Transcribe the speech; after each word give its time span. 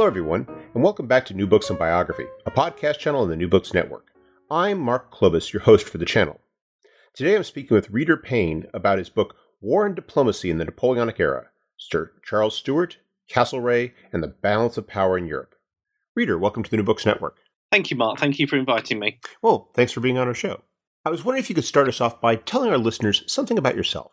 Hello, 0.00 0.08
everyone, 0.08 0.46
and 0.72 0.82
welcome 0.82 1.06
back 1.06 1.26
to 1.26 1.34
New 1.34 1.46
Books 1.46 1.68
and 1.68 1.78
Biography, 1.78 2.24
a 2.46 2.50
podcast 2.50 3.00
channel 3.00 3.20
on 3.20 3.28
the 3.28 3.36
New 3.36 3.48
Books 3.48 3.74
Network. 3.74 4.06
I'm 4.50 4.80
Mark 4.80 5.12
Klobas, 5.12 5.52
your 5.52 5.60
host 5.60 5.86
for 5.86 5.98
the 5.98 6.06
channel. 6.06 6.40
Today 7.12 7.36
I'm 7.36 7.44
speaking 7.44 7.74
with 7.74 7.90
Reader 7.90 8.16
Payne 8.16 8.64
about 8.72 8.96
his 8.96 9.10
book 9.10 9.36
War 9.60 9.84
and 9.84 9.94
Diplomacy 9.94 10.48
in 10.48 10.56
the 10.56 10.64
Napoleonic 10.64 11.20
Era 11.20 11.48
Sir 11.76 12.12
Charles 12.24 12.56
Stuart, 12.56 12.96
Castlereagh, 13.30 13.92
and 14.10 14.22
the 14.22 14.28
Balance 14.28 14.78
of 14.78 14.88
Power 14.88 15.18
in 15.18 15.26
Europe. 15.26 15.54
Reader, 16.16 16.38
welcome 16.38 16.62
to 16.62 16.70
the 16.70 16.78
New 16.78 16.82
Books 16.82 17.04
Network. 17.04 17.36
Thank 17.70 17.90
you, 17.90 17.98
Mark. 17.98 18.18
Thank 18.18 18.38
you 18.38 18.46
for 18.46 18.56
inviting 18.56 19.00
me. 19.00 19.20
Well, 19.42 19.68
thanks 19.74 19.92
for 19.92 20.00
being 20.00 20.16
on 20.16 20.28
our 20.28 20.32
show. 20.32 20.62
I 21.04 21.10
was 21.10 21.26
wondering 21.26 21.42
if 21.42 21.50
you 21.50 21.54
could 21.54 21.64
start 21.66 21.88
us 21.88 22.00
off 22.00 22.22
by 22.22 22.36
telling 22.36 22.70
our 22.70 22.78
listeners 22.78 23.22
something 23.26 23.58
about 23.58 23.76
yourself. 23.76 24.12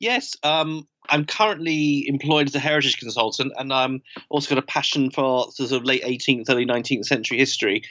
Yes, 0.00 0.34
um, 0.42 0.88
I'm 1.08 1.24
currently 1.24 2.06
employed 2.08 2.48
as 2.48 2.54
a 2.54 2.60
heritage 2.60 2.98
consultant, 2.98 3.52
and 3.58 3.72
I'm 3.72 4.02
also 4.28 4.54
got 4.54 4.62
a 4.62 4.66
passion 4.66 5.10
for 5.10 5.50
sort 5.50 5.72
of 5.72 5.84
late 5.84 6.02
18th, 6.02 6.48
early 6.48 6.66
19th 6.66 7.04
century 7.04 7.38
history. 7.38 7.82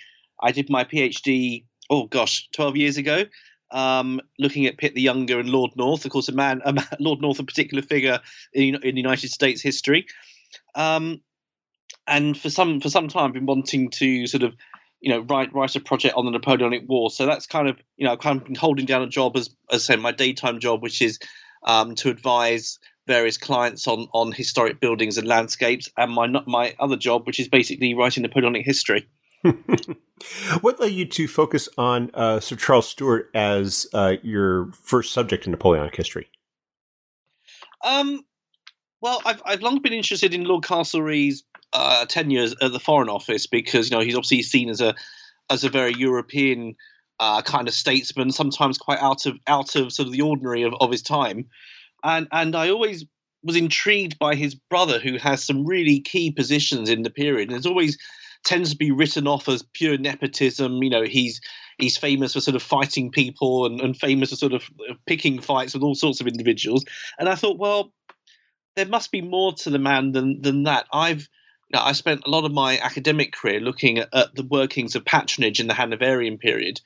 I 0.41 0.51
did 0.51 0.69
my 0.69 0.83
PhD, 0.83 1.65
oh 1.89 2.07
gosh, 2.07 2.47
12 2.53 2.77
years 2.77 2.97
ago, 2.97 3.25
um, 3.71 4.21
looking 4.39 4.65
at 4.65 4.77
Pitt 4.77 4.95
the 4.95 5.01
Younger 5.01 5.39
and 5.39 5.49
Lord 5.49 5.71
North. 5.75 6.05
Of 6.05 6.11
course, 6.11 6.29
a 6.29 6.33
man, 6.33 6.61
a 6.65 6.73
man 6.73 6.87
Lord 6.99 7.21
North, 7.21 7.39
a 7.39 7.43
particular 7.43 7.83
figure 7.83 8.19
in, 8.53 8.75
in 8.75 8.95
the 8.95 9.01
United 9.01 9.29
States 9.29 9.61
history. 9.61 10.07
Um, 10.75 11.21
and 12.07 12.37
for 12.37 12.49
some 12.49 12.81
for 12.81 12.89
some 12.89 13.07
time, 13.07 13.25
I've 13.27 13.33
been 13.33 13.45
wanting 13.45 13.89
to 13.91 14.27
sort 14.27 14.43
of 14.43 14.55
you 14.99 15.11
know 15.11 15.19
write 15.21 15.53
write 15.53 15.75
a 15.75 15.79
project 15.79 16.15
on 16.15 16.25
the 16.25 16.31
Napoleonic 16.31 16.83
War. 16.87 17.09
So 17.09 17.25
that's 17.25 17.45
kind 17.45 17.67
of 17.67 17.77
you 17.97 18.05
know 18.05 18.13
I've 18.13 18.19
kind 18.19 18.39
of 18.39 18.45
been 18.45 18.55
holding 18.55 18.85
down 18.85 19.03
a 19.03 19.07
job 19.07 19.37
as 19.37 19.49
as 19.71 19.89
I 19.89 19.95
say 19.95 20.01
my 20.01 20.11
daytime 20.11 20.59
job, 20.59 20.81
which 20.81 21.01
is 21.01 21.19
um, 21.63 21.95
to 21.95 22.09
advise 22.09 22.79
various 23.07 23.37
clients 23.37 23.87
on 23.87 24.07
on 24.13 24.31
historic 24.31 24.79
buildings 24.79 25.17
and 25.17 25.27
landscapes, 25.27 25.89
and 25.97 26.11
my 26.11 26.27
my 26.27 26.75
other 26.79 26.97
job, 26.97 27.27
which 27.27 27.39
is 27.39 27.47
basically 27.47 27.93
writing 27.93 28.23
Napoleonic 28.23 28.65
history. 28.65 29.07
what 30.61 30.79
led 30.79 30.91
you 30.91 31.05
to 31.05 31.27
focus 31.27 31.67
on 31.77 32.11
uh, 32.13 32.39
Sir 32.39 32.55
Charles 32.55 32.87
Stuart 32.87 33.29
as 33.33 33.87
uh, 33.93 34.15
your 34.21 34.71
first 34.73 35.13
subject 35.13 35.45
in 35.45 35.51
Napoleonic 35.51 35.95
history? 35.95 36.29
Um, 37.83 38.21
well, 39.01 39.21
I've 39.25 39.41
I've 39.45 39.61
long 39.61 39.81
been 39.81 39.93
interested 39.93 40.33
in 40.33 40.43
Lord 40.43 40.63
Castlereagh's 40.63 41.43
uh, 41.73 42.05
tenure 42.05 42.47
at 42.61 42.71
the 42.71 42.79
Foreign 42.79 43.09
Office 43.09 43.47
because 43.47 43.89
you 43.89 43.97
know 43.97 44.03
he's 44.03 44.15
obviously 44.15 44.43
seen 44.43 44.69
as 44.69 44.81
a 44.81 44.93
as 45.49 45.63
a 45.63 45.69
very 45.69 45.93
European 45.93 46.75
uh, 47.19 47.41
kind 47.41 47.67
of 47.67 47.73
statesman, 47.73 48.31
sometimes 48.31 48.77
quite 48.77 48.99
out 48.99 49.25
of 49.25 49.37
out 49.47 49.75
of 49.75 49.91
sort 49.91 50.07
of 50.07 50.13
the 50.13 50.21
ordinary 50.21 50.63
of, 50.63 50.73
of 50.79 50.91
his 50.91 51.01
time 51.01 51.47
and 52.03 52.27
and 52.31 52.55
I 52.55 52.69
always 52.69 53.05
was 53.43 53.55
intrigued 53.55 54.19
by 54.19 54.35
his 54.35 54.55
brother, 54.55 54.99
who 54.99 55.17
has 55.17 55.43
some 55.43 55.65
really 55.65 55.99
key 55.99 56.31
positions 56.31 56.89
in 56.89 57.01
the 57.03 57.09
period, 57.09 57.49
and 57.49 57.57
it's 57.57 57.65
always 57.65 57.97
tends 58.43 58.71
to 58.71 58.77
be 58.77 58.91
written 58.91 59.27
off 59.27 59.47
as 59.47 59.63
pure 59.73 59.97
nepotism. 59.97 60.81
You 60.83 60.89
know, 60.89 61.03
he's 61.03 61.41
he's 61.77 61.97
famous 61.97 62.33
for 62.33 62.41
sort 62.41 62.55
of 62.55 62.63
fighting 62.63 63.11
people 63.11 63.65
and, 63.65 63.81
and 63.81 63.97
famous 63.97 64.29
for 64.29 64.35
sort 64.35 64.53
of 64.53 64.63
uh, 64.89 64.93
picking 65.05 65.39
fights 65.39 65.73
with 65.73 65.83
all 65.83 65.95
sorts 65.95 66.21
of 66.21 66.27
individuals. 66.27 66.85
And 67.17 67.27
I 67.27 67.35
thought, 67.35 67.57
well, 67.57 67.91
there 68.75 68.85
must 68.85 69.11
be 69.11 69.21
more 69.21 69.53
to 69.53 69.69
the 69.69 69.79
man 69.79 70.11
than 70.11 70.41
than 70.41 70.63
that. 70.63 70.85
I've 70.91 71.27
you 71.69 71.79
know, 71.79 71.85
I 71.85 71.93
spent 71.93 72.23
a 72.25 72.29
lot 72.29 72.45
of 72.45 72.51
my 72.51 72.77
academic 72.79 73.31
career 73.31 73.61
looking 73.61 73.99
at, 73.99 74.09
at 74.13 74.35
the 74.35 74.43
workings 74.43 74.95
of 74.95 75.05
patronage 75.05 75.59
in 75.59 75.67
the 75.67 75.73
Hanoverian 75.73 76.37
period, 76.37 76.81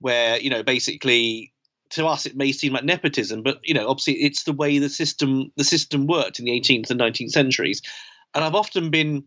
where 0.00 0.38
you 0.38 0.50
know 0.50 0.62
basically 0.62 1.53
to 1.94 2.06
us 2.06 2.26
it 2.26 2.36
may 2.36 2.52
seem 2.52 2.72
like 2.72 2.84
nepotism, 2.84 3.42
but 3.42 3.60
you 3.62 3.74
know, 3.74 3.88
obviously 3.88 4.14
it's 4.14 4.44
the 4.44 4.52
way 4.52 4.78
the 4.78 4.88
system 4.88 5.52
the 5.56 5.64
system 5.64 6.06
worked 6.06 6.38
in 6.38 6.44
the 6.44 6.60
18th 6.60 6.90
and 6.90 7.00
19th 7.00 7.30
centuries. 7.30 7.82
And 8.34 8.44
I've 8.44 8.54
often 8.54 8.90
been 8.90 9.24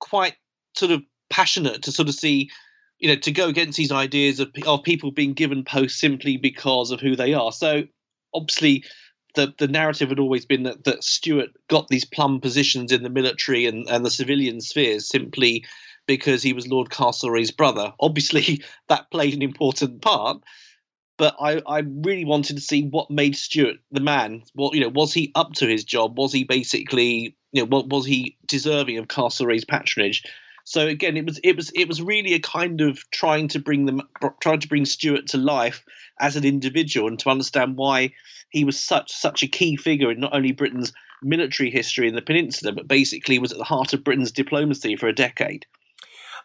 quite 0.00 0.34
sort 0.76 0.90
of 0.90 1.02
passionate 1.30 1.82
to 1.82 1.92
sort 1.92 2.08
of 2.08 2.14
see, 2.14 2.50
you 2.98 3.08
know, 3.08 3.16
to 3.16 3.32
go 3.32 3.48
against 3.48 3.78
these 3.78 3.92
ideas 3.92 4.40
of, 4.40 4.50
of 4.66 4.82
people 4.82 5.12
being 5.12 5.34
given 5.34 5.64
posts 5.64 6.00
simply 6.00 6.36
because 6.36 6.90
of 6.90 7.00
who 7.00 7.14
they 7.14 7.32
are. 7.32 7.52
So 7.52 7.84
obviously 8.34 8.84
the, 9.34 9.54
the 9.58 9.68
narrative 9.68 10.08
had 10.08 10.18
always 10.18 10.46
been 10.46 10.64
that, 10.64 10.84
that 10.84 11.04
Stuart 11.04 11.50
got 11.68 11.88
these 11.88 12.04
plum 12.04 12.40
positions 12.40 12.92
in 12.92 13.02
the 13.02 13.10
military 13.10 13.66
and, 13.66 13.88
and 13.88 14.04
the 14.04 14.10
civilian 14.10 14.60
spheres 14.60 15.08
simply 15.08 15.64
because 16.06 16.42
he 16.42 16.52
was 16.52 16.68
Lord 16.68 16.90
Castlereagh's 16.90 17.50
brother. 17.50 17.92
Obviously, 18.00 18.62
that 18.88 19.10
played 19.10 19.34
an 19.34 19.42
important 19.42 20.02
part, 20.02 20.42
but 21.16 21.36
I, 21.40 21.62
I 21.66 21.78
really 21.80 22.24
wanted 22.24 22.56
to 22.56 22.62
see 22.62 22.84
what 22.88 23.10
made 23.10 23.36
Stuart 23.36 23.76
the 23.90 24.00
man. 24.00 24.42
What 24.54 24.74
you 24.74 24.80
know, 24.80 24.88
was 24.88 25.12
he 25.12 25.32
up 25.34 25.52
to 25.54 25.66
his 25.66 25.84
job? 25.84 26.18
Was 26.18 26.32
he 26.32 26.44
basically 26.44 27.36
you 27.52 27.62
know, 27.62 27.66
what 27.66 27.88
was 27.88 28.04
he 28.04 28.36
deserving 28.46 28.98
of 28.98 29.08
Castlereagh's 29.08 29.64
patronage? 29.64 30.24
So 30.64 30.86
again, 30.86 31.16
it 31.16 31.26
was 31.26 31.38
it 31.44 31.56
was 31.56 31.70
it 31.74 31.88
was 31.88 32.02
really 32.02 32.32
a 32.34 32.40
kind 32.40 32.80
of 32.80 32.98
trying 33.10 33.48
to 33.48 33.58
bring 33.58 33.86
them 33.86 34.02
trying 34.40 34.60
to 34.60 34.68
bring 34.68 34.86
Stuart 34.86 35.28
to 35.28 35.38
life 35.38 35.84
as 36.18 36.36
an 36.36 36.44
individual 36.44 37.08
and 37.08 37.18
to 37.20 37.30
understand 37.30 37.76
why 37.76 38.12
he 38.50 38.64
was 38.64 38.80
such 38.80 39.12
such 39.12 39.42
a 39.42 39.48
key 39.48 39.76
figure 39.76 40.10
in 40.10 40.20
not 40.20 40.34
only 40.34 40.52
Britain's 40.52 40.92
military 41.22 41.70
history 41.70 42.08
in 42.08 42.14
the 42.14 42.22
peninsula, 42.22 42.72
but 42.72 42.88
basically 42.88 43.38
was 43.38 43.52
at 43.52 43.58
the 43.58 43.64
heart 43.64 43.92
of 43.92 44.04
Britain's 44.04 44.32
diplomacy 44.32 44.96
for 44.96 45.06
a 45.06 45.14
decade. 45.14 45.66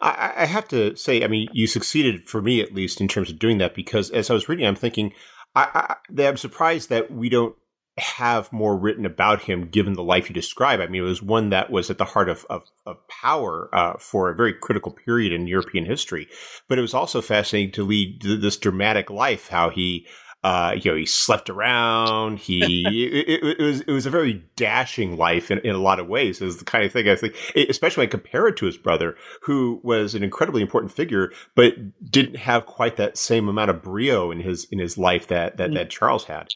I, 0.02 0.34
I 0.38 0.46
have 0.46 0.68
to 0.70 0.96
say, 0.96 1.24
I 1.24 1.28
mean, 1.28 1.50
you 1.52 1.68
succeeded 1.68 2.28
for 2.28 2.42
me 2.42 2.62
at 2.62 2.74
least 2.74 3.02
in 3.02 3.08
terms 3.08 3.30
of 3.30 3.40
doing 3.40 3.58
that 3.58 3.76
because 3.76 4.10
as 4.12 4.30
I 4.30 4.34
was 4.34 4.48
reading, 4.48 4.66
I'm 4.66 4.76
thinking, 4.76 5.14
I, 5.56 5.98
I, 6.18 6.24
I'm 6.24 6.38
surprised 6.38 6.90
that 6.90 7.12
we 7.12 7.30
don't 7.30 7.56
have 7.98 8.52
more 8.54 8.78
written 8.78 9.06
about 9.06 9.42
him 9.42 9.68
given 9.68 9.94
the 9.94 10.04
life 10.04 10.30
you 10.30 10.34
describe. 10.34 10.80
I 10.80 10.88
mean, 10.88 11.02
it 11.02 11.06
was 11.06 11.22
one 11.22 11.50
that 11.50 11.70
was 11.70 11.90
at 11.90 11.98
the 11.98 12.06
heart 12.06 12.30
of, 12.30 12.46
of, 12.50 12.64
of 12.86 12.96
power 13.08 13.70
uh, 13.74 13.94
for 14.00 14.30
a 14.30 14.36
very 14.36 14.54
critical 14.54 14.92
period 14.92 15.34
in 15.34 15.48
European 15.48 15.86
history. 15.86 16.28
But 16.68 16.78
it 16.78 16.82
was 16.82 16.94
also 16.94 17.22
fascinating 17.22 17.74
to 17.74 17.84
lead 17.84 18.22
this 18.22 18.58
dramatic 18.58 19.10
life, 19.10 19.50
how 19.50 19.70
he 19.70 20.08
uh, 20.44 20.74
you 20.80 20.90
know, 20.90 20.98
he 20.98 21.06
slept 21.06 21.50
around. 21.50 22.40
He 22.40 22.86
it, 22.88 23.30
it, 23.44 23.60
it, 23.60 23.64
was 23.64 23.82
it 23.82 23.92
was 23.92 24.06
a 24.06 24.10
very 24.10 24.46
dashing 24.56 25.18
life 25.18 25.52
in, 25.52 25.60
in 25.60 25.76
a 25.76 25.80
lot 25.80 26.00
of 26.00 26.08
ways. 26.08 26.42
It 26.42 26.46
was 26.46 26.58
the 26.58 26.66
kind 26.66 26.86
of 26.86 26.92
thing 26.92 27.10
I 27.10 27.16
think, 27.16 27.36
especially 27.56 28.02
when 28.02 28.08
I 28.08 28.12
compare 28.12 28.48
it 28.48 28.58
to 28.58 28.66
his 28.66 28.78
brother, 28.78 29.16
who 29.44 29.82
was 29.84 30.16
an 30.16 30.24
incredibly 30.24 30.62
important 30.62 30.94
figure, 30.94 31.32
but 31.56 31.74
didn't 32.10 32.38
have 32.38 32.66
quite 32.66 32.96
that 32.98 33.18
same 33.18 33.50
amount 33.50 33.70
of 33.70 33.82
brio 33.82 34.32
in 34.32 34.40
his 34.40 34.66
in 34.72 34.80
his 34.80 34.98
life 34.98 35.28
that 35.28 35.58
that, 35.58 35.72
mm. 35.72 35.74
that 35.76 35.90
Charles 35.90 36.26
had. 36.26 36.48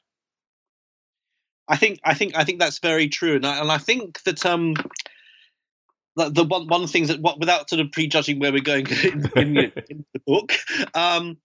I 1.68 1.76
think 1.76 2.00
I 2.04 2.14
think 2.14 2.36
I 2.38 2.44
think 2.44 2.60
that's 2.60 2.80
very 2.80 3.10
true, 3.10 3.36
and 3.36 3.46
I, 3.46 3.60
and 3.60 3.72
I 3.72 3.78
think 3.78 4.22
that 4.24 4.46
um 4.46 4.76
the, 6.16 6.30
the 6.30 6.44
one 6.44 6.68
one 6.68 6.84
of 6.84 6.88
the 6.88 6.92
things 6.92 7.10
that 7.10 7.20
what, 7.20 7.40
without 7.40 7.70
sort 7.70 7.80
of 7.80 7.92
prejudging 7.92 8.40
where 8.40 8.52
we're 8.52 8.62
going 8.62 8.88
in, 9.04 9.30
in, 9.36 9.58
in 9.90 10.06
the 10.14 10.22
book, 10.26 10.54
um, 10.94 11.38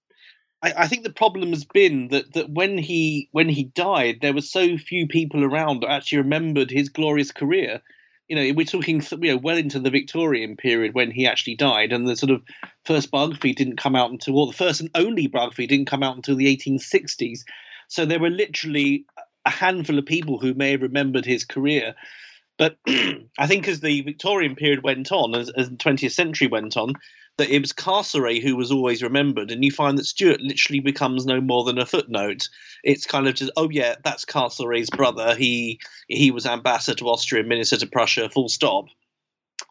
I, 0.62 0.72
I, 0.76 0.88
think 0.88 1.04
the 1.04 1.12
problem 1.12 1.50
has 1.50 1.64
been 1.64 2.08
that 2.08 2.32
that 2.34 2.50
when 2.50 2.78
he 2.78 3.28
when 3.32 3.48
he 3.48 3.64
died, 3.64 4.18
there 4.20 4.34
were 4.34 4.40
so 4.40 4.76
few 4.76 5.06
people 5.06 5.44
around 5.44 5.80
that 5.80 5.90
actually 5.90 6.18
remembered 6.18 6.70
his 6.70 6.88
glorious 6.88 7.30
career. 7.30 7.80
You 8.28 8.36
know, 8.36 8.52
we're 8.54 8.66
talking 8.66 9.02
you 9.22 9.32
know 9.32 9.36
well 9.38 9.56
into 9.56 9.80
the 9.80 9.90
Victorian 9.90 10.56
period 10.56 10.94
when 10.94 11.10
he 11.10 11.26
actually 11.26 11.54
died, 11.54 11.92
and 11.92 12.06
the 12.06 12.16
sort 12.16 12.30
of 12.30 12.42
first 12.84 13.10
biography 13.10 13.52
didn't 13.52 13.76
come 13.76 13.96
out 13.96 14.10
until, 14.10 14.38
or 14.38 14.46
the 14.46 14.52
first 14.52 14.80
and 14.80 14.90
only 14.94 15.28
biography 15.28 15.66
didn't 15.66 15.86
come 15.86 16.02
out 16.02 16.16
until 16.16 16.36
the 16.36 16.54
1860s. 16.54 17.40
So 17.88 18.04
there 18.04 18.20
were 18.20 18.30
literally 18.30 19.06
a 19.46 19.50
handful 19.50 19.98
of 19.98 20.04
people 20.04 20.38
who 20.38 20.52
may 20.54 20.72
have 20.72 20.82
remembered 20.82 21.24
his 21.24 21.44
career. 21.44 21.94
But 22.58 22.76
I 23.38 23.46
think 23.46 23.66
as 23.66 23.80
the 23.80 24.02
Victorian 24.02 24.56
period 24.56 24.82
went 24.82 25.10
on, 25.10 25.34
as, 25.34 25.48
as 25.50 25.70
the 25.70 25.76
20th 25.76 26.12
century 26.12 26.48
went 26.48 26.76
on, 26.76 26.94
that 27.38 27.50
it 27.50 27.60
was 27.60 27.72
Castlereagh 27.72 28.42
who 28.42 28.56
was 28.56 28.70
always 28.70 29.02
remembered, 29.02 29.50
and 29.50 29.64
you 29.64 29.70
find 29.70 29.96
that 29.96 30.06
Stuart 30.06 30.40
literally 30.40 30.80
becomes 30.80 31.24
no 31.24 31.40
more 31.40 31.64
than 31.64 31.78
a 31.78 31.86
footnote. 31.86 32.48
It's 32.84 33.06
kind 33.06 33.26
of 33.26 33.34
just, 33.34 33.52
oh 33.56 33.70
yeah, 33.70 33.94
that's 34.04 34.24
Castlereagh's 34.24 34.90
brother. 34.90 35.34
He 35.36 35.80
he 36.08 36.30
was 36.30 36.46
ambassador 36.46 36.96
to 36.98 37.08
Austria, 37.08 37.44
minister 37.44 37.76
to 37.78 37.86
Prussia, 37.86 38.28
full 38.28 38.48
stop. 38.48 38.86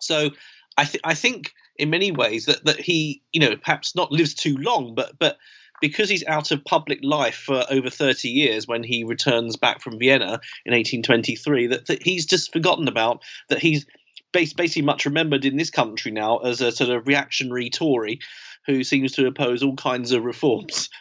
So 0.02 0.32
I 0.78 0.86
think 0.86 1.02
I 1.04 1.14
think 1.14 1.54
in 1.78 1.90
many 1.90 2.12
ways 2.12 2.46
that 2.46 2.66
that 2.66 2.80
he 2.80 3.22
you 3.34 3.42
know 3.42 3.56
perhaps 3.58 3.96
not 3.96 4.12
lives 4.12 4.34
too 4.34 4.58
long, 4.58 4.96
but 4.96 5.20
but 5.20 5.38
because 5.82 6.10
he's 6.10 6.26
out 6.26 6.52
of 6.52 6.66
public 6.66 7.00
life 7.04 7.36
for 7.36 7.64
over 7.70 7.90
30 7.90 8.30
years 8.30 8.68
when 8.68 8.84
he 8.84 9.04
returns 9.04 9.56
back 9.56 9.80
from 9.82 10.00
Vienna 10.00 10.40
in 10.66 10.74
1823 10.74 11.68
that, 11.68 11.86
that 11.86 12.02
he's 12.02 12.26
just 12.26 12.52
forgotten 12.52 12.88
about 12.88 13.22
that 13.50 13.60
he's 13.60 13.86
basically 14.32 14.82
much 14.82 15.06
remembered 15.06 15.46
in 15.46 15.58
this 15.58 15.70
country 15.70 16.12
now 16.12 16.38
as 16.38 16.62
a 16.62 16.72
sort 16.72 16.90
of 16.90 17.08
reactionary 17.08 17.70
Tory 17.70 18.20
who 18.66 18.84
seems 18.84 19.14
to 19.14 19.26
oppose 19.28 19.64
all 19.64 19.76
kinds 19.76 20.12
of 20.12 20.24
reforms. 20.24 20.90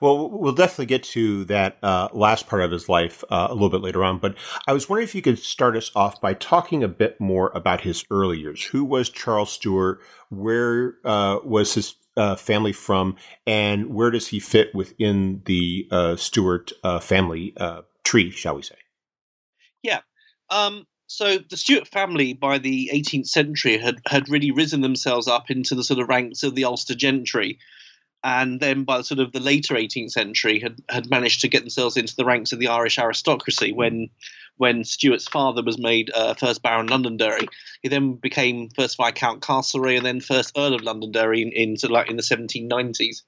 Well, 0.00 0.28
we'll 0.30 0.52
definitely 0.54 0.86
get 0.86 1.04
to 1.04 1.44
that 1.46 1.78
uh, 1.82 2.08
last 2.12 2.48
part 2.48 2.62
of 2.62 2.72
his 2.72 2.88
life 2.88 3.22
uh, 3.30 3.46
a 3.48 3.54
little 3.54 3.70
bit 3.70 3.82
later 3.82 4.02
on. 4.02 4.18
But 4.18 4.36
I 4.66 4.72
was 4.72 4.88
wondering 4.88 5.04
if 5.04 5.14
you 5.14 5.22
could 5.22 5.38
start 5.38 5.76
us 5.76 5.90
off 5.94 6.20
by 6.20 6.34
talking 6.34 6.82
a 6.82 6.88
bit 6.88 7.20
more 7.20 7.52
about 7.54 7.82
his 7.82 8.04
early 8.10 8.38
years. 8.38 8.64
Who 8.64 8.84
was 8.84 9.08
Charles 9.08 9.52
Stuart? 9.52 10.00
Where 10.28 10.96
uh, 11.04 11.38
was 11.44 11.74
his 11.74 11.94
uh, 12.16 12.34
family 12.36 12.72
from? 12.72 13.16
And 13.46 13.94
where 13.94 14.10
does 14.10 14.28
he 14.28 14.40
fit 14.40 14.74
within 14.74 15.42
the 15.46 15.86
uh, 15.90 16.16
Stuart 16.16 16.72
uh, 16.82 16.98
family 16.98 17.54
tree, 18.02 18.30
shall 18.30 18.56
we 18.56 18.62
say? 18.62 18.76
Yeah. 19.82 20.00
Um, 20.50 20.86
so 21.14 21.38
the 21.38 21.56
Stuart 21.56 21.86
family 21.86 22.32
by 22.32 22.58
the 22.58 22.90
18th 22.92 23.28
century 23.28 23.78
had, 23.78 24.00
had 24.06 24.28
really 24.28 24.50
risen 24.50 24.80
themselves 24.80 25.28
up 25.28 25.50
into 25.50 25.74
the 25.74 25.84
sort 25.84 26.00
of 26.00 26.08
ranks 26.08 26.42
of 26.42 26.54
the 26.54 26.64
Ulster 26.64 26.94
gentry 26.94 27.58
and 28.24 28.58
then 28.58 28.84
by 28.84 28.96
the 28.96 29.04
sort 29.04 29.20
of 29.20 29.32
the 29.32 29.38
later 29.38 29.74
18th 29.74 30.10
century 30.10 30.58
had, 30.58 30.80
had 30.88 31.10
managed 31.10 31.42
to 31.42 31.48
get 31.48 31.60
themselves 31.60 31.98
into 31.98 32.16
the 32.16 32.24
ranks 32.24 32.52
of 32.52 32.58
the 32.58 32.68
Irish 32.68 32.98
aristocracy 32.98 33.70
when 33.72 34.08
when 34.56 34.84
Stuart's 34.84 35.28
father 35.28 35.62
was 35.62 35.78
made 35.78 36.10
uh, 36.14 36.32
first 36.34 36.62
Baron 36.62 36.86
Londonderry. 36.86 37.48
He 37.82 37.88
then 37.88 38.14
became 38.14 38.70
first 38.70 38.96
Viscount 38.96 39.42
Castlereagh 39.42 39.96
and 39.96 40.06
then 40.06 40.20
first 40.20 40.52
Earl 40.56 40.74
of 40.74 40.82
Londonderry 40.82 41.42
in, 41.42 41.50
in 41.50 41.76
sort 41.76 41.90
of 41.90 41.94
like 41.94 42.08
in 42.08 42.16
the 42.16 42.22
1790s. 42.22 43.22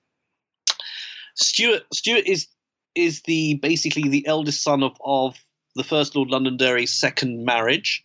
Stuart 1.34 1.82
Stuart 1.92 2.26
is 2.26 2.46
is 2.94 3.22
the 3.22 3.54
basically 3.54 4.08
the 4.08 4.26
eldest 4.26 4.62
son 4.62 4.82
of, 4.82 4.96
of 5.04 5.36
the 5.76 5.84
first 5.84 6.16
Lord 6.16 6.30
Londonderry's 6.30 6.92
second 6.92 7.44
marriage. 7.44 8.04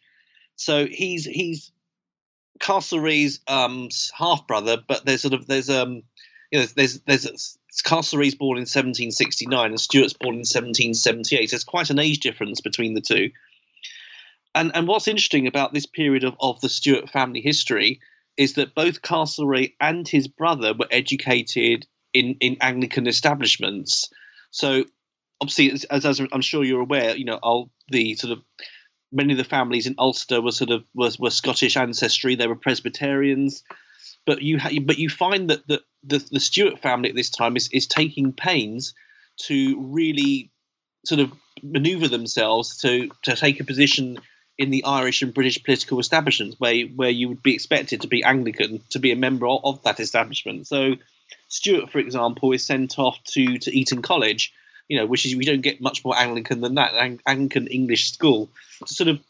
So 0.56 0.85
he's 0.85 1.25
he's 1.25 1.71
Castlereagh's 2.59 3.39
um, 3.47 3.89
half 4.15 4.45
brother, 4.45 4.77
but 4.88 5.06
there's 5.06 5.21
sort 5.21 5.33
of 5.33 5.47
there's 5.47 5.69
um 5.69 6.03
you 6.51 6.59
know, 6.59 6.65
there's 6.75 7.00
there's 7.01 7.57
Castlereagh's 7.83 8.35
born 8.35 8.57
in 8.57 8.63
1769 8.63 9.69
and 9.71 9.79
Stuart's 9.79 10.13
born 10.13 10.35
in 10.35 10.39
1778. 10.39 11.50
There's 11.50 11.63
quite 11.63 11.89
an 11.89 12.00
age 12.00 12.19
difference 12.19 12.62
between 12.62 12.94
the 12.94 13.01
two. 13.01 13.31
And 14.53 14.71
and 14.75 14.88
what's 14.88 15.07
interesting 15.07 15.47
about 15.47 15.74
this 15.74 15.85
period 15.85 16.24
of, 16.24 16.35
of 16.39 16.59
the 16.62 16.69
Stuart 16.69 17.09
family 17.09 17.41
history 17.41 18.00
is 18.38 18.53
that 18.53 18.75
both 18.75 19.01
Castlereagh 19.01 19.74
and 19.79 20.07
his 20.07 20.27
brother 20.27 20.74
were 20.74 20.88
educated 20.91 21.85
in, 22.13 22.35
in 22.39 22.57
Anglican 22.62 23.07
establishments. 23.07 24.09
So 24.51 24.85
obviously, 25.41 25.71
as, 25.71 26.05
as 26.05 26.21
I'm 26.31 26.41
sure 26.41 26.63
you're 26.63 26.81
aware, 26.81 27.15
you 27.15 27.25
know, 27.25 27.39
all 27.41 27.71
the 27.89 28.15
sort 28.15 28.31
of 28.31 28.43
many 29.11 29.33
of 29.33 29.38
the 29.38 29.43
families 29.43 29.88
in 29.88 29.95
Ulster 29.97 30.41
were 30.41 30.51
sort 30.51 30.69
of 30.69 30.83
were, 30.93 31.11
were 31.19 31.31
Scottish 31.31 31.75
ancestry. 31.75 32.35
They 32.35 32.47
were 32.47 32.55
Presbyterians 32.55 33.63
but 34.25 34.41
you 34.41 34.59
ha- 34.59 34.79
but 34.83 34.97
you 34.97 35.09
find 35.09 35.49
that 35.49 35.67
the, 35.67 35.81
the, 36.03 36.25
the 36.31 36.39
Stuart 36.39 36.79
family 36.79 37.09
at 37.09 37.15
this 37.15 37.29
time 37.29 37.55
is 37.55 37.69
is 37.71 37.88
taking 37.88 38.33
pains 38.33 38.93
to 39.38 39.79
really 39.79 40.51
sort 41.05 41.19
of 41.19 41.31
maneuver 41.63 42.07
themselves 42.07 42.77
to 42.81 43.09
to 43.23 43.35
take 43.35 43.59
a 43.59 43.63
position 43.63 44.19
in 44.57 44.69
the 44.69 44.83
Irish 44.83 45.21
and 45.21 45.33
British 45.33 45.63
political 45.63 45.99
establishments 45.99 46.55
where 46.59 46.83
where 46.95 47.09
you 47.09 47.29
would 47.29 47.43
be 47.43 47.53
expected 47.53 48.01
to 48.01 48.07
be 48.07 48.23
Anglican 48.23 48.81
to 48.89 48.99
be 48.99 49.11
a 49.11 49.15
member 49.15 49.47
of, 49.47 49.61
of 49.63 49.83
that 49.83 49.99
establishment. 49.99 50.67
So 50.67 50.95
Stuart, 51.47 51.91
for 51.91 51.99
example, 51.99 52.51
is 52.51 52.65
sent 52.65 52.99
off 52.99 53.21
to 53.33 53.57
to 53.59 53.77
Eton 53.77 54.01
College, 54.01 54.53
you 54.91 54.97
know, 54.97 55.05
which 55.05 55.25
is 55.25 55.38
we 55.38 55.45
don't 55.45 55.61
get 55.61 55.79
much 55.79 56.03
more 56.03 56.17
Anglican 56.17 56.59
than 56.59 56.75
that, 56.75 56.93
Anglican 57.25 57.67
English 57.67 58.11
school, 58.11 58.49
to 58.85 58.93
sort 58.93 59.07
of 59.07 59.21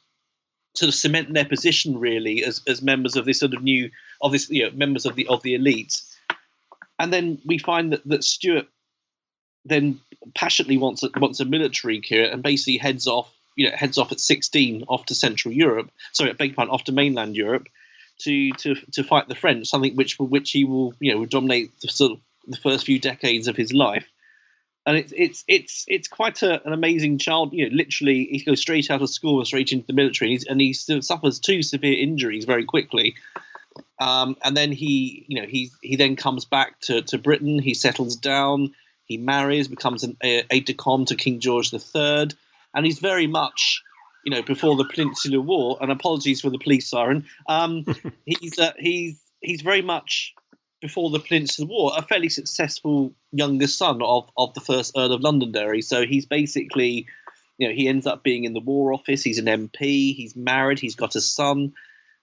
sort 0.73 0.87
of 0.87 0.95
cement 0.95 1.31
their 1.31 1.45
position 1.45 1.99
really 1.99 2.43
as, 2.43 2.63
as 2.67 2.81
members 2.81 3.15
of 3.15 3.25
this 3.25 3.41
sort 3.41 3.53
of 3.53 3.61
new 3.61 3.91
of 4.21 4.31
this 4.31 4.49
you 4.49 4.63
know 4.63 4.71
members 4.75 5.05
of 5.05 5.15
the 5.15 5.27
of 5.27 5.43
the 5.43 5.53
elite. 5.53 6.01
And 6.97 7.13
then 7.13 7.37
we 7.45 7.59
find 7.59 7.93
that 7.93 8.03
that 8.07 8.23
Stuart 8.23 8.65
then 9.63 9.99
passionately 10.33 10.79
wants 10.79 11.03
a, 11.03 11.11
wants 11.17 11.39
a 11.39 11.45
military 11.45 12.01
career 12.01 12.31
and 12.31 12.41
basically 12.41 12.77
heads 12.77 13.05
off 13.05 13.31
you 13.55 13.69
know 13.69 13.75
heads 13.75 13.99
off 13.99 14.11
at 14.11 14.19
16 14.19 14.85
off 14.87 15.05
to 15.05 15.13
Central 15.13 15.53
Europe 15.53 15.91
sorry 16.11 16.33
beg 16.33 16.55
pardon 16.55 16.73
off 16.73 16.85
to 16.85 16.91
mainland 16.91 17.35
Europe 17.35 17.67
to 18.21 18.49
to 18.53 18.73
to 18.93 19.03
fight 19.03 19.27
the 19.27 19.35
French 19.35 19.67
something 19.67 19.95
which 19.95 20.17
which 20.17 20.49
he 20.49 20.63
will 20.63 20.95
you 20.99 21.13
know 21.13 21.23
dominate 21.27 21.69
the 21.81 21.87
sort 21.87 22.13
of 22.13 22.19
the 22.47 22.57
first 22.57 22.87
few 22.87 22.97
decades 22.97 23.47
of 23.47 23.55
his 23.55 23.71
life 23.71 24.10
and 24.85 24.97
it's 24.97 25.13
it's 25.15 25.43
it's 25.47 25.85
it's 25.87 26.07
quite 26.07 26.41
a, 26.41 26.65
an 26.65 26.73
amazing 26.73 27.17
child. 27.17 27.53
You 27.53 27.69
know, 27.69 27.75
literally, 27.75 28.27
he 28.31 28.43
goes 28.43 28.61
straight 28.61 28.89
out 28.89 29.01
of 29.01 29.09
school 29.09 29.37
and 29.37 29.47
straight 29.47 29.71
into 29.71 29.85
the 29.85 29.93
military, 29.93 30.33
and, 30.33 30.45
and 30.49 30.61
he 30.61 30.73
suffers 30.73 31.39
two 31.39 31.61
severe 31.61 31.97
injuries 31.97 32.45
very 32.45 32.65
quickly. 32.65 33.15
Um, 33.99 34.35
and 34.43 34.57
then 34.57 34.71
he, 34.71 35.25
you 35.27 35.39
know, 35.39 35.47
he 35.47 35.71
he 35.81 35.95
then 35.95 36.15
comes 36.15 36.45
back 36.45 36.79
to, 36.81 37.01
to 37.03 37.17
Britain. 37.17 37.59
He 37.59 37.73
settles 37.73 38.15
down. 38.15 38.73
He 39.05 39.17
marries, 39.17 39.67
becomes 39.67 40.03
an 40.03 40.17
aide 40.21 40.65
de 40.65 40.73
camp 40.73 41.07
to 41.07 41.15
King 41.15 41.39
George 41.39 41.73
III, 41.73 42.29
and 42.73 42.85
he's 42.85 42.99
very 42.99 43.27
much, 43.27 43.83
you 44.25 44.31
know, 44.31 44.41
before 44.41 44.75
the 44.77 44.85
Peninsular 44.85 45.41
War. 45.41 45.77
And 45.81 45.91
apologies 45.91 46.41
for 46.41 46.49
the 46.49 46.57
police 46.57 46.89
siren. 46.89 47.25
Um, 47.47 47.85
he's 48.25 48.57
uh, 48.57 48.73
he's 48.79 49.21
he's 49.41 49.61
very 49.61 49.83
much 49.83 50.33
before 50.81 51.09
the 51.09 51.19
Peninsular 51.19 51.69
War, 51.69 51.91
a 51.95 52.01
fairly 52.01 52.29
successful 52.29 53.13
younger 53.31 53.67
son 53.67 54.01
of, 54.01 54.29
of 54.35 54.53
the 54.53 54.59
first 54.59 54.93
Earl 54.97 55.13
of 55.13 55.21
Londonderry. 55.21 55.81
So 55.81 56.05
he's 56.05 56.25
basically, 56.25 57.07
you 57.57 57.67
know, 57.67 57.73
he 57.73 57.87
ends 57.87 58.07
up 58.07 58.23
being 58.23 58.43
in 58.43 58.53
the 58.53 58.59
War 58.59 58.93
Office. 58.93 59.23
He's 59.23 59.37
an 59.37 59.45
MP. 59.45 60.15
He's 60.15 60.35
married. 60.35 60.79
He's 60.79 60.95
got 60.95 61.15
a 61.15 61.21
son. 61.21 61.73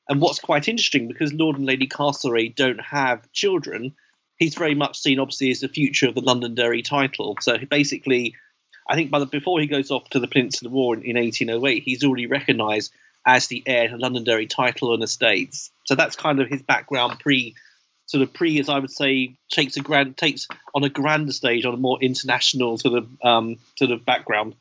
And 0.08 0.20
what's 0.20 0.40
quite 0.40 0.68
interesting, 0.68 1.06
because 1.06 1.32
Lord 1.32 1.56
and 1.56 1.66
Lady 1.66 1.86
Castlereagh 1.86 2.56
don't 2.56 2.80
have 2.80 3.30
children, 3.32 3.94
he's 4.38 4.54
very 4.54 4.74
much 4.74 4.98
seen, 4.98 5.20
obviously, 5.20 5.50
as 5.50 5.60
the 5.60 5.68
future 5.68 6.08
of 6.08 6.14
the 6.14 6.20
Londonderry 6.20 6.82
title. 6.82 7.36
So 7.40 7.58
basically, 7.70 8.34
I 8.88 8.96
think 8.96 9.10
by 9.10 9.20
the, 9.20 9.26
before 9.26 9.60
he 9.60 9.66
goes 9.66 9.90
off 9.90 10.08
to 10.10 10.20
the 10.20 10.28
Peninsular 10.28 10.72
War 10.72 10.94
in, 10.94 11.02
in 11.02 11.16
1808, 11.16 11.82
he's 11.84 12.02
already 12.02 12.26
recognised 12.26 12.92
as 13.26 13.48
the 13.48 13.62
heir 13.66 13.88
to 13.88 13.96
Londonderry 13.96 14.46
title 14.46 14.94
and 14.94 15.02
estates. 15.02 15.70
So 15.84 15.94
that's 15.94 16.16
kind 16.16 16.40
of 16.40 16.48
his 16.48 16.62
background 16.62 17.20
pre 17.20 17.54
sort 18.08 18.22
of 18.22 18.32
pre, 18.32 18.58
as 18.58 18.68
I 18.68 18.78
would 18.78 18.90
say, 18.90 19.36
takes 19.50 19.76
a 19.76 19.80
grand 19.80 20.16
takes 20.16 20.48
on 20.74 20.82
a 20.82 20.88
grander 20.88 21.32
stage 21.32 21.64
on 21.64 21.74
a 21.74 21.76
more 21.76 21.98
international 22.00 22.78
sort 22.78 22.98
of 22.98 23.08
um, 23.22 23.56
sort 23.76 23.92
of 23.92 24.04
background. 24.04 24.56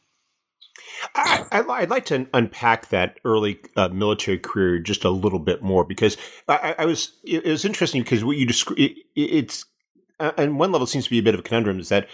I, 1.16 1.80
would 1.80 1.90
like 1.90 2.06
to 2.06 2.28
unpack 2.34 2.90
that 2.90 3.20
early 3.24 3.60
uh, 3.76 3.90
military 3.90 4.38
career 4.38 4.80
just 4.80 5.04
a 5.04 5.10
little 5.10 5.40
bit 5.40 5.62
more 5.62 5.84
because 5.84 6.18
I, 6.48 6.76
I 6.80 6.86
was 6.86 7.14
it 7.24 7.46
was 7.46 7.66
interesting 7.66 8.02
because 8.04 8.24
what 8.24 8.38
you 8.38 8.46
describe 8.46 8.80
it, 8.80 8.98
it's 9.16 9.66
uh, 10.20 10.32
and 10.38 10.58
one 10.58 10.72
level 10.72 10.88
seems 10.88 11.04
to 11.04 11.12
be 11.12 11.20
a 11.20 11.24
bit 11.24 11.36
of 11.36 11.40
a 11.40 11.44
conundrum 11.44 11.80
is 11.80 11.90
that 11.90 12.08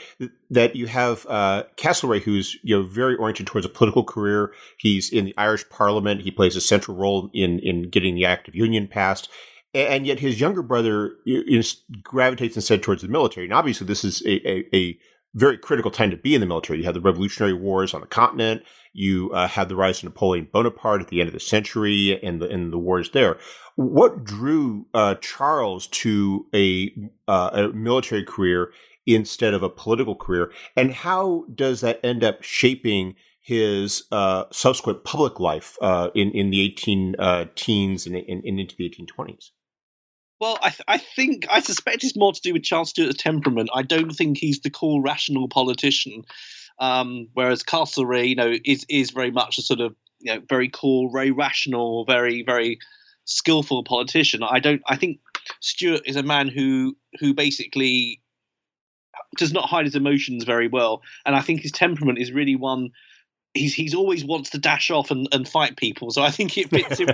that 0.49 0.75
you 0.75 0.87
have 0.87 1.25
uh, 1.29 1.63
Castlereagh, 1.77 2.23
who's 2.23 2.57
you 2.61 2.77
know 2.77 2.83
very 2.83 3.15
oriented 3.15 3.47
towards 3.47 3.65
a 3.65 3.69
political 3.69 4.03
career. 4.03 4.53
He's 4.77 5.11
in 5.11 5.25
the 5.25 5.33
Irish 5.37 5.67
Parliament. 5.69 6.21
He 6.21 6.31
plays 6.31 6.55
a 6.55 6.61
central 6.61 6.97
role 6.97 7.29
in 7.33 7.59
in 7.59 7.89
getting 7.89 8.15
the 8.15 8.25
Act 8.25 8.47
of 8.47 8.55
Union 8.55 8.87
passed 8.87 9.29
and 9.73 10.05
yet 10.05 10.19
his 10.19 10.39
younger 10.39 10.61
brother 10.61 11.15
is, 11.25 11.81
gravitates 12.03 12.55
instead 12.55 12.83
towards 12.83 13.01
the 13.01 13.07
military. 13.07 13.45
And 13.45 13.53
obviously, 13.53 13.87
this 13.87 14.03
is 14.03 14.21
a, 14.25 14.47
a, 14.47 14.75
a, 14.75 14.99
very 15.35 15.57
critical 15.57 15.89
time 15.89 16.11
to 16.11 16.17
be 16.17 16.35
in 16.35 16.41
the 16.41 16.45
military. 16.45 16.77
You 16.77 16.85
have 16.85 16.93
the 16.93 17.01
Revolutionary 17.01 17.55
Wars 17.55 17.95
on 17.95 18.01
the 18.01 18.07
continent. 18.07 18.61
You 18.93 19.31
uh, 19.31 19.47
have 19.47 19.67
the 19.67 19.75
rise 19.75 19.97
of 19.97 20.03
Napoleon 20.03 20.47
Bonaparte 20.53 21.01
at 21.01 21.07
the 21.07 21.21
end 21.21 21.27
of 21.27 21.33
the 21.33 21.39
century, 21.39 22.19
and 22.21 22.39
the 22.39 22.47
and 22.49 22.71
the 22.71 22.77
wars 22.77 23.09
there. 23.11 23.39
What 23.75 24.23
drew 24.23 24.85
uh, 24.93 25.15
Charles 25.15 25.87
to 25.87 26.45
a 26.53 26.93
uh, 27.27 27.49
a 27.51 27.67
military 27.69 28.23
career 28.23 28.71
instead 29.07 29.55
of 29.55 29.63
a 29.63 29.69
political 29.69 30.15
career, 30.15 30.51
and 30.75 30.91
how 30.91 31.45
does 31.53 31.81
that 31.81 31.99
end 32.03 32.23
up 32.23 32.43
shaping? 32.43 33.15
his 33.45 34.05
uh, 34.09 34.45
subsequent 34.53 35.03
public 35.03 35.37
life 35.37 35.77
uh, 35.81 36.09
in 36.15 36.31
in 36.31 36.49
the 36.49 36.61
eighteen 36.61 37.13
uh, 37.19 37.43
teens 37.55 38.07
and, 38.07 38.15
and, 38.15 38.41
and, 38.45 38.57
into 38.57 38.73
the 38.77 38.85
eighteen 38.85 39.05
twenties. 39.05 39.51
Well, 40.39 40.57
I, 40.61 40.69
th- 40.69 40.81
I 40.87 40.97
think 40.97 41.45
I 41.49 41.61
suspect 41.61 42.03
it's 42.03 42.17
more 42.17 42.33
to 42.33 42.41
do 42.41 42.53
with 42.53 42.63
Charles 42.63 42.89
Stuart's 42.89 43.21
temperament. 43.21 43.69
I 43.73 43.81
don't 43.81 44.11
think 44.11 44.37
he's 44.37 44.59
the 44.59 44.69
cool, 44.69 45.01
rational 45.01 45.47
politician. 45.47 46.23
Um, 46.79 47.29
whereas 47.33 47.63
Castlereagh, 47.63 48.29
you 48.29 48.35
know, 48.35 48.53
is 48.65 48.85
is 48.89 49.11
very 49.11 49.31
much 49.31 49.57
a 49.57 49.61
sort 49.61 49.79
of 49.79 49.95
you 50.19 50.33
know 50.33 50.41
very 50.49 50.69
cool, 50.69 51.11
very 51.11 51.31
rational, 51.31 52.05
very 52.05 52.43
very 52.43 52.79
skillful 53.25 53.83
politician. 53.83 54.43
I 54.43 54.59
don't. 54.59 54.81
I 54.87 54.95
think 54.95 55.19
Stuart 55.61 56.01
is 56.05 56.15
a 56.15 56.23
man 56.23 56.47
who 56.47 56.97
who 57.19 57.33
basically 57.33 58.21
does 59.37 59.53
not 59.53 59.69
hide 59.69 59.85
his 59.85 59.95
emotions 59.95 60.43
very 60.43 60.67
well, 60.67 61.01
and 61.25 61.35
I 61.35 61.41
think 61.41 61.61
his 61.61 61.71
temperament 61.71 62.19
is 62.19 62.31
really 62.31 62.55
one 62.55 62.89
he's 63.53 63.73
he's 63.73 63.93
always 63.93 64.25
wants 64.25 64.51
to 64.51 64.57
dash 64.57 64.89
off 64.91 65.11
and, 65.11 65.27
and 65.31 65.47
fight 65.47 65.77
people. 65.77 66.11
So 66.11 66.21
I 66.21 66.31
think 66.31 66.57
it 66.57 66.69
fits 66.69 66.99
him 66.99 67.09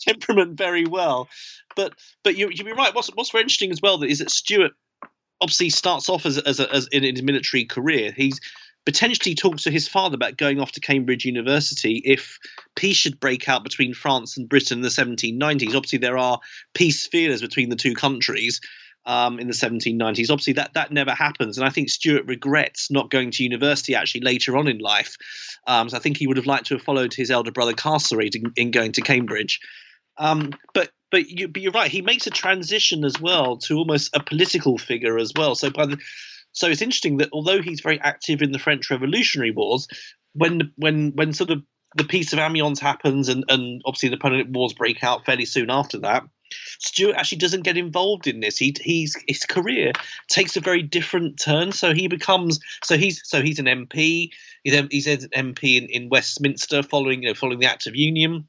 temperament 0.00 0.56
very 0.56 0.86
well. 0.86 1.28
But 1.76 1.94
but 2.22 2.36
you 2.36 2.50
you'd 2.50 2.64
be 2.64 2.72
right. 2.72 2.94
What's 2.94 3.08
what's 3.08 3.30
very 3.30 3.42
interesting 3.42 3.72
as 3.72 3.82
well 3.82 4.02
is 4.02 4.18
that 4.18 4.30
Stuart 4.30 4.72
obviously 5.40 5.70
starts 5.70 6.08
off 6.08 6.26
as 6.26 6.38
as, 6.38 6.60
a, 6.60 6.72
as 6.72 6.88
in 6.88 7.02
his 7.02 7.22
military 7.22 7.64
career. 7.64 8.12
He's 8.16 8.40
potentially 8.84 9.34
talks 9.34 9.62
to 9.62 9.70
his 9.70 9.86
father 9.86 10.16
about 10.16 10.36
going 10.36 10.60
off 10.60 10.72
to 10.72 10.80
Cambridge 10.80 11.24
University 11.24 12.02
if 12.04 12.38
peace 12.74 12.96
should 12.96 13.20
break 13.20 13.48
out 13.48 13.62
between 13.62 13.94
France 13.94 14.36
and 14.36 14.48
Britain 14.48 14.78
in 14.78 14.82
the 14.82 14.88
1790s. 14.88 15.74
Obviously, 15.74 16.00
there 16.00 16.18
are 16.18 16.40
peace 16.74 17.06
fears 17.06 17.40
between 17.40 17.68
the 17.68 17.76
two 17.76 17.94
countries 17.94 18.60
um, 19.06 19.38
in 19.38 19.46
the 19.46 19.52
1790s. 19.52 20.30
Obviously, 20.30 20.52
that 20.54 20.74
that 20.74 20.92
never 20.92 21.12
happens, 21.12 21.56
and 21.56 21.66
I 21.66 21.70
think 21.70 21.88
Stuart 21.88 22.26
regrets 22.26 22.90
not 22.90 23.10
going 23.10 23.30
to 23.32 23.42
university 23.42 23.94
actually 23.94 24.22
later 24.22 24.56
on 24.56 24.68
in 24.68 24.78
life. 24.78 25.16
Um, 25.66 25.88
so 25.88 25.96
I 25.96 26.00
think 26.00 26.16
he 26.16 26.26
would 26.26 26.36
have 26.36 26.46
liked 26.46 26.66
to 26.66 26.74
have 26.74 26.82
followed 26.82 27.14
his 27.14 27.30
elder 27.30 27.52
brother 27.52 27.72
Castlereagh 27.72 28.34
in, 28.34 28.52
in 28.56 28.70
going 28.70 28.92
to 28.92 29.00
Cambridge. 29.00 29.60
Um, 30.18 30.50
but 30.74 30.90
but, 31.10 31.28
you, 31.28 31.46
but 31.46 31.60
you're 31.60 31.72
right. 31.72 31.90
He 31.90 32.00
makes 32.00 32.26
a 32.26 32.30
transition 32.30 33.04
as 33.04 33.20
well 33.20 33.58
to 33.58 33.76
almost 33.76 34.16
a 34.16 34.22
political 34.22 34.78
figure 34.78 35.18
as 35.18 35.30
well. 35.36 35.54
So 35.54 35.70
by 35.70 35.86
the 35.86 35.98
so 36.52 36.68
it's 36.68 36.82
interesting 36.82 37.18
that 37.18 37.30
although 37.32 37.62
he's 37.62 37.80
very 37.80 38.00
active 38.00 38.42
in 38.42 38.52
the 38.52 38.58
French 38.58 38.90
Revolutionary 38.90 39.50
Wars, 39.50 39.88
when 40.34 40.72
when 40.76 41.12
when 41.14 41.32
sort 41.32 41.50
of 41.50 41.62
the 41.96 42.04
Peace 42.04 42.32
of 42.32 42.38
Amiens 42.38 42.80
happens 42.80 43.28
and, 43.28 43.44
and 43.48 43.82
obviously 43.84 44.08
the 44.08 44.16
Napoleonic 44.16 44.46
Wars 44.50 44.72
break 44.72 45.04
out 45.04 45.26
fairly 45.26 45.44
soon 45.44 45.70
after 45.70 45.98
that, 45.98 46.24
Stuart 46.78 47.16
actually 47.16 47.38
doesn't 47.38 47.62
get 47.62 47.76
involved 47.76 48.26
in 48.26 48.40
this. 48.40 48.58
He 48.58 48.74
he's 48.80 49.16
his 49.28 49.44
career 49.44 49.92
takes 50.28 50.56
a 50.56 50.60
very 50.60 50.82
different 50.82 51.38
turn. 51.38 51.72
So 51.72 51.94
he 51.94 52.08
becomes 52.08 52.60
so 52.82 52.96
he's 52.96 53.20
so 53.24 53.42
he's 53.42 53.58
an 53.58 53.66
MP. 53.66 54.30
He's, 54.64 54.78
um, 54.78 54.88
he's 54.90 55.06
an 55.06 55.28
MP 55.30 55.76
in, 55.76 55.88
in 55.88 56.08
Westminster 56.08 56.82
following 56.82 57.22
you 57.22 57.28
know 57.28 57.34
following 57.34 57.60
the 57.60 57.66
Act 57.66 57.86
of 57.86 57.96
Union. 57.96 58.48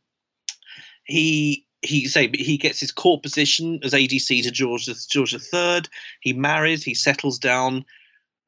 He 1.06 1.66
he 1.82 2.08
say 2.08 2.30
he 2.34 2.58
gets 2.58 2.80
his 2.80 2.92
court 2.92 3.22
position 3.24 3.80
as 3.84 3.94
ADC 3.94 4.44
to 4.44 4.52
George 4.52 4.90
George 5.10 5.34
III. 5.34 5.82
He 6.22 6.34
marries, 6.34 6.84
he 6.84 6.94
settles 6.94 7.38
down, 7.38 7.86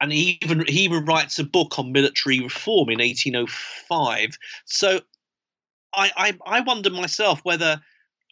and 0.00 0.12
he 0.12 0.38
even 0.42 0.64
he 0.66 0.80
even 0.80 1.04
writes 1.04 1.38
a 1.38 1.44
book 1.44 1.78
on 1.78 1.92
military 1.92 2.40
reform 2.40 2.88
in 2.88 2.98
1805. 2.98 4.38
So 4.64 5.00
I 5.94 6.10
I, 6.16 6.38
I 6.46 6.60
wonder 6.60 6.90
myself 6.90 7.40
whether 7.44 7.80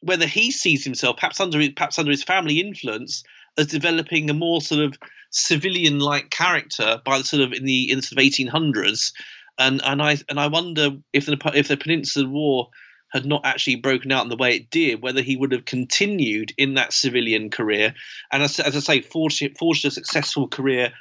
whether 0.04 0.26
he 0.26 0.50
sees 0.50 0.84
himself 0.84 1.16
perhaps 1.16 1.40
under 1.40 1.58
perhaps 1.72 1.98
under 1.98 2.10
his 2.10 2.22
family 2.22 2.60
influence 2.60 3.24
as 3.56 3.66
developing 3.66 4.28
a 4.28 4.34
more 4.34 4.60
sort 4.60 4.80
of 4.80 4.98
civilian 5.30 5.98
like 5.98 6.30
character 6.30 7.00
by 7.04 7.18
the 7.18 7.24
sort 7.24 7.42
of 7.42 7.52
in 7.52 7.64
the 7.64 7.90
in 7.90 7.98
the 7.98 8.02
sort 8.02 8.18
of 8.18 8.24
1800s 8.24 9.12
and 9.58 9.80
and 9.84 10.02
I 10.02 10.18
and 10.28 10.40
I 10.40 10.46
wonder 10.46 10.90
if 11.12 11.26
the 11.26 11.38
if 11.54 11.68
the 11.68 11.76
Peninsular 11.76 12.28
War 12.28 12.68
had 13.12 13.24
not 13.24 13.42
actually 13.44 13.76
broken 13.76 14.10
out 14.10 14.24
in 14.24 14.28
the 14.28 14.36
way 14.36 14.56
it 14.56 14.70
did, 14.70 15.00
whether 15.00 15.22
he 15.22 15.36
would 15.36 15.52
have 15.52 15.64
continued 15.66 16.52
in 16.58 16.74
that 16.74 16.92
civilian 16.92 17.48
career. 17.48 17.94
And 18.32 18.42
as, 18.42 18.58
as 18.58 18.74
I 18.74 18.80
say, 18.80 19.00
forged, 19.02 19.56
forged 19.56 19.84
a 19.84 19.92
successful 19.92 20.48
career, 20.48 20.92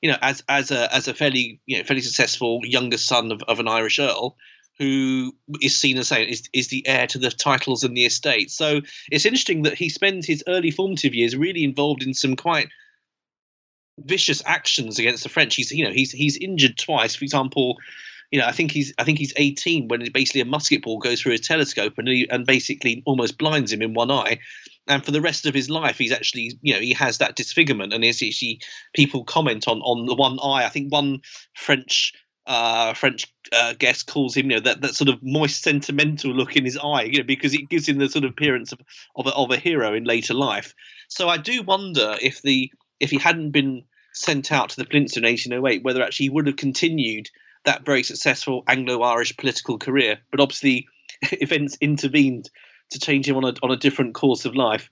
you 0.00 0.10
know, 0.10 0.18
as 0.22 0.42
as 0.48 0.72
a 0.72 0.92
as 0.92 1.06
a 1.06 1.14
fairly 1.14 1.60
you 1.66 1.78
know 1.78 1.84
fairly 1.84 2.02
successful 2.02 2.60
younger 2.64 2.98
son 2.98 3.30
of, 3.30 3.42
of 3.44 3.60
an 3.60 3.68
Irish 3.68 4.00
earl 4.00 4.36
who 4.82 5.32
is 5.60 5.78
seen 5.78 5.96
as 5.96 6.08
saying 6.08 6.28
is, 6.28 6.48
is 6.52 6.68
the 6.68 6.84
heir 6.88 7.06
to 7.06 7.18
the 7.18 7.30
titles 7.30 7.84
and 7.84 7.96
the 7.96 8.04
estate. 8.04 8.50
So 8.50 8.80
it's 9.12 9.24
interesting 9.24 9.62
that 9.62 9.74
he 9.74 9.88
spends 9.88 10.26
his 10.26 10.42
early 10.48 10.72
formative 10.72 11.14
years 11.14 11.36
really 11.36 11.62
involved 11.62 12.02
in 12.02 12.14
some 12.14 12.34
quite 12.34 12.68
vicious 13.98 14.42
actions 14.44 14.98
against 14.98 15.22
the 15.22 15.28
French. 15.28 15.54
He's 15.54 15.70
you 15.70 15.84
know 15.84 15.92
he's 15.92 16.10
he's 16.10 16.36
injured 16.36 16.78
twice. 16.78 17.14
For 17.14 17.24
example, 17.24 17.76
you 18.32 18.40
know, 18.40 18.46
I 18.46 18.50
think 18.50 18.72
he's 18.72 18.92
I 18.98 19.04
think 19.04 19.18
he's 19.18 19.32
18 19.36 19.86
when 19.86 20.04
basically 20.12 20.40
a 20.40 20.46
musket 20.46 20.82
ball 20.82 20.98
goes 20.98 21.22
through 21.22 21.32
his 21.32 21.42
telescope 21.42 21.94
and 21.96 22.08
he, 22.08 22.28
and 22.28 22.44
basically 22.44 23.04
almost 23.06 23.38
blinds 23.38 23.70
him 23.70 23.82
in 23.82 23.94
one 23.94 24.10
eye. 24.10 24.40
And 24.88 25.04
for 25.04 25.12
the 25.12 25.20
rest 25.20 25.46
of 25.46 25.54
his 25.54 25.70
life, 25.70 25.96
he's 25.96 26.10
actually 26.10 26.58
you 26.60 26.74
know 26.74 26.80
he 26.80 26.92
has 26.94 27.18
that 27.18 27.36
disfigurement, 27.36 27.92
and 27.92 28.02
it's 28.02 28.20
actually 28.20 28.60
people 28.94 29.22
comment 29.22 29.68
on 29.68 29.80
on 29.82 30.06
the 30.06 30.14
one 30.16 30.40
eye. 30.42 30.64
I 30.64 30.70
think 30.70 30.90
one 30.90 31.20
French 31.54 32.12
uh, 32.46 32.94
French 32.94 33.32
uh, 33.52 33.74
guest 33.78 34.06
calls 34.06 34.36
him, 34.36 34.50
you 34.50 34.56
know, 34.56 34.62
that, 34.62 34.80
that 34.80 34.94
sort 34.94 35.08
of 35.08 35.22
moist, 35.22 35.62
sentimental 35.62 36.32
look 36.32 36.56
in 36.56 36.64
his 36.64 36.78
eye, 36.78 37.02
you 37.02 37.18
know, 37.18 37.24
because 37.24 37.54
it 37.54 37.68
gives 37.68 37.88
him 37.88 37.98
the 37.98 38.08
sort 38.08 38.24
of 38.24 38.30
appearance 38.30 38.72
of 38.72 38.80
of 39.16 39.26
a, 39.26 39.34
of 39.34 39.50
a 39.50 39.56
hero 39.56 39.94
in 39.94 40.04
later 40.04 40.34
life. 40.34 40.74
So 41.08 41.28
I 41.28 41.36
do 41.36 41.62
wonder 41.62 42.16
if 42.20 42.42
the 42.42 42.72
if 43.00 43.10
he 43.10 43.18
hadn't 43.18 43.50
been 43.50 43.84
sent 44.12 44.52
out 44.52 44.70
to 44.70 44.76
the 44.76 44.84
Peninsula 44.84 45.26
in 45.26 45.32
1808, 45.32 45.84
whether 45.84 46.02
actually 46.02 46.26
he 46.26 46.30
would 46.30 46.46
have 46.46 46.56
continued 46.56 47.28
that 47.64 47.84
very 47.84 48.02
successful 48.02 48.64
Anglo-Irish 48.68 49.36
political 49.36 49.78
career. 49.78 50.18
But 50.30 50.40
obviously, 50.40 50.86
events 51.32 51.78
intervened 51.80 52.50
to 52.90 52.98
change 52.98 53.28
him 53.28 53.36
on 53.36 53.44
a 53.44 53.54
on 53.62 53.70
a 53.70 53.76
different 53.76 54.14
course 54.14 54.44
of 54.44 54.54
life. 54.54 54.90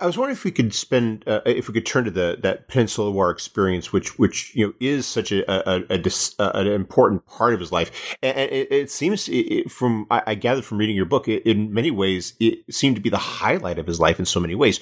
I, 0.00 0.06
was 0.06 0.18
wondering 0.18 0.36
if 0.36 0.44
we 0.44 0.50
could 0.50 0.74
spend, 0.74 1.24
uh, 1.26 1.40
if 1.46 1.68
we 1.68 1.74
could 1.74 1.86
turn 1.86 2.04
to 2.04 2.10
the 2.10 2.38
that 2.42 2.68
Peninsula 2.68 3.10
War 3.10 3.30
experience, 3.30 3.92
which 3.92 4.18
which 4.18 4.54
you 4.54 4.66
know 4.66 4.72
is 4.80 5.06
such 5.06 5.32
a, 5.32 5.50
a, 5.50 5.84
a, 5.88 6.02
a 6.38 6.50
an 6.58 6.66
important 6.66 7.26
part 7.26 7.54
of 7.54 7.60
his 7.60 7.72
life, 7.72 8.16
and 8.22 8.36
it, 8.38 8.70
it 8.70 8.90
seems 8.90 9.28
it, 9.28 9.70
from 9.70 10.06
I, 10.10 10.22
I 10.26 10.34
gathered 10.34 10.64
from 10.64 10.78
reading 10.78 10.96
your 10.96 11.06
book, 11.06 11.28
it, 11.28 11.44
in 11.46 11.72
many 11.72 11.90
ways, 11.90 12.34
it 12.38 12.58
seemed 12.70 12.96
to 12.96 13.02
be 13.02 13.10
the 13.10 13.18
highlight 13.18 13.78
of 13.78 13.86
his 13.86 13.98
life 13.98 14.18
in 14.18 14.26
so 14.26 14.40
many 14.40 14.54
ways. 14.54 14.80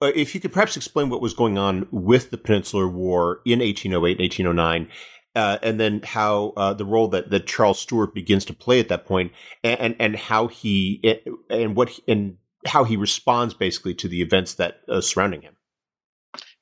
Uh, 0.00 0.12
if 0.14 0.34
you 0.34 0.40
could 0.40 0.52
perhaps 0.52 0.76
explain 0.76 1.08
what 1.08 1.22
was 1.22 1.34
going 1.34 1.56
on 1.56 1.86
with 1.90 2.30
the 2.30 2.38
Peninsular 2.38 2.88
War 2.88 3.40
in 3.46 3.60
1808 3.60 4.10
and 4.12 4.20
1809 4.20 4.88
uh, 5.36 5.58
and 5.62 5.78
then 5.78 6.00
how 6.02 6.54
uh, 6.56 6.72
the 6.72 6.84
role 6.86 7.08
that, 7.08 7.28
that 7.28 7.46
Charles 7.46 7.78
Stuart 7.78 8.14
begins 8.14 8.46
to 8.46 8.54
play 8.54 8.80
at 8.80 8.88
that 8.88 9.04
point, 9.04 9.32
and 9.62 9.78
and, 9.78 9.96
and 10.00 10.16
how 10.16 10.48
he 10.48 11.20
and 11.50 11.76
what 11.76 12.00
and 12.08 12.38
how 12.66 12.84
he 12.84 12.96
responds 12.96 13.54
basically 13.54 13.94
to 13.94 14.08
the 14.08 14.22
events 14.22 14.54
that 14.54 14.80
uh, 14.88 15.00
surrounding 15.00 15.42
him. 15.42 15.56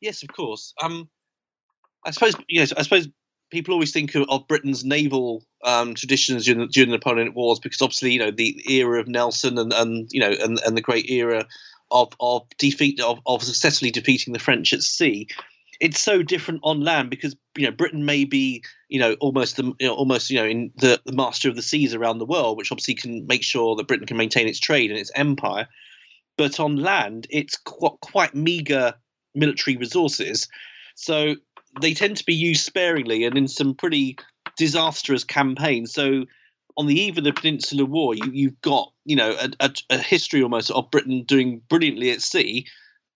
Yes, 0.00 0.23
of 0.23 0.28
course. 0.28 0.75
Um, 0.82 1.08
I 2.04 2.11
suppose 2.11 2.34
yes. 2.49 2.73
I 2.73 2.82
suppose 2.82 3.08
people 3.50 3.75
always 3.75 3.92
think 3.92 4.14
of, 4.14 4.28
of 4.28 4.46
Britain's 4.49 4.84
naval 4.84 5.44
um, 5.64 5.94
traditions 5.94 6.44
during 6.44 6.61
the, 6.61 6.66
during 6.66 6.90
the 6.90 6.96
Napoleonic 6.96 7.34
Wars 7.34 7.58
because 7.58 7.80
obviously 7.80 8.12
you 8.12 8.18
know 8.18 8.30
the 8.30 8.61
era 8.70 9.00
of 9.00 9.08
Nelson 9.08 9.58
and, 9.58 9.73
and 9.73 10.08
you 10.11 10.20
know 10.20 10.30
and, 10.42 10.61
and 10.61 10.76
the 10.76 10.82
great 10.82 11.08
era 11.11 11.46
of 11.90 12.12
of 12.20 12.42
defeat 12.58 13.00
of, 13.00 13.20
of 13.26 13.42
successfully 13.42 13.90
defeating 13.90 14.32
the 14.32 14.38
French 14.38 14.73
at 14.73 14.82
sea 14.82 15.28
it's 15.80 16.00
so 16.00 16.23
different 16.23 16.61
on 16.62 16.80
land 16.80 17.11
because 17.11 17.37
you 17.56 17.66
know 17.66 17.73
Britain 17.73 18.04
may 18.04 18.25
be 18.25 18.62
you 18.88 18.99
know 18.99 19.14
almost 19.20 19.56
the 19.56 19.64
you 19.78 19.87
know, 19.87 19.94
almost 19.94 20.30
you 20.30 20.38
know 20.38 20.46
in 20.46 20.73
the, 20.76 21.00
the 21.04 21.12
master 21.12 21.49
of 21.49 21.56
the 21.56 21.62
seas 21.62 21.94
around 21.94 22.18
the 22.18 22.26
world, 22.26 22.56
which 22.56 22.73
obviously 22.73 22.94
can 22.94 23.26
make 23.26 23.42
sure 23.42 23.76
that 23.76 23.88
Britain 23.88 24.06
can 24.06 24.16
maintain 24.16 24.49
its 24.49 24.61
trade 24.61 24.90
and 24.90 24.99
its 24.99 25.11
empire. 25.14 25.68
But 26.36 26.58
on 26.58 26.76
land, 26.76 27.26
it's 27.30 27.56
quite, 27.56 28.00
quite 28.00 28.34
meager 28.34 28.94
military 29.34 29.76
resources, 29.76 30.48
so 30.94 31.36
they 31.80 31.94
tend 31.94 32.16
to 32.16 32.24
be 32.24 32.34
used 32.34 32.64
sparingly 32.64 33.24
and 33.24 33.36
in 33.36 33.48
some 33.48 33.74
pretty 33.74 34.16
disastrous 34.56 35.24
campaigns. 35.24 35.92
So 35.92 36.24
on 36.76 36.86
the 36.86 36.98
eve 36.98 37.18
of 37.18 37.24
the 37.24 37.32
Peninsular 37.32 37.84
War, 37.84 38.14
you, 38.14 38.48
have 38.48 38.60
got 38.60 38.92
you 39.04 39.16
know 39.16 39.36
a, 39.40 39.50
a, 39.60 39.72
a 39.90 39.98
history 39.98 40.42
almost 40.42 40.70
of 40.70 40.90
Britain 40.90 41.24
doing 41.24 41.60
brilliantly 41.68 42.10
at 42.10 42.22
sea, 42.22 42.66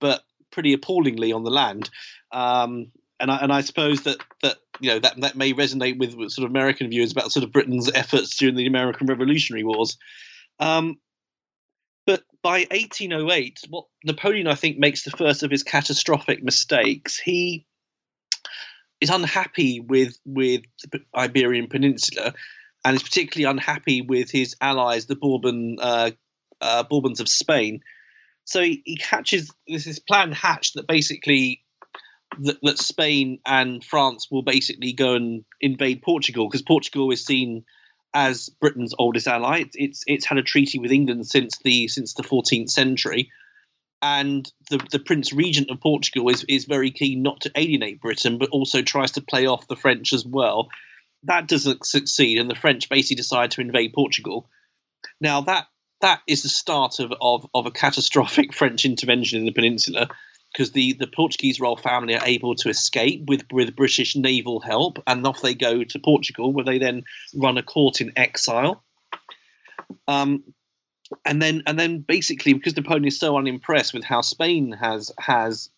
but 0.01 0.23
pretty 0.51 0.73
appallingly 0.73 1.33
on 1.33 1.45
the 1.45 1.51
land. 1.51 1.91
Um, 2.33 2.93
and 3.21 3.31
I, 3.31 3.39
and 3.39 3.53
I 3.53 3.63
suppose 3.63 4.03
that 4.03 4.19
that 4.43 4.59
you 4.81 4.91
know 4.91 4.99
that 5.01 5.21
that 5.21 5.37
may 5.37 5.53
resonate 5.53 5.99
with, 5.99 6.15
with, 6.15 6.31
sort 6.31 6.45
of 6.45 6.51
American 6.51 6.89
viewers 6.89 7.13
about 7.13 7.33
sort 7.33 7.45
of 7.45 7.53
Britain's 7.53 7.91
efforts 7.93 8.37
during 8.37 8.55
the 8.55 8.67
American 8.67 9.07
Revolutionary 9.07 9.65
Wars. 9.65 9.97
Um, 10.61 10.99
but 12.09 12.23
by 12.43 12.61
1808, 12.71 13.65
what 13.69 13.85
Napoleon 14.03 14.47
I 14.47 14.55
think 14.55 14.79
makes 14.79 15.03
the 15.03 15.11
first 15.11 15.43
of 15.43 15.51
his 15.51 15.63
catastrophic 15.63 16.43
mistakes. 16.43 17.19
He 17.19 17.67
is 18.99 19.11
unhappy 19.11 19.81
with 19.81 20.19
with 20.25 20.63
the 20.91 21.01
Iberian 21.15 21.69
Peninsula, 21.69 22.33
and 22.83 22.97
is 22.97 23.03
particularly 23.03 23.51
unhappy 23.51 24.01
with 24.01 24.31
his 24.31 24.57
allies, 24.63 25.05
the 25.05 25.17
Bourbon 25.17 25.77
uh, 25.83 26.13
uh, 26.63 26.83
Bourbons 26.85 27.21
of 27.21 27.29
Spain. 27.29 27.81
So 28.47 28.63
he, 28.63 28.81
he 28.87 28.97
catches 28.97 29.53
this, 29.67 29.85
this 29.85 29.99
plan 29.99 30.33
hatched 30.33 30.77
that 30.77 30.89
basically 30.89 31.63
that, 32.41 32.57
that 32.63 32.79
Spain 32.79 33.39
and 33.45 33.85
France 33.85 34.29
will 34.31 34.43
basically 34.43 34.95
go 34.95 35.15
and 35.15 35.45
invade 35.61 36.01
Portugal 36.01 36.49
because 36.49 36.63
Portugal 36.63 37.11
is 37.11 37.23
seen 37.23 37.67
as 38.15 38.49
Britain's 38.61 38.95
oldest 38.99 39.27
ally. 39.27 39.61
It's, 39.61 39.77
it's, 39.77 40.05
it's 40.07 40.27
had 40.27 40.39
a 40.39 40.43
treaty 40.43 40.79
with 40.79 40.93
England 40.93 41.27
since 41.27 41.59
the 41.59 41.89
since 41.89 42.15
the 42.15 42.23
14th 42.23 42.71
century, 42.71 43.31
and 44.01 44.51
the 44.71 44.79
the 44.91 44.99
Prince 44.99 45.33
Regent 45.33 45.71
of 45.71 45.81
Portugal 45.81 46.29
is 46.29 46.45
is 46.49 46.65
very 46.65 46.91
keen 46.91 47.23
not 47.23 47.43
to 47.43 47.53
alienate 47.55 48.01
Britain, 48.01 48.39
but 48.39 48.51
also 48.51 48.83
tries 48.83 49.13
to 49.13 49.23
play 49.23 49.47
off 49.47 49.69
the 49.69 49.77
French 49.77 50.13
as 50.13 50.25
well. 50.25 50.69
That 51.25 51.49
doesn't 51.49 51.85
succeed, 51.85 52.39
and 52.39 52.51
the 52.51 52.55
French 52.55 52.89
basically 52.89 53.17
decide 53.17 53.53
to 53.53 53.61
invade 53.61 53.93
Portugal. 53.93 54.49
Now 55.21 55.43
that 55.43 55.67
that 56.01 56.21
is 56.29 56.43
the 56.43 56.49
start 56.49 57.01
of, 57.01 57.13
of, 57.21 57.47
of 57.55 57.67
a 57.67 57.73
catastrophic 57.73 58.53
French 58.55 58.85
intervention 58.85 59.41
in 59.41 59.47
the 59.47 59.53
peninsula 59.53 60.09
because 60.59 60.73
the, 60.73 60.95
the 60.95 61.07
Portuguese 61.07 61.61
royal 61.61 61.77
family 61.77 62.17
are 62.17 62.27
able 62.27 62.57
to 62.57 62.69
escape 62.69 63.27
with, 63.29 63.45
with 63.53 63.77
British 63.77 64.17
naval 64.17 64.59
help, 64.59 65.01
and 65.07 65.25
off 65.25 65.41
they 65.41 65.55
go 65.55 65.85
to 65.85 65.99
Portugal, 66.01 66.53
where 66.53 66.65
they 66.65 66.79
then 66.79 67.05
run 67.33 67.57
a 67.57 67.63
court 67.63 68.01
in 68.01 68.13
exile. 68.17 68.83
Um, 70.09 70.43
and 71.25 71.41
then 71.41 71.63
and 71.67 71.79
then 71.79 72.01
basically 72.01 72.53
because 72.55 72.77
Napoleon 72.77 73.07
is 73.07 73.19
so 73.19 73.39
unimpressed 73.39 73.95
with 73.95 74.03
how 74.03 74.21
Spain 74.21 74.73
has 74.73 75.13
has 75.19 75.71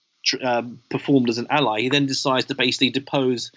um, 0.43 0.81
performed 0.89 1.29
as 1.29 1.39
an 1.39 1.47
ally, 1.51 1.83
he 1.83 1.89
then 1.91 2.07
decides 2.07 2.47
to 2.47 2.55
basically 2.55 2.91
depose 2.91 3.53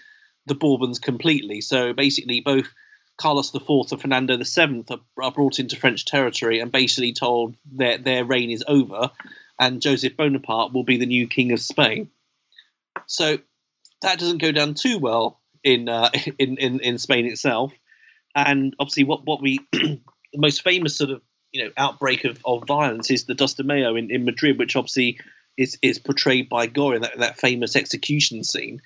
the 0.46 0.54
Bourbons 0.54 0.98
completely. 0.98 1.62
So 1.62 1.94
basically, 1.94 2.40
both 2.40 2.68
Carlos 3.16 3.52
IV 3.52 3.62
and 3.90 4.00
Fernando 4.00 4.36
VII 4.36 4.84
are, 4.90 4.98
are 5.22 5.32
brought 5.32 5.58
into 5.58 5.74
French 5.74 6.04
territory 6.04 6.60
and 6.60 6.70
basically 6.70 7.14
told 7.14 7.56
that 7.76 8.04
their 8.04 8.24
reign 8.24 8.50
is 8.50 8.62
over, 8.68 9.10
and 9.58 9.80
Joseph 9.80 10.16
Bonaparte 10.16 10.72
will 10.72 10.84
be 10.84 10.96
the 10.96 11.06
new 11.06 11.26
king 11.26 11.52
of 11.52 11.60
Spain. 11.60 12.10
So 13.06 13.38
that 14.02 14.18
doesn't 14.18 14.38
go 14.38 14.52
down 14.52 14.74
too 14.74 14.98
well 14.98 15.40
in 15.62 15.88
uh, 15.88 16.10
in, 16.38 16.58
in 16.58 16.80
in 16.80 16.98
Spain 16.98 17.26
itself. 17.26 17.72
And 18.34 18.74
obviously, 18.78 19.04
what 19.04 19.24
what 19.24 19.42
we 19.42 19.60
the 19.72 20.00
most 20.34 20.62
famous 20.62 20.96
sort 20.96 21.10
of 21.10 21.22
you 21.52 21.64
know 21.64 21.70
outbreak 21.76 22.24
of, 22.24 22.38
of 22.44 22.64
violence 22.66 23.10
is 23.10 23.24
the 23.24 23.34
Dos 23.34 23.54
de 23.54 23.64
Mayo 23.64 23.96
in, 23.96 24.10
in 24.10 24.24
Madrid, 24.24 24.58
which 24.58 24.76
obviously 24.76 25.18
is 25.56 25.78
is 25.82 25.98
portrayed 25.98 26.48
by 26.48 26.66
Goya, 26.66 27.00
that 27.00 27.18
that 27.18 27.38
famous 27.38 27.76
execution 27.76 28.44
scene. 28.44 28.80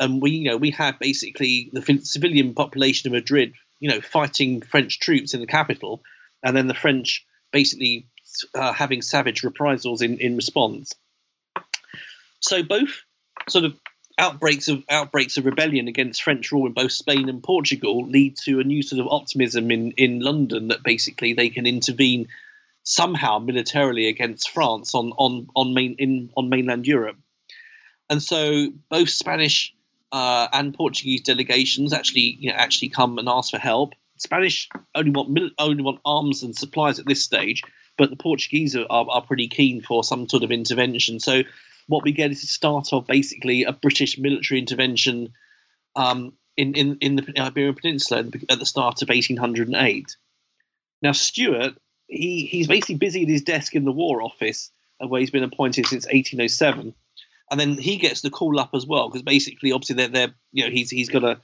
And 0.00 0.22
we 0.22 0.30
you 0.30 0.50
know 0.50 0.56
we 0.56 0.70
had 0.70 0.98
basically 0.98 1.70
the 1.72 2.00
civilian 2.02 2.54
population 2.54 3.08
of 3.08 3.12
Madrid, 3.12 3.54
you 3.80 3.88
know, 3.88 4.00
fighting 4.00 4.62
French 4.62 5.00
troops 5.00 5.34
in 5.34 5.40
the 5.40 5.46
capital, 5.46 6.02
and 6.42 6.56
then 6.56 6.68
the 6.68 6.74
French 6.74 7.26
basically 7.52 8.06
uh, 8.54 8.72
having 8.72 9.02
savage 9.02 9.42
reprisals 9.42 10.02
in 10.02 10.18
in 10.18 10.36
response. 10.36 10.94
So 12.40 12.62
both 12.62 13.02
sort 13.48 13.64
of 13.64 13.74
outbreaks 14.18 14.68
of 14.68 14.84
outbreaks 14.88 15.36
of 15.36 15.46
rebellion 15.46 15.88
against 15.88 16.22
French 16.22 16.52
rule 16.52 16.66
in 16.66 16.72
both 16.72 16.92
Spain 16.92 17.28
and 17.28 17.42
Portugal 17.42 18.06
lead 18.06 18.36
to 18.44 18.60
a 18.60 18.64
new 18.64 18.82
sort 18.82 19.00
of 19.00 19.08
optimism 19.10 19.70
in 19.70 19.92
in 19.92 20.20
London 20.20 20.68
that 20.68 20.82
basically 20.82 21.32
they 21.32 21.48
can 21.48 21.66
intervene 21.66 22.28
somehow 22.84 23.38
militarily 23.38 24.08
against 24.08 24.50
France 24.50 24.94
on 24.94 25.12
on 25.12 25.48
on 25.54 25.74
main 25.74 25.94
in 25.98 26.30
on 26.36 26.48
mainland 26.48 26.86
Europe, 26.86 27.16
and 28.10 28.22
so 28.22 28.68
both 28.88 29.08
Spanish 29.08 29.74
uh, 30.10 30.48
and 30.52 30.74
Portuguese 30.74 31.22
delegations 31.22 31.92
actually 31.92 32.36
you 32.40 32.50
know 32.50 32.56
actually 32.56 32.88
come 32.88 33.18
and 33.18 33.28
ask 33.28 33.50
for 33.50 33.58
help. 33.58 33.94
Spanish 34.18 34.68
only 34.94 35.10
want 35.10 35.52
only 35.58 35.82
want 35.82 36.00
arms 36.04 36.42
and 36.42 36.56
supplies 36.56 36.98
at 36.98 37.06
this 37.06 37.24
stage, 37.24 37.62
but 37.98 38.10
the 38.10 38.16
Portuguese 38.16 38.74
are, 38.76 38.86
are, 38.88 39.22
pretty 39.22 39.48
keen 39.48 39.82
for 39.82 40.02
some 40.02 40.28
sort 40.28 40.42
of 40.42 40.50
intervention. 40.50 41.20
So 41.20 41.42
what 41.86 42.04
we 42.04 42.12
get 42.12 42.30
is 42.30 42.40
the 42.40 42.46
start 42.46 42.92
of 42.92 43.06
basically 43.06 43.64
a 43.64 43.72
British 43.72 44.18
military 44.18 44.58
intervention 44.60 45.34
um, 45.94 46.32
in, 46.56 46.74
in, 46.74 46.98
in 47.00 47.16
the 47.16 47.40
Iberian 47.40 47.74
Peninsula 47.74 48.24
at 48.50 48.58
the 48.58 48.66
start 48.66 49.02
of 49.02 49.08
1808. 49.08 50.16
Now, 51.02 51.12
Stuart, 51.12 51.74
he, 52.06 52.46
he's 52.46 52.68
basically 52.68 52.96
busy 52.96 53.22
at 53.22 53.28
his 53.28 53.42
desk 53.42 53.74
in 53.74 53.84
the 53.84 53.92
War 53.92 54.22
Office, 54.22 54.70
uh, 55.02 55.06
where 55.06 55.20
he's 55.20 55.30
been 55.30 55.44
appointed 55.44 55.86
since 55.86 56.04
1807. 56.04 56.94
And 57.50 57.60
then 57.60 57.76
he 57.76 57.98
gets 57.98 58.22
the 58.22 58.30
call 58.30 58.58
up 58.58 58.70
as 58.74 58.86
well, 58.86 59.08
because 59.08 59.22
basically, 59.22 59.72
obviously, 59.72 59.96
they're, 59.96 60.08
they're 60.08 60.34
you 60.52 60.64
know, 60.64 60.70
he's 60.70 60.88
he's 60.88 61.10
got 61.10 61.24
a, 61.24 61.40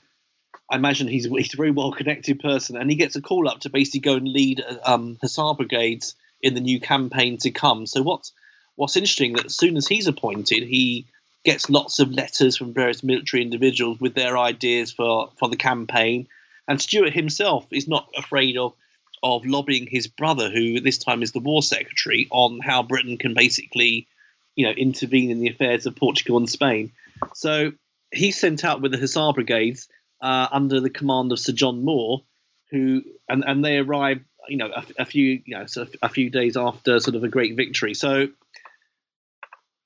I 0.71 0.75
imagine 0.75 1.07
he's 1.07 1.25
he's 1.25 1.53
a 1.53 1.57
very 1.57 1.69
well 1.69 1.91
connected 1.91 2.39
person, 2.39 2.77
and 2.77 2.89
he 2.89 2.95
gets 2.95 3.15
a 3.15 3.21
call 3.21 3.47
up 3.47 3.59
to 3.61 3.69
basically 3.69 3.99
go 3.99 4.15
and 4.15 4.27
lead 4.27 4.63
um, 4.83 5.19
Hussar 5.21 5.53
brigades 5.53 6.15
in 6.41 6.53
the 6.53 6.61
new 6.61 6.79
campaign 6.79 7.37
to 7.37 7.51
come. 7.51 7.85
So 7.85 8.01
what's 8.01 8.31
what's 8.75 8.97
interesting 8.97 9.33
that 9.33 9.45
as 9.45 9.57
soon 9.57 9.77
as 9.77 9.87
he's 9.87 10.07
appointed, 10.07 10.63
he 10.63 11.05
gets 11.43 11.69
lots 11.69 11.99
of 11.99 12.11
letters 12.11 12.57
from 12.57 12.73
various 12.73 13.03
military 13.03 13.41
individuals 13.41 13.99
with 13.99 14.13
their 14.13 14.37
ideas 14.37 14.91
for, 14.91 15.31
for 15.37 15.49
the 15.49 15.55
campaign. 15.55 16.27
And 16.67 16.81
Stuart 16.81 17.13
himself 17.13 17.65
is 17.71 17.87
not 17.87 18.09
afraid 18.17 18.57
of 18.57 18.73
of 19.21 19.45
lobbying 19.45 19.85
his 19.85 20.07
brother, 20.07 20.49
who 20.49 20.79
this 20.79 20.97
time 20.97 21.21
is 21.21 21.33
the 21.33 21.39
war 21.39 21.61
secretary, 21.61 22.27
on 22.31 22.59
how 22.61 22.81
Britain 22.81 23.17
can 23.17 23.33
basically, 23.33 24.07
you 24.55 24.65
know, 24.65 24.71
intervene 24.71 25.29
in 25.29 25.39
the 25.39 25.49
affairs 25.49 25.85
of 25.85 25.95
Portugal 25.95 26.37
and 26.37 26.49
Spain. 26.49 26.91
So 27.33 27.73
he's 28.13 28.39
sent 28.39 28.63
out 28.63 28.81
with 28.81 28.93
the 28.93 28.97
Hussar 28.97 29.33
brigades 29.33 29.89
uh, 30.21 30.47
under 30.51 30.79
the 30.79 30.89
command 30.89 31.31
of 31.33 31.39
Sir 31.39 31.51
John 31.51 31.83
Moore, 31.83 32.23
who 32.71 33.01
and, 33.27 33.43
and 33.45 33.63
they 33.63 33.77
arrive, 33.77 34.21
you 34.47 34.57
know, 34.57 34.71
a, 34.73 34.85
a 34.99 35.05
few 35.05 35.41
you 35.45 35.57
know, 35.57 35.65
so 35.65 35.87
a 36.01 36.09
few 36.09 36.29
days 36.29 36.57
after 36.57 36.99
sort 36.99 37.15
of 37.15 37.23
a 37.23 37.27
great 37.27 37.55
victory. 37.55 37.93
So 37.93 38.29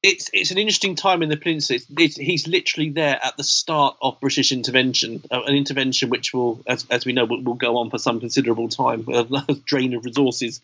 it's 0.04 0.30
it's 0.34 0.52
an 0.52 0.58
interesting 0.58 0.96
time 0.96 1.24
in 1.24 1.30
the 1.30 1.38
peninsula. 1.38 1.78
It's, 1.78 1.88
it's, 1.98 2.16
he's 2.18 2.48
literally 2.48 2.90
there 2.90 3.18
at 3.24 3.38
the 3.38 3.44
start 3.44 3.96
of 4.02 4.20
British 4.20 4.52
intervention, 4.52 5.24
uh, 5.32 5.44
an 5.44 5.56
intervention 5.56 6.10
which 6.10 6.34
will, 6.34 6.62
as, 6.68 6.86
as 6.90 7.06
we 7.06 7.14
know, 7.14 7.26
will, 7.26 7.42
will, 7.42 7.54
go 7.54 7.78
on 7.78 7.90
for 7.90 7.98
some 7.98 8.20
considerable 8.20 8.68
time, 8.68 9.08
a 9.14 9.54
drain 9.66 9.94
of 9.94 10.04
resources. 10.04 10.62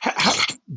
How, 0.00 0.32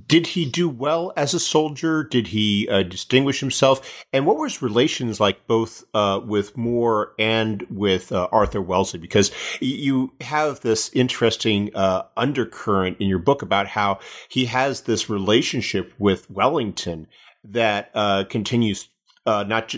did 0.09 0.25
he 0.25 0.45
do 0.45 0.67
well 0.67 1.13
as 1.15 1.33
a 1.35 1.39
soldier? 1.39 2.03
Did 2.03 2.27
he 2.27 2.67
uh, 2.67 2.81
distinguish 2.81 3.39
himself? 3.39 4.03
And 4.11 4.25
what 4.25 4.37
were 4.37 4.47
his 4.47 4.61
relations 4.61 5.19
like, 5.19 5.45
both 5.45 5.83
uh, 5.93 6.19
with 6.25 6.57
Moore 6.57 7.13
and 7.19 7.65
with 7.69 8.11
uh, 8.11 8.27
Arthur 8.31 8.61
Wellesley? 8.61 8.99
Because 8.99 9.31
you 9.61 10.11
have 10.19 10.61
this 10.61 10.89
interesting 10.93 11.73
uh, 11.75 12.03
undercurrent 12.17 12.97
in 12.99 13.07
your 13.07 13.19
book 13.19 13.43
about 13.43 13.67
how 13.67 13.99
he 14.29 14.45
has 14.45 14.81
this 14.81 15.09
relationship 15.09 15.93
with 15.99 16.29
Wellington 16.29 17.07
that 17.43 17.91
uh, 17.93 18.23
continues 18.29 18.89
uh, 19.27 19.43
not 19.43 19.75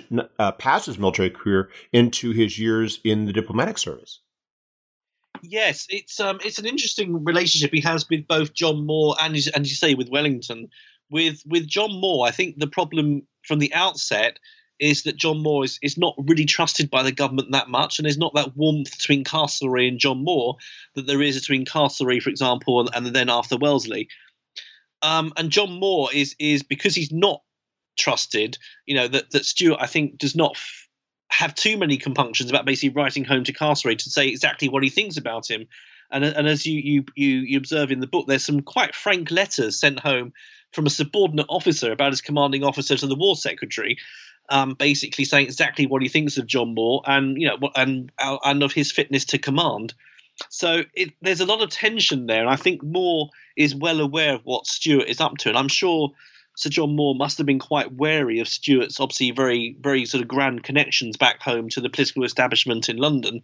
past 0.59 0.85
his 0.85 0.97
military 0.97 1.29
career 1.29 1.69
into 1.91 2.31
his 2.31 2.57
years 2.57 3.01
in 3.03 3.25
the 3.25 3.33
diplomatic 3.33 3.77
service. 3.77 4.21
Yes, 5.43 5.87
it's 5.89 6.19
um, 6.19 6.39
it's 6.45 6.59
an 6.59 6.65
interesting 6.65 7.23
relationship 7.23 7.71
he 7.73 7.81
has 7.81 8.07
with 8.09 8.27
both 8.27 8.53
John 8.53 8.85
Moore 8.85 9.15
and, 9.21 9.35
and 9.55 9.67
you 9.67 9.75
say 9.75 9.93
with 9.93 10.09
Wellington. 10.09 10.69
With 11.09 11.41
with 11.45 11.67
John 11.67 11.99
Moore, 11.99 12.27
I 12.27 12.31
think 12.31 12.57
the 12.57 12.67
problem 12.67 13.23
from 13.43 13.59
the 13.59 13.73
outset 13.73 14.39
is 14.79 15.03
that 15.03 15.15
John 15.15 15.43
Moore 15.43 15.63
is, 15.63 15.77
is 15.83 15.97
not 15.97 16.15
really 16.17 16.45
trusted 16.45 16.89
by 16.89 17.03
the 17.03 17.11
government 17.11 17.51
that 17.51 17.69
much, 17.69 17.99
and 17.99 18.05
there's 18.05 18.17
not 18.17 18.33
that 18.35 18.55
warmth 18.55 18.97
between 18.97 19.23
Castlereagh 19.23 19.87
and 19.87 19.99
John 19.99 20.23
Moore 20.23 20.57
that 20.95 21.05
there 21.05 21.21
is 21.21 21.39
between 21.39 21.65
Castlereagh, 21.65 22.21
for 22.21 22.29
example, 22.29 22.79
and, 22.79 22.89
and 22.93 23.15
then 23.15 23.29
Arthur 23.29 23.57
Wellesley. 23.57 24.09
Um, 25.01 25.33
and 25.37 25.49
John 25.49 25.79
Moore 25.79 26.09
is 26.13 26.35
is 26.39 26.63
because 26.63 26.95
he's 26.95 27.11
not 27.11 27.41
trusted, 27.97 28.57
you 28.85 28.95
know, 28.95 29.07
that 29.07 29.31
that 29.31 29.45
Stuart 29.45 29.79
I 29.81 29.87
think 29.87 30.17
does 30.17 30.35
not 30.35 30.57
have 31.31 31.55
too 31.55 31.77
many 31.77 31.97
compunctions 31.97 32.49
about 32.49 32.65
basically 32.65 32.89
writing 32.89 33.23
home 33.23 33.43
to 33.45 33.53
Castlereagh 33.53 33.99
to 33.99 34.09
say 34.09 34.27
exactly 34.27 34.69
what 34.69 34.83
he 34.83 34.89
thinks 34.89 35.17
about 35.17 35.49
him. 35.49 35.67
And, 36.11 36.25
and 36.25 36.47
as 36.47 36.65
you, 36.65 36.79
you, 36.79 37.05
you, 37.15 37.39
you 37.39 37.57
observe 37.57 37.91
in 37.91 38.01
the 38.01 38.07
book, 38.07 38.27
there's 38.27 38.45
some 38.45 38.61
quite 38.61 38.93
frank 38.93 39.31
letters 39.31 39.79
sent 39.79 39.99
home 39.99 40.33
from 40.73 40.85
a 40.85 40.89
subordinate 40.89 41.45
officer 41.49 41.91
about 41.91 42.11
his 42.11 42.21
commanding 42.21 42.63
officer 42.63 42.97
to 42.97 43.07
the 43.07 43.15
war 43.15 43.35
secretary, 43.35 43.97
um, 44.49 44.73
basically 44.73 45.25
saying 45.25 45.45
exactly 45.45 45.87
what 45.87 46.01
he 46.01 46.09
thinks 46.09 46.37
of 46.37 46.47
John 46.47 46.73
Moore 46.73 47.01
and 47.05 47.39
you 47.39 47.47
know 47.47 47.69
and 47.75 48.11
and 48.19 48.63
of 48.63 48.73
his 48.73 48.91
fitness 48.91 49.25
to 49.25 49.37
command. 49.37 49.93
So 50.49 50.83
it, 50.93 51.13
there's 51.21 51.41
a 51.41 51.45
lot 51.45 51.61
of 51.61 51.69
tension 51.69 52.25
there, 52.25 52.41
and 52.41 52.49
I 52.49 52.55
think 52.55 52.83
Moore 52.83 53.29
is 53.55 53.75
well 53.75 53.99
aware 53.99 54.35
of 54.35 54.41
what 54.43 54.67
Stuart 54.67 55.07
is 55.07 55.21
up 55.21 55.37
to, 55.39 55.49
and 55.49 55.57
I'm 55.57 55.67
sure 55.67 56.11
Sir 56.55 56.69
John 56.69 56.95
Moore 56.95 57.15
must 57.15 57.37
have 57.37 57.47
been 57.47 57.59
quite 57.59 57.93
wary 57.93 58.39
of 58.39 58.47
Stuart's 58.47 58.99
obviously 58.99 59.31
very, 59.31 59.75
very 59.79 60.05
sort 60.05 60.21
of 60.21 60.27
grand 60.27 60.63
connections 60.63 61.17
back 61.17 61.41
home 61.41 61.69
to 61.69 61.81
the 61.81 61.89
political 61.89 62.23
establishment 62.23 62.89
in 62.89 62.97
London, 62.97 63.41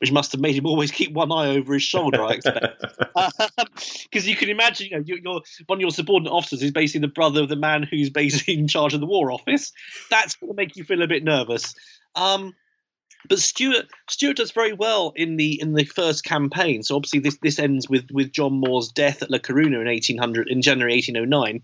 which 0.00 0.12
must 0.12 0.32
have 0.32 0.40
made 0.40 0.56
him 0.56 0.66
always 0.66 0.90
keep 0.98 1.12
one 1.12 1.32
eye 1.32 1.48
over 1.48 1.74
his 1.74 1.82
shoulder, 1.82 2.22
I 2.22 2.32
expect. 2.32 2.84
Because 4.10 4.26
you 4.26 4.36
can 4.36 4.48
imagine, 4.48 4.86
you 4.86 4.96
know, 4.96 5.02
you're, 5.04 5.18
you're, 5.18 5.40
one 5.66 5.78
of 5.78 5.80
your 5.80 5.90
subordinate 5.90 6.32
officers 6.32 6.62
is 6.62 6.70
basically 6.70 7.06
the 7.06 7.12
brother 7.12 7.42
of 7.42 7.48
the 7.48 7.56
man 7.56 7.82
who's 7.82 8.10
basically 8.10 8.54
in 8.54 8.66
charge 8.66 8.94
of 8.94 9.00
the 9.00 9.06
War 9.06 9.30
Office. 9.30 9.72
That's 10.10 10.34
going 10.36 10.50
to 10.50 10.56
make 10.56 10.76
you 10.76 10.84
feel 10.84 11.02
a 11.02 11.06
bit 11.06 11.22
nervous. 11.22 11.74
Um, 12.14 12.54
but 13.28 13.38
Stuart 13.38 13.86
Stuart 14.08 14.36
does 14.36 14.52
very 14.52 14.72
well 14.72 15.12
in 15.16 15.36
the 15.36 15.60
in 15.60 15.74
the 15.74 15.84
first 15.84 16.24
campaign. 16.24 16.82
So 16.82 16.96
obviously 16.96 17.20
this 17.20 17.38
this 17.42 17.58
ends 17.58 17.88
with 17.88 18.10
with 18.12 18.32
John 18.32 18.60
Moore's 18.60 18.88
death 18.88 19.22
at 19.22 19.30
La 19.30 19.38
Coruna 19.38 19.80
in 19.80 19.88
eighteen 19.88 20.18
hundred 20.18 20.48
in 20.48 20.62
January 20.62 20.94
eighteen 20.94 21.16
oh 21.16 21.24
nine. 21.24 21.62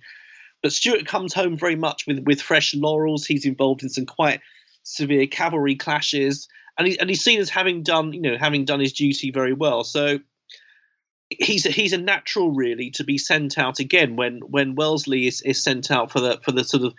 But 0.64 0.72
Stuart 0.72 1.07
comes 1.07 1.35
home 1.35 1.59
very 1.59 1.77
much 1.77 2.07
with, 2.07 2.20
with 2.20 2.40
fresh 2.40 2.74
laurels. 2.74 3.27
He's 3.27 3.44
involved 3.44 3.83
in 3.83 3.90
some 3.90 4.07
quite 4.07 4.40
severe 4.83 5.27
cavalry 5.27 5.77
clashes, 5.77 6.48
and, 6.79 6.88
he, 6.88 6.98
and 6.98 7.11
he's 7.11 7.22
seen 7.22 7.38
as 7.38 7.50
having 7.50 7.83
done, 7.83 8.14
you 8.14 8.22
know, 8.22 8.38
having 8.38 8.64
done 8.64 8.81
his 8.81 8.94
duty 8.94 9.31
very 9.31 9.53
well. 9.53 9.85
So 9.85 10.20
he's 11.29 11.66
a, 11.66 11.68
he's 11.68 11.92
a 11.92 11.98
natural, 11.98 12.50
really, 12.50 12.90
to 12.92 13.05
be 13.05 13.18
sent 13.18 13.59
out 13.59 13.79
again 13.79 14.16
when 14.16 14.38
when 14.38 14.74
Wellesley 14.74 15.27
is, 15.27 15.42
is 15.42 15.62
sent 15.62 15.90
out 15.90 16.11
for 16.11 16.20
the 16.20 16.40
for 16.42 16.53
the 16.53 16.64
sort 16.64 16.85
of 16.85 16.94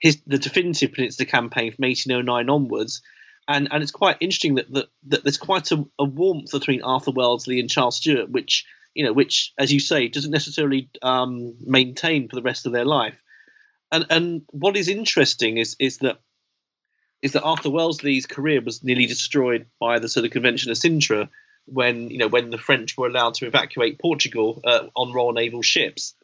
his 0.00 0.20
the 0.26 0.38
definitive 0.38 0.92
Peninsula 0.92 1.26
campaign 1.26 1.70
from 1.70 1.84
1809 1.84 2.50
onwards. 2.50 3.00
And 3.46 3.68
and 3.70 3.80
it's 3.80 3.92
quite 3.92 4.16
interesting 4.18 4.56
that 4.56 4.72
that, 4.72 4.86
that 5.06 5.22
there's 5.22 5.38
quite 5.38 5.70
a, 5.70 5.84
a 6.00 6.04
warmth 6.04 6.50
between 6.50 6.82
Arthur 6.82 7.12
Wellesley 7.12 7.60
and 7.60 7.70
Charles 7.70 7.96
Stuart, 7.96 8.30
which 8.30 8.66
you 8.94 9.04
know, 9.04 9.12
which, 9.12 9.52
as 9.58 9.72
you 9.72 9.80
say, 9.80 10.08
doesn't 10.08 10.30
necessarily 10.30 10.88
um, 11.02 11.54
maintain 11.60 12.28
for 12.28 12.36
the 12.36 12.42
rest 12.42 12.66
of 12.66 12.72
their 12.72 12.84
life. 12.84 13.20
And 13.92 14.06
and 14.10 14.42
what 14.50 14.76
is 14.76 14.88
interesting 14.88 15.58
is 15.58 15.76
is 15.78 15.98
that 15.98 16.20
is 17.22 17.32
that 17.32 17.42
Arthur 17.42 17.70
Wellesley's 17.70 18.26
career 18.26 18.60
was 18.60 18.84
nearly 18.84 19.06
destroyed 19.06 19.66
by 19.80 19.98
the 19.98 20.08
sort 20.08 20.26
of 20.26 20.32
Convention 20.32 20.70
of 20.70 20.76
Sintra 20.76 21.28
when 21.66 22.10
you 22.10 22.18
know 22.18 22.28
when 22.28 22.50
the 22.50 22.58
French 22.58 22.96
were 22.96 23.06
allowed 23.08 23.34
to 23.34 23.46
evacuate 23.46 24.00
Portugal 24.00 24.60
uh, 24.64 24.86
on 24.94 25.12
Royal 25.12 25.32
Naval 25.32 25.62
ships. 25.62 26.14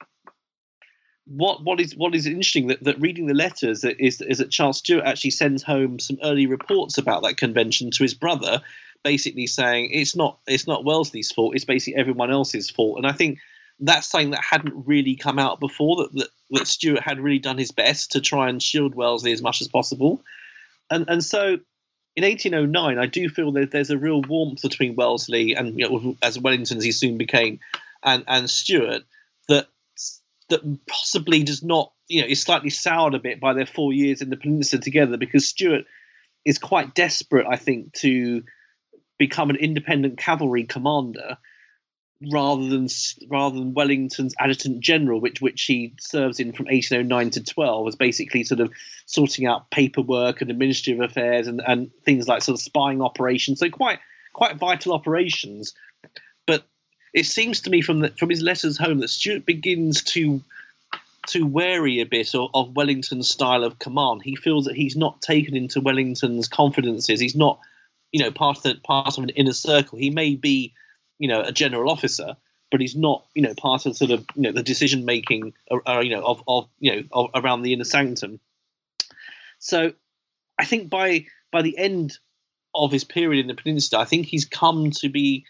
what 1.30 1.62
what 1.62 1.80
is 1.80 1.94
what 1.96 2.14
is 2.14 2.26
interesting 2.26 2.66
that, 2.66 2.82
that 2.82 3.00
reading 3.00 3.26
the 3.26 3.34
letters 3.34 3.84
is 3.84 4.20
is 4.20 4.38
that 4.38 4.50
Charles 4.50 4.78
Stewart 4.78 5.04
actually 5.04 5.30
sends 5.30 5.62
home 5.62 5.98
some 5.98 6.18
early 6.24 6.46
reports 6.46 6.98
about 6.98 7.22
that 7.22 7.36
convention 7.36 7.90
to 7.92 8.02
his 8.02 8.14
brother, 8.14 8.60
basically 9.02 9.46
saying 9.46 9.90
it's 9.92 10.16
not 10.16 10.38
it's 10.46 10.66
not 10.66 10.84
Wellesley's 10.84 11.32
fault, 11.32 11.54
it's 11.54 11.64
basically 11.64 12.00
everyone 12.00 12.30
else's 12.30 12.70
fault. 12.70 12.98
And 12.98 13.06
I 13.06 13.12
think 13.12 13.38
that's 13.78 14.08
something 14.08 14.30
that 14.30 14.44
hadn't 14.44 14.86
really 14.86 15.16
come 15.16 15.38
out 15.38 15.60
before 15.60 15.96
that, 15.96 16.12
that 16.14 16.28
that 16.50 16.66
Stewart 16.66 17.02
had 17.02 17.20
really 17.20 17.38
done 17.38 17.58
his 17.58 17.70
best 17.70 18.12
to 18.12 18.20
try 18.20 18.48
and 18.48 18.62
shield 18.62 18.94
Wellesley 18.94 19.32
as 19.32 19.42
much 19.42 19.60
as 19.60 19.68
possible. 19.68 20.20
And 20.90 21.08
and 21.08 21.24
so 21.24 21.58
in 22.16 22.24
1809, 22.24 22.98
I 22.98 23.06
do 23.06 23.28
feel 23.28 23.52
that 23.52 23.70
there's 23.70 23.90
a 23.90 23.98
real 23.98 24.22
warmth 24.22 24.62
between 24.62 24.96
Wellesley 24.96 25.54
and 25.54 25.78
you 25.78 25.88
know, 25.88 26.16
as 26.22 26.38
Wellington 26.38 26.78
as 26.78 26.84
he 26.84 26.92
soon 26.92 27.16
became, 27.16 27.60
and 28.02 28.24
and 28.26 28.50
Stewart 28.50 29.02
that 29.48 29.68
that 30.48 30.86
possibly 30.86 31.42
does 31.42 31.62
not 31.62 31.92
you 32.08 32.20
know 32.20 32.26
is 32.26 32.42
slightly 32.42 32.70
soured 32.70 33.14
a 33.14 33.18
bit 33.18 33.40
by 33.40 33.54
their 33.54 33.66
four 33.66 33.92
years 33.92 34.20
in 34.20 34.30
the 34.30 34.36
peninsula 34.36 34.82
together 34.82 35.16
because 35.16 35.48
Stewart 35.48 35.84
is 36.44 36.58
quite 36.58 36.94
desperate, 36.94 37.46
I 37.48 37.56
think, 37.56 37.92
to 37.94 38.42
become 39.20 39.50
an 39.50 39.56
independent 39.56 40.16
cavalry 40.16 40.64
commander 40.64 41.36
rather 42.32 42.66
than 42.68 42.88
rather 43.28 43.58
than 43.58 43.74
Wellington's 43.74 44.34
adjutant 44.40 44.80
general, 44.80 45.20
which 45.20 45.40
which 45.40 45.62
he 45.62 45.94
serves 46.00 46.40
in 46.40 46.52
from 46.52 46.66
1809 46.66 47.30
to 47.30 47.44
12, 47.44 47.88
as 47.88 47.96
basically 47.96 48.42
sort 48.42 48.60
of 48.60 48.72
sorting 49.04 49.46
out 49.46 49.70
paperwork 49.70 50.40
and 50.40 50.50
administrative 50.50 51.02
affairs 51.02 51.46
and, 51.46 51.60
and 51.66 51.90
things 52.04 52.26
like 52.26 52.42
sort 52.42 52.58
of 52.58 52.62
spying 52.62 53.02
operations. 53.02 53.60
So 53.60 53.68
quite 53.68 54.00
quite 54.32 54.56
vital 54.56 54.94
operations. 54.94 55.74
But 56.46 56.64
it 57.12 57.26
seems 57.26 57.60
to 57.62 57.70
me 57.70 57.82
from 57.82 58.00
the, 58.00 58.08
from 58.08 58.30
his 58.30 58.40
letters 58.40 58.78
home 58.78 59.00
that 59.00 59.08
Stuart 59.08 59.44
begins 59.44 60.02
to 60.14 60.40
to 61.28 61.46
wary 61.46 62.00
a 62.00 62.06
bit 62.06 62.34
of, 62.34 62.48
of 62.54 62.74
Wellington's 62.74 63.28
style 63.28 63.64
of 63.64 63.78
command. 63.78 64.22
He 64.24 64.34
feels 64.34 64.64
that 64.64 64.76
he's 64.76 64.96
not 64.96 65.20
taken 65.20 65.54
into 65.54 65.82
Wellington's 65.82 66.48
confidences. 66.48 67.20
He's 67.20 67.36
not, 67.36 67.60
you 68.12 68.22
know, 68.22 68.30
part 68.30 68.58
of 68.58 68.62
the, 68.62 68.74
part 68.76 69.16
of 69.16 69.24
an 69.24 69.30
inner 69.30 69.52
circle. 69.52 69.98
He 69.98 70.10
may 70.10 70.36
be 70.36 70.74
you 71.18 71.28
know 71.28 71.42
a 71.42 71.52
general 71.52 71.90
officer, 71.90 72.36
but 72.70 72.80
he's 72.80 72.96
not 72.96 73.24
you 73.34 73.42
know 73.42 73.54
part 73.54 73.86
of 73.86 73.96
sort 73.96 74.10
of 74.10 74.24
you 74.34 74.42
know 74.42 74.52
the 74.52 74.62
decision 74.62 75.04
making 75.04 75.52
uh, 75.70 75.78
uh, 75.86 76.00
you 76.00 76.10
know 76.10 76.22
of, 76.22 76.42
of 76.46 76.68
you 76.78 76.96
know 76.96 77.02
of, 77.12 77.30
around 77.34 77.62
the 77.62 77.72
inner 77.72 77.84
sanctum. 77.84 78.40
So 79.58 79.92
I 80.58 80.64
think 80.64 80.90
by 80.90 81.26
by 81.52 81.62
the 81.62 81.76
end 81.78 82.18
of 82.74 82.92
his 82.92 83.04
period 83.04 83.40
in 83.40 83.48
the 83.48 83.60
peninsula, 83.60 84.02
I 84.02 84.04
think 84.04 84.26
he's 84.26 84.44
come 84.44 84.90
to 84.92 85.08
be 85.08 85.44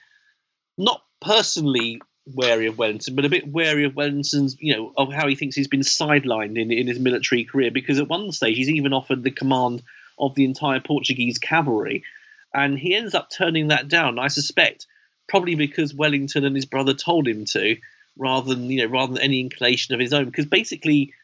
not 0.79 1.03
personally 1.21 2.01
wary 2.27 2.67
of 2.67 2.79
Wellington, 2.79 3.15
but 3.15 3.25
a 3.25 3.29
bit 3.29 3.49
wary 3.49 3.85
of 3.85 3.97
Wellington's, 3.97 4.57
you 4.61 4.75
know, 4.75 4.93
of 4.97 5.13
how 5.13 5.27
he 5.27 5.35
thinks 5.35 5.57
he's 5.57 5.69
been 5.69 5.81
sidelined 5.81 6.61
in, 6.61 6.71
in 6.71 6.87
his 6.87 6.99
military 6.99 7.45
career. 7.45 7.71
Because 7.71 7.99
at 7.99 8.09
one 8.09 8.33
stage, 8.33 8.57
he's 8.57 8.71
even 8.71 8.93
offered 8.93 9.23
the 9.23 9.31
command 9.31 9.83
of 10.19 10.35
the 10.35 10.45
entire 10.45 10.81
Portuguese 10.81 11.39
cavalry, 11.39 12.05
and 12.55 12.79
he 12.79 12.95
ends 12.95 13.15
up 13.15 13.31
turning 13.31 13.69
that 13.69 13.89
down. 13.89 14.19
I 14.19 14.29
suspect 14.29 14.87
probably 15.29 15.55
because 15.55 15.95
Wellington 15.95 16.45
and 16.45 16.57
his 16.57 16.67
brother 16.67 16.95
told 16.95 17.27
him 17.27 17.45
to, 17.47 17.77
rather 18.19 18.55
than 18.55 18.69
you 18.71 18.83
know 18.83 18.93
rather 18.93 19.15
than 19.15 19.23
any 19.23 19.41
inclination 19.41 19.95
of 19.95 20.01
his 20.01 20.13
own. 20.13 20.27
Because 20.27 20.47
basically, 20.47 21.15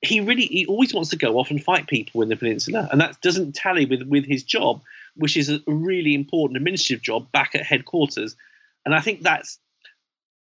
he 0.00 0.20
really 0.20 0.46
he 0.46 0.66
always 0.66 0.94
wants 0.94 1.10
to 1.10 1.16
go 1.16 1.38
off 1.38 1.50
and 1.50 1.62
fight 1.62 1.86
people 1.86 2.22
in 2.22 2.28
the 2.28 2.36
peninsula, 2.36 2.88
and 2.90 3.00
that 3.00 3.20
doesn't 3.20 3.54
tally 3.54 3.86
with 3.86 4.02
with 4.02 4.24
his 4.24 4.42
job, 4.42 4.80
which 5.16 5.36
is 5.36 5.50
a 5.50 5.60
really 5.66 6.14
important 6.14 6.56
administrative 6.56 7.02
job 7.02 7.30
back 7.32 7.54
at 7.54 7.62
headquarters. 7.62 8.36
And 8.84 8.94
I 8.94 9.00
think 9.00 9.22
that's 9.22 9.58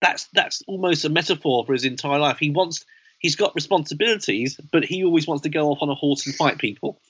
that's 0.00 0.24
that's 0.32 0.62
almost 0.66 1.04
a 1.04 1.08
metaphor 1.08 1.64
for 1.64 1.72
his 1.72 1.84
entire 1.84 2.18
life. 2.18 2.38
He 2.38 2.50
wants 2.50 2.84
he's 3.18 3.36
got 3.36 3.54
responsibilities, 3.54 4.58
but 4.72 4.84
he 4.84 5.04
always 5.04 5.26
wants 5.26 5.42
to 5.42 5.48
go 5.48 5.70
off 5.70 5.78
on 5.82 5.90
a 5.90 5.94
horse 5.94 6.26
and 6.26 6.34
fight 6.34 6.58
people. 6.58 7.00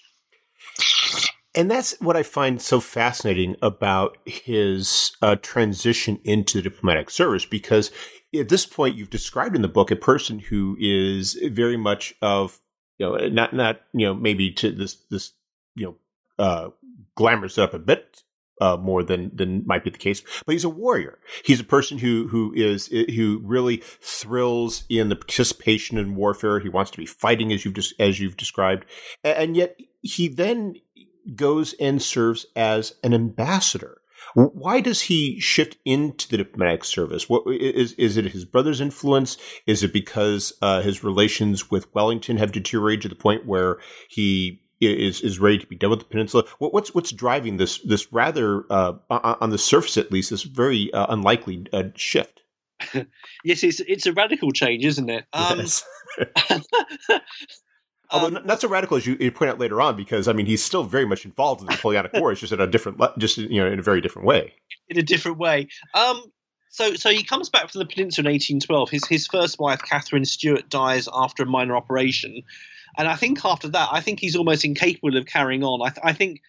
And 1.54 1.70
that's 1.70 1.98
what 2.00 2.16
I 2.16 2.22
find 2.24 2.60
so 2.60 2.80
fascinating 2.80 3.56
about 3.62 4.18
his 4.24 5.16
uh, 5.22 5.36
transition 5.36 6.18
into 6.24 6.58
the 6.58 6.68
diplomatic 6.68 7.10
service, 7.10 7.44
because 7.44 7.92
at 8.34 8.48
this 8.48 8.66
point, 8.66 8.96
you've 8.96 9.10
described 9.10 9.54
in 9.54 9.62
the 9.62 9.68
book 9.68 9.90
a 9.90 9.96
person 9.96 10.40
who 10.40 10.76
is 10.80 11.34
very 11.34 11.76
much 11.76 12.14
of, 12.20 12.60
you 12.98 13.06
know, 13.06 13.28
not, 13.28 13.52
not, 13.52 13.80
you 13.92 14.06
know, 14.06 14.14
maybe 14.14 14.50
to 14.52 14.72
this, 14.72 14.96
this, 15.10 15.32
you 15.76 15.86
know, 15.86 15.96
uh, 16.44 16.70
glamorous 17.14 17.58
up 17.58 17.74
a 17.74 17.78
bit 17.78 18.24
uh, 18.60 18.76
more 18.76 19.02
than 19.02 19.30
than 19.34 19.66
might 19.66 19.84
be 19.84 19.90
the 19.90 19.98
case. 19.98 20.22
But 20.44 20.52
he's 20.52 20.64
a 20.64 20.68
warrior. 20.68 21.18
He's 21.44 21.60
a 21.60 21.64
person 21.64 21.98
who 21.98 22.28
who 22.28 22.52
is 22.54 22.86
who 22.86 23.40
really 23.44 23.82
thrills 24.00 24.84
in 24.88 25.08
the 25.08 25.16
participation 25.16 25.98
in 25.98 26.14
warfare. 26.14 26.60
He 26.60 26.68
wants 26.68 26.90
to 26.92 26.98
be 26.98 27.06
fighting 27.06 27.52
as 27.52 27.64
you've 27.64 27.74
just 27.74 27.94
as 28.00 28.20
you've 28.20 28.36
described, 28.36 28.84
and 29.22 29.56
yet 29.56 29.78
he 30.02 30.28
then 30.28 30.76
goes 31.34 31.74
and 31.80 32.02
serves 32.02 32.46
as 32.56 32.94
an 33.02 33.14
ambassador. 33.14 34.00
Why 34.34 34.80
does 34.80 35.02
he 35.02 35.38
shift 35.38 35.76
into 35.84 36.28
the 36.28 36.38
diplomatic 36.38 36.84
service? 36.84 37.28
What 37.28 37.42
is 37.46 37.92
is 37.92 38.16
it 38.16 38.24
his 38.26 38.44
brother's 38.44 38.80
influence? 38.80 39.36
Is 39.66 39.82
it 39.82 39.92
because 39.92 40.52
uh, 40.62 40.80
his 40.80 41.04
relations 41.04 41.70
with 41.70 41.92
Wellington 41.94 42.38
have 42.38 42.50
deteriorated 42.50 43.02
to 43.02 43.08
the 43.08 43.14
point 43.14 43.46
where 43.46 43.78
he 44.08 44.62
is 44.80 45.20
is 45.20 45.38
ready 45.38 45.58
to 45.58 45.66
be 45.66 45.76
done 45.76 45.90
with 45.90 46.00
the 46.00 46.06
peninsula? 46.06 46.44
What, 46.58 46.72
what's 46.72 46.94
what's 46.94 47.12
driving 47.12 47.58
this 47.58 47.78
this 47.80 48.12
rather 48.12 48.64
uh, 48.70 48.94
on 49.10 49.50
the 49.50 49.58
surface 49.58 49.96
at 49.96 50.10
least 50.10 50.30
this 50.30 50.42
very 50.42 50.92
uh, 50.92 51.06
unlikely 51.10 51.66
uh, 51.72 51.84
shift? 51.94 52.42
yes, 53.44 53.62
it's 53.62 53.80
it's 53.80 54.06
a 54.06 54.12
radical 54.12 54.50
change, 54.52 54.84
isn't 54.84 55.10
it? 55.10 55.24
Um, 55.32 55.58
yes. 55.58 55.84
Although 58.14 58.36
um, 58.38 58.46
not 58.46 58.60
so 58.60 58.68
radical 58.68 58.96
as 58.96 59.06
you, 59.06 59.16
you, 59.18 59.32
point 59.32 59.50
out 59.50 59.58
later 59.58 59.80
on, 59.80 59.96
because 59.96 60.28
I 60.28 60.32
mean 60.32 60.46
he's 60.46 60.62
still 60.62 60.84
very 60.84 61.04
much 61.04 61.24
involved 61.24 61.60
in 61.60 61.66
the 61.66 61.72
Napoleonic 61.72 62.12
War. 62.14 62.30
It's 62.30 62.40
just 62.40 62.52
in 62.52 62.60
a 62.60 62.66
different, 62.66 63.00
just 63.18 63.38
you 63.38 63.60
know, 63.60 63.66
in 63.66 63.78
a 63.78 63.82
very 63.82 64.00
different 64.00 64.26
way. 64.26 64.54
In 64.88 64.98
a 64.98 65.02
different 65.02 65.38
way. 65.38 65.68
Um, 65.94 66.22
so 66.70 66.94
so 66.94 67.10
he 67.10 67.24
comes 67.24 67.50
back 67.50 67.70
from 67.70 67.80
the 67.80 67.86
peninsula 67.86 68.28
in 68.28 68.34
1812. 68.34 68.90
His 68.90 69.06
his 69.06 69.26
first 69.26 69.58
wife, 69.58 69.80
Catherine 69.82 70.24
Stewart, 70.24 70.68
dies 70.68 71.08
after 71.12 71.42
a 71.42 71.46
minor 71.46 71.76
operation, 71.76 72.42
and 72.96 73.08
I 73.08 73.16
think 73.16 73.44
after 73.44 73.68
that, 73.68 73.88
I 73.90 74.00
think 74.00 74.20
he's 74.20 74.36
almost 74.36 74.64
incapable 74.64 75.16
of 75.16 75.26
carrying 75.26 75.64
on. 75.64 75.86
I, 75.86 75.90
th- 75.90 76.04
I 76.04 76.12
think, 76.12 76.40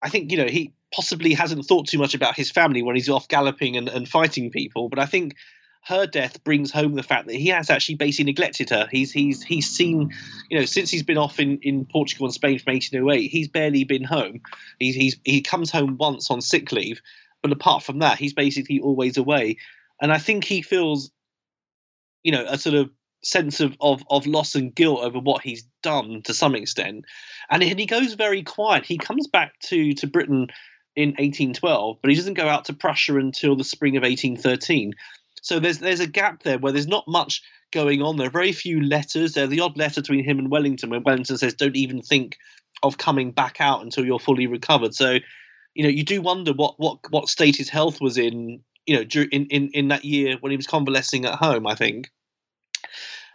I 0.00 0.10
think 0.10 0.30
you 0.30 0.38
know 0.38 0.46
he 0.46 0.72
possibly 0.94 1.34
hasn't 1.34 1.64
thought 1.66 1.88
too 1.88 1.98
much 1.98 2.14
about 2.14 2.36
his 2.36 2.50
family 2.50 2.82
when 2.82 2.94
he's 2.94 3.08
off 3.08 3.28
galloping 3.28 3.76
and, 3.76 3.88
and 3.88 4.08
fighting 4.08 4.50
people, 4.50 4.88
but 4.88 4.98
I 4.98 5.06
think 5.06 5.34
her 5.84 6.06
death 6.06 6.42
brings 6.44 6.70
home 6.70 6.94
the 6.94 7.02
fact 7.02 7.26
that 7.26 7.34
he 7.34 7.48
has 7.48 7.68
actually 7.68 7.96
basically 7.96 8.26
neglected 8.26 8.70
her. 8.70 8.86
He's 8.90 9.10
he's 9.10 9.42
he's 9.42 9.68
seen, 9.68 10.12
you 10.48 10.58
know, 10.58 10.64
since 10.64 10.90
he's 10.90 11.02
been 11.02 11.18
off 11.18 11.40
in, 11.40 11.58
in 11.58 11.84
Portugal 11.86 12.26
and 12.26 12.34
Spain 12.34 12.58
from 12.58 12.74
1808, 12.74 13.28
he's 13.28 13.48
barely 13.48 13.84
been 13.84 14.04
home. 14.04 14.40
He's, 14.78 14.94
he's 14.94 15.16
he 15.24 15.40
comes 15.40 15.70
home 15.70 15.96
once 15.98 16.30
on 16.30 16.40
sick 16.40 16.70
leave, 16.70 17.00
but 17.42 17.52
apart 17.52 17.82
from 17.82 17.98
that, 17.98 18.18
he's 18.18 18.32
basically 18.32 18.80
always 18.80 19.16
away. 19.16 19.58
And 20.00 20.12
I 20.12 20.18
think 20.18 20.44
he 20.44 20.62
feels, 20.62 21.10
you 22.22 22.32
know, 22.32 22.44
a 22.48 22.58
sort 22.58 22.76
of 22.76 22.90
sense 23.24 23.60
of, 23.60 23.76
of, 23.80 24.02
of 24.10 24.26
loss 24.26 24.54
and 24.54 24.74
guilt 24.74 25.00
over 25.00 25.18
what 25.18 25.42
he's 25.42 25.64
done 25.82 26.22
to 26.22 26.34
some 26.34 26.54
extent. 26.54 27.04
And 27.50 27.62
he 27.62 27.86
goes 27.86 28.14
very 28.14 28.42
quiet. 28.42 28.84
He 28.84 28.98
comes 28.98 29.28
back 29.28 29.58
to, 29.66 29.94
to 29.94 30.06
Britain 30.06 30.48
in 30.96 31.10
1812, 31.10 31.98
but 32.02 32.10
he 32.10 32.16
doesn't 32.16 32.34
go 32.34 32.48
out 32.48 32.66
to 32.66 32.72
Prussia 32.72 33.16
until 33.16 33.56
the 33.56 33.64
spring 33.64 33.96
of 33.96 34.02
1813. 34.02 34.94
So 35.42 35.58
there's 35.58 35.78
there's 35.78 36.00
a 36.00 36.06
gap 36.06 36.42
there 36.44 36.58
where 36.58 36.72
there's 36.72 36.86
not 36.86 37.06
much 37.06 37.42
going 37.72 38.00
on. 38.00 38.16
There 38.16 38.28
are 38.28 38.30
very 38.30 38.52
few 38.52 38.80
letters. 38.80 39.34
There's 39.34 39.50
the 39.50 39.60
odd 39.60 39.76
letter 39.76 40.00
between 40.00 40.24
him 40.24 40.38
and 40.38 40.50
Wellington 40.50 40.88
when 40.88 41.02
Wellington 41.02 41.36
says, 41.36 41.54
"Don't 41.54 41.76
even 41.76 42.00
think 42.00 42.38
of 42.82 42.96
coming 42.96 43.32
back 43.32 43.60
out 43.60 43.82
until 43.82 44.04
you're 44.06 44.20
fully 44.20 44.46
recovered." 44.46 44.94
So, 44.94 45.18
you 45.74 45.82
know, 45.82 45.90
you 45.90 46.04
do 46.04 46.22
wonder 46.22 46.52
what 46.52 46.76
what 46.78 46.98
what 47.10 47.28
state 47.28 47.56
his 47.56 47.68
health 47.68 48.00
was 48.00 48.16
in. 48.16 48.62
You 48.86 48.96
know, 48.96 49.22
in 49.30 49.46
in 49.46 49.70
in 49.74 49.88
that 49.88 50.04
year 50.04 50.36
when 50.40 50.50
he 50.50 50.56
was 50.56 50.66
convalescing 50.66 51.24
at 51.24 51.34
home. 51.34 51.66
I 51.66 51.74
think. 51.74 52.10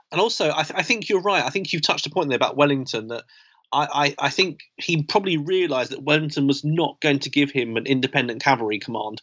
And 0.10 0.22
also, 0.22 0.52
I, 0.52 0.64
th- 0.64 0.80
I 0.80 0.84
think 0.84 1.10
you're 1.10 1.22
right. 1.22 1.44
I 1.44 1.50
think 1.50 1.74
you've 1.74 1.82
touched 1.82 2.06
a 2.06 2.10
point 2.10 2.30
there 2.30 2.38
about 2.38 2.56
Wellington 2.56 3.10
that 3.10 3.26
I, 3.74 4.16
I, 4.18 4.30
think 4.30 4.62
he 4.78 5.04
probably 5.04 5.36
realized 5.36 5.92
that 5.92 6.04
Wellington 6.04 6.48
was 6.48 6.64
not 6.64 7.02
going 7.02 7.20
to 7.20 7.30
give 7.30 7.52
him 7.52 7.76
an 7.76 7.86
independent 7.86 8.42
cavalry 8.42 8.80
command. 8.80 9.22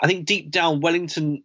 I 0.00 0.06
think 0.06 0.26
deep 0.26 0.52
down, 0.52 0.80
Wellington 0.80 1.42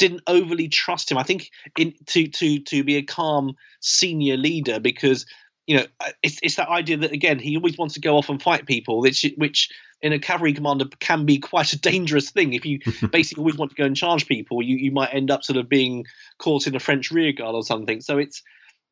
didn't 0.00 0.22
overly 0.26 0.66
trust 0.66 1.10
him. 1.10 1.18
I 1.18 1.22
think 1.22 1.50
in 1.78 1.94
to 2.06 2.26
to 2.26 2.58
to 2.58 2.82
be 2.82 2.96
a 2.96 3.02
calm 3.02 3.54
senior 3.80 4.36
leader 4.36 4.80
because 4.80 5.26
you 5.66 5.76
know 5.76 5.84
it's 6.22 6.38
it's 6.42 6.56
that 6.56 6.70
idea 6.70 6.96
that 6.96 7.12
again 7.12 7.38
he 7.38 7.56
always 7.56 7.76
wants 7.76 7.94
to 7.94 8.00
go 8.00 8.16
off 8.16 8.30
and 8.30 8.42
fight 8.42 8.66
people, 8.66 9.00
which 9.00 9.26
which 9.36 9.68
in 10.00 10.14
a 10.14 10.18
cavalry 10.18 10.54
commander 10.54 10.86
can 11.00 11.26
be 11.26 11.38
quite 11.38 11.74
a 11.74 11.78
dangerous 11.78 12.30
thing. 12.30 12.54
If 12.54 12.64
you 12.64 12.80
basically 13.12 13.42
always 13.42 13.58
want 13.58 13.72
to 13.72 13.76
go 13.76 13.84
and 13.84 13.94
charge 13.94 14.26
people, 14.26 14.62
you 14.62 14.76
you 14.76 14.90
might 14.90 15.14
end 15.14 15.30
up 15.30 15.44
sort 15.44 15.58
of 15.58 15.68
being 15.68 16.06
caught 16.38 16.66
in 16.66 16.74
a 16.74 16.80
French 16.80 17.10
rearguard 17.10 17.54
or 17.54 17.62
something. 17.62 18.00
So 18.00 18.16
it's 18.16 18.42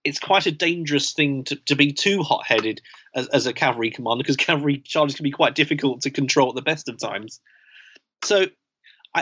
it's 0.05 0.21
quite 0.21 0.47
a 0.47 0.53
dangerous 0.53 1.13
thing 1.15 1.45
to, 1.45 1.57
to 1.67 1.75
be 1.75 1.93
too 1.93 2.23
hot 2.23 2.47
headed 2.47 2.83
as, 3.15 3.27
as 3.29 3.47
a 3.47 3.53
cavalry 3.55 3.91
commander 3.91 4.23
because 4.23 4.37
cavalry 4.47 4.79
charges 4.79 5.17
can 5.17 5.25
be 5.25 5.31
quite 5.31 5.55
difficult 5.55 6.03
to 6.03 6.11
control 6.11 6.51
at 6.51 6.55
the 6.55 6.63
best 6.63 6.91
of 6.91 6.99
times. 6.99 7.41
So 8.23 8.47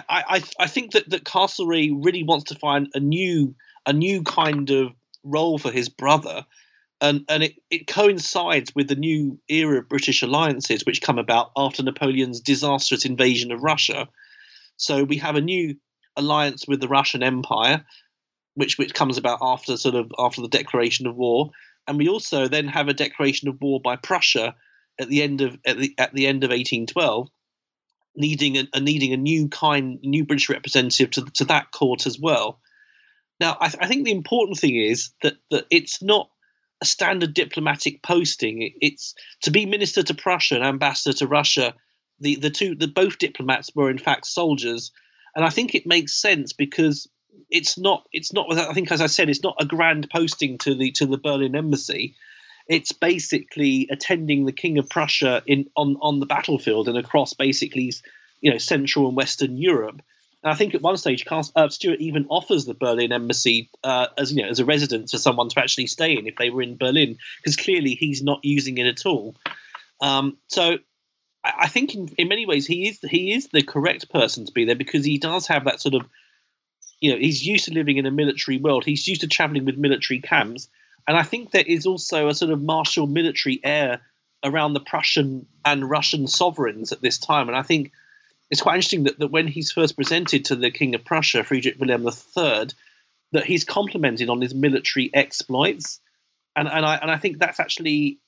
I, 0.08 0.24
I, 0.28 0.42
I 0.60 0.66
think 0.66 0.92
that, 0.92 1.10
that 1.10 1.24
Castlereagh 1.24 2.04
really 2.04 2.22
wants 2.22 2.44
to 2.44 2.58
find 2.58 2.88
a 2.94 3.00
new 3.00 3.54
a 3.86 3.92
new 3.92 4.22
kind 4.22 4.70
of 4.70 4.92
role 5.22 5.58
for 5.58 5.70
his 5.70 5.88
brother. 5.88 6.44
And, 7.00 7.24
and 7.28 7.42
it, 7.42 7.54
it 7.70 7.86
coincides 7.86 8.74
with 8.74 8.88
the 8.88 8.96
new 8.96 9.38
era 9.48 9.78
of 9.78 9.88
British 9.88 10.22
alliances, 10.22 10.84
which 10.84 11.02
come 11.02 11.18
about 11.18 11.50
after 11.56 11.82
Napoleon's 11.82 12.40
disastrous 12.40 13.04
invasion 13.04 13.52
of 13.52 13.62
Russia. 13.62 14.08
So 14.76 15.04
we 15.04 15.18
have 15.18 15.36
a 15.36 15.40
new 15.42 15.76
alliance 16.16 16.66
with 16.66 16.80
the 16.80 16.88
Russian 16.88 17.22
Empire, 17.22 17.84
which 18.54 18.78
which 18.78 18.94
comes 18.94 19.18
about 19.18 19.38
after 19.42 19.76
sort 19.76 19.94
of 19.94 20.10
after 20.18 20.40
the 20.40 20.48
declaration 20.48 21.06
of 21.06 21.16
war, 21.16 21.50
and 21.86 21.98
we 21.98 22.08
also 22.08 22.48
then 22.48 22.68
have 22.68 22.88
a 22.88 22.94
declaration 22.94 23.48
of 23.48 23.60
war 23.60 23.80
by 23.80 23.96
Prussia 23.96 24.54
at 24.98 25.08
the 25.08 25.22
end 25.22 25.42
of 25.42 25.58
at 25.66 25.78
the 25.78 25.94
at 25.98 26.14
the 26.14 26.26
end 26.26 26.44
of 26.44 26.50
1812, 26.50 27.28
needing 28.16 28.56
a, 28.56 28.64
a 28.74 28.80
needing 28.80 29.12
a 29.12 29.16
new 29.16 29.48
kind, 29.48 29.98
new 30.02 30.24
British 30.24 30.48
representative 30.48 31.10
to 31.12 31.24
to 31.34 31.44
that 31.46 31.70
court 31.70 32.06
as 32.06 32.18
well. 32.18 32.60
Now, 33.38 33.56
I, 33.60 33.68
th- 33.68 33.82
I 33.82 33.86
think 33.86 34.04
the 34.04 34.12
important 34.12 34.58
thing 34.58 34.76
is 34.76 35.10
that 35.22 35.34
that 35.50 35.66
it's 35.70 36.02
not 36.02 36.30
a 36.82 36.86
standard 36.86 37.34
diplomatic 37.34 38.02
posting. 38.02 38.72
It's 38.80 39.14
to 39.42 39.50
be 39.50 39.66
minister 39.66 40.02
to 40.02 40.14
Prussia 40.14 40.56
and 40.56 40.64
ambassador 40.64 41.16
to 41.18 41.26
Russia. 41.26 41.74
The 42.20 42.36
the 42.36 42.50
two 42.50 42.74
the 42.74 42.88
both 42.88 43.18
diplomats 43.18 43.70
were 43.74 43.90
in 43.90 43.98
fact 43.98 44.26
soldiers, 44.26 44.92
and 45.34 45.44
I 45.44 45.50
think 45.50 45.74
it 45.74 45.86
makes 45.86 46.14
sense 46.14 46.52
because 46.52 47.08
it's 47.50 47.78
not 47.78 48.06
it's 48.12 48.32
not 48.32 48.50
I 48.52 48.72
think 48.72 48.90
as 48.90 49.00
I 49.00 49.06
said 49.06 49.28
it's 49.28 49.42
not 49.42 49.56
a 49.60 49.66
grand 49.66 50.08
posting 50.10 50.58
to 50.58 50.74
the 50.74 50.92
to 50.92 51.06
the 51.06 51.18
Berlin 51.18 51.54
embassy. 51.54 52.16
It's 52.68 52.92
basically 52.92 53.88
attending 53.90 54.44
the 54.44 54.52
King 54.52 54.78
of 54.78 54.88
Prussia 54.88 55.42
in 55.46 55.70
on 55.76 55.96
on 56.00 56.20
the 56.20 56.26
battlefield 56.26 56.88
and 56.88 56.98
across 56.98 57.32
basically 57.32 57.92
you 58.40 58.50
know 58.50 58.58
Central 58.58 59.06
and 59.06 59.16
Western 59.16 59.56
Europe. 59.56 60.02
And 60.42 60.52
I 60.52 60.54
think 60.54 60.74
at 60.74 60.82
one 60.82 60.96
stage, 60.96 61.24
uh, 61.30 61.68
Stuart 61.68 62.00
even 62.00 62.26
offers 62.28 62.66
the 62.66 62.74
Berlin 62.74 63.10
embassy 63.10 63.70
uh, 63.82 64.08
as 64.16 64.32
you 64.32 64.42
know 64.42 64.48
as 64.48 64.60
a 64.60 64.64
residence 64.64 65.10
for 65.10 65.18
someone 65.18 65.48
to 65.48 65.60
actually 65.60 65.86
stay 65.86 66.16
in 66.16 66.26
if 66.26 66.36
they 66.36 66.50
were 66.50 66.62
in 66.62 66.76
Berlin, 66.76 67.18
because 67.38 67.56
clearly 67.56 67.94
he's 67.94 68.22
not 68.22 68.44
using 68.44 68.78
it 68.78 68.86
at 68.86 69.06
all. 69.06 69.34
Um, 70.00 70.36
so 70.48 70.78
I, 71.42 71.52
I 71.60 71.68
think 71.68 71.94
in, 71.94 72.08
in 72.18 72.28
many 72.28 72.46
ways 72.46 72.66
he 72.66 72.88
is 72.88 73.00
he 73.00 73.32
is 73.32 73.48
the 73.48 73.62
correct 73.62 74.10
person 74.10 74.46
to 74.46 74.52
be 74.52 74.64
there 74.64 74.76
because 74.76 75.04
he 75.04 75.18
does 75.18 75.46
have 75.46 75.64
that 75.64 75.80
sort 75.80 75.94
of 75.94 76.02
you 77.00 77.12
know 77.12 77.18
he's 77.18 77.44
used 77.44 77.66
to 77.66 77.74
living 77.74 77.96
in 77.96 78.06
a 78.06 78.10
military 78.10 78.58
world. 78.58 78.84
He's 78.84 79.06
used 79.08 79.22
to 79.22 79.28
traveling 79.28 79.64
with 79.64 79.76
military 79.76 80.20
camps, 80.20 80.68
and 81.06 81.16
I 81.16 81.22
think 81.22 81.50
there 81.50 81.64
is 81.66 81.86
also 81.86 82.28
a 82.28 82.34
sort 82.34 82.50
of 82.50 82.62
martial 82.62 83.06
military 83.06 83.60
air 83.62 84.00
around 84.44 84.74
the 84.74 84.80
Prussian 84.80 85.46
and 85.64 85.88
Russian 85.88 86.26
sovereigns 86.26 86.92
at 86.92 87.00
this 87.00 87.18
time. 87.18 87.48
And 87.48 87.56
I 87.56 87.62
think 87.62 87.92
it's 88.50 88.60
quite 88.60 88.76
interesting 88.76 89.04
that, 89.04 89.18
that 89.18 89.30
when 89.30 89.46
he's 89.46 89.72
first 89.72 89.96
presented 89.96 90.44
to 90.46 90.56
the 90.56 90.70
King 90.70 90.94
of 90.94 91.04
Prussia, 91.04 91.44
Friedrich 91.44 91.76
Wilhelm 91.78 92.06
III, 92.06 92.68
that 93.32 93.44
he's 93.44 93.64
complimented 93.64 94.30
on 94.30 94.40
his 94.40 94.54
military 94.54 95.10
exploits. 95.14 96.00
And, 96.54 96.68
and 96.68 96.86
I 96.86 96.96
and 96.96 97.10
I 97.10 97.18
think 97.18 97.38
that's 97.38 97.60
actually 97.60 98.18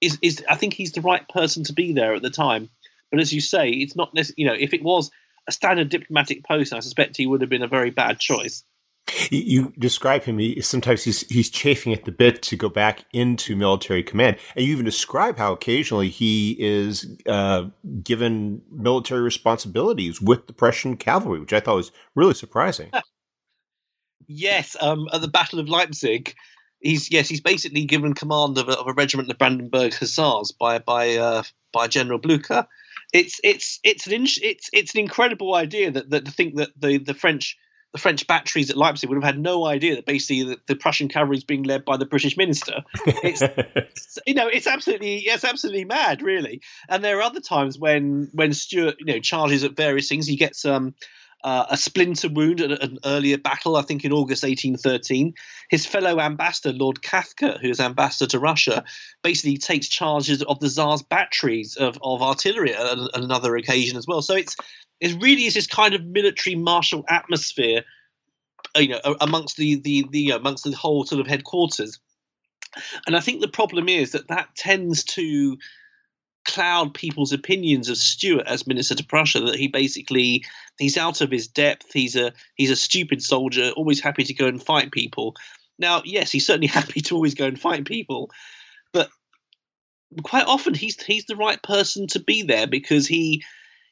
is 0.00 0.18
is 0.22 0.44
I 0.48 0.54
think 0.54 0.74
he's 0.74 0.92
the 0.92 1.00
right 1.00 1.26
person 1.28 1.64
to 1.64 1.72
be 1.72 1.92
there 1.92 2.14
at 2.14 2.22
the 2.22 2.30
time. 2.30 2.70
But 3.10 3.20
as 3.20 3.32
you 3.32 3.40
say, 3.40 3.68
it's 3.68 3.96
not 3.96 4.16
you 4.36 4.46
know 4.46 4.54
if 4.58 4.72
it 4.72 4.82
was 4.82 5.10
a 5.46 5.52
standard 5.52 5.88
diplomatic 5.88 6.44
post, 6.44 6.72
I 6.72 6.80
suspect 6.80 7.16
he 7.16 7.26
would 7.26 7.40
have 7.40 7.50
been 7.50 7.62
a 7.62 7.68
very 7.68 7.90
bad 7.90 8.18
choice. 8.18 8.64
You 9.30 9.72
describe 9.78 10.24
him. 10.24 10.38
He, 10.38 10.60
sometimes 10.60 11.04
he's 11.04 11.20
he's 11.28 11.48
chafing 11.48 11.92
at 11.92 12.04
the 12.04 12.12
bit 12.12 12.42
to 12.42 12.56
go 12.56 12.68
back 12.68 13.04
into 13.12 13.54
military 13.54 14.02
command, 14.02 14.36
and 14.56 14.64
you 14.64 14.72
even 14.72 14.84
describe 14.84 15.38
how 15.38 15.52
occasionally 15.52 16.08
he 16.08 16.56
is 16.58 17.16
uh, 17.28 17.66
given 18.02 18.62
military 18.70 19.20
responsibilities 19.20 20.20
with 20.20 20.48
the 20.48 20.52
Prussian 20.52 20.96
cavalry, 20.96 21.38
which 21.38 21.52
I 21.52 21.60
thought 21.60 21.76
was 21.76 21.92
really 22.16 22.34
surprising. 22.34 22.90
yes, 24.26 24.76
um, 24.80 25.08
at 25.12 25.20
the 25.20 25.28
Battle 25.28 25.60
of 25.60 25.68
Leipzig, 25.68 26.34
he's 26.80 27.10
yes 27.10 27.28
he's 27.28 27.40
basically 27.40 27.84
given 27.84 28.12
command 28.12 28.58
of 28.58 28.68
a, 28.68 28.76
of 28.76 28.88
a 28.88 28.92
regiment 28.92 29.30
of 29.30 29.38
Brandenburg 29.38 29.94
Hussars 29.94 30.50
by 30.50 30.80
by 30.80 31.14
uh, 31.16 31.42
by 31.72 31.86
General 31.86 32.18
Blucher, 32.18 32.66
it's 33.12 33.40
it's 33.44 33.78
it's 33.84 34.06
an 34.06 34.24
it's 34.42 34.68
it's 34.72 34.94
an 34.94 35.00
incredible 35.00 35.54
idea 35.54 35.90
that, 35.90 36.10
that 36.10 36.24
to 36.24 36.30
think 36.30 36.56
that 36.56 36.70
the 36.76 36.98
the 36.98 37.14
French 37.14 37.56
the 37.96 38.02
French 38.02 38.26
batteries 38.26 38.68
at 38.68 38.76
Leipzig 38.76 39.08
would 39.08 39.16
have 39.16 39.24
had 39.24 39.40
no 39.40 39.64
idea 39.64 39.96
that 39.96 40.04
basically 40.04 40.42
the, 40.42 40.60
the 40.66 40.76
Prussian 40.76 41.08
cavalry 41.08 41.38
is 41.38 41.44
being 41.44 41.62
led 41.62 41.82
by 41.82 41.96
the 41.96 42.04
British 42.04 42.36
minister. 42.36 42.84
It's, 43.06 43.40
it's, 43.74 44.18
you 44.26 44.34
know 44.34 44.48
it's 44.48 44.66
absolutely 44.66 45.20
it's 45.20 45.44
absolutely 45.44 45.86
mad, 45.86 46.20
really. 46.20 46.60
And 46.90 47.02
there 47.02 47.18
are 47.18 47.22
other 47.22 47.40
times 47.40 47.78
when 47.78 48.28
when 48.34 48.52
Stuart 48.52 48.96
you 48.98 49.06
know 49.06 49.20
charges 49.20 49.64
at 49.64 49.76
various 49.76 50.10
things. 50.10 50.26
He 50.26 50.36
gets 50.36 50.66
um 50.66 50.94
uh, 51.42 51.66
a 51.70 51.76
splinter 51.76 52.28
wound 52.28 52.60
at 52.60 52.82
an 52.82 52.98
earlier 53.04 53.38
battle, 53.38 53.76
I 53.76 53.82
think 53.82 54.04
in 54.04 54.12
August 54.12 54.42
1813. 54.42 55.34
His 55.70 55.86
fellow 55.86 56.18
ambassador, 56.18 56.76
Lord 56.76 57.02
Cathcart, 57.02 57.60
who 57.60 57.70
is 57.70 57.78
ambassador 57.78 58.28
to 58.30 58.40
Russia, 58.40 58.84
basically 59.22 59.56
takes 59.56 59.88
charges 59.88 60.42
of 60.42 60.58
the 60.58 60.68
Tsar's 60.68 61.02
batteries 61.02 61.76
of, 61.76 61.98
of 62.02 62.20
artillery 62.20 62.74
at, 62.74 62.98
at 62.98 63.22
another 63.22 63.54
occasion 63.54 63.96
as 63.96 64.06
well. 64.08 64.22
So 64.22 64.34
it's 64.34 64.56
it 65.00 65.20
really 65.22 65.44
is 65.44 65.54
this 65.54 65.66
kind 65.66 65.94
of 65.94 66.04
military 66.04 66.56
martial 66.56 67.04
atmosphere, 67.08 67.84
uh, 68.76 68.80
you 68.80 68.88
know, 68.88 69.16
amongst 69.20 69.56
the 69.56 69.76
the 69.76 70.06
the 70.10 70.30
amongst 70.30 70.64
the 70.64 70.72
whole 70.72 71.04
sort 71.04 71.20
of 71.20 71.26
headquarters. 71.26 71.98
And 73.06 73.16
I 73.16 73.20
think 73.20 73.40
the 73.40 73.48
problem 73.48 73.88
is 73.88 74.12
that 74.12 74.28
that 74.28 74.54
tends 74.54 75.04
to 75.04 75.56
cloud 76.44 76.94
people's 76.94 77.32
opinions 77.32 77.88
of 77.88 77.96
Stuart 77.96 78.46
as 78.46 78.66
minister 78.66 78.94
to 78.94 79.04
Prussia. 79.04 79.40
That 79.40 79.56
he 79.56 79.68
basically 79.68 80.44
he's 80.78 80.96
out 80.96 81.20
of 81.20 81.30
his 81.30 81.48
depth. 81.48 81.92
He's 81.92 82.16
a 82.16 82.32
he's 82.54 82.70
a 82.70 82.76
stupid 82.76 83.22
soldier, 83.22 83.70
always 83.76 84.00
happy 84.00 84.24
to 84.24 84.34
go 84.34 84.46
and 84.46 84.62
fight 84.62 84.92
people. 84.92 85.36
Now, 85.78 86.02
yes, 86.04 86.30
he's 86.30 86.46
certainly 86.46 86.66
happy 86.80 87.00
to 87.02 87.14
always 87.14 87.34
go 87.34 87.46
and 87.46 87.60
fight 87.60 87.84
people, 87.84 88.30
but 88.92 89.10
quite 90.22 90.46
often 90.46 90.74
he's 90.74 91.00
he's 91.02 91.26
the 91.26 91.36
right 91.36 91.62
person 91.62 92.06
to 92.08 92.20
be 92.20 92.42
there 92.42 92.66
because 92.66 93.06
he 93.06 93.42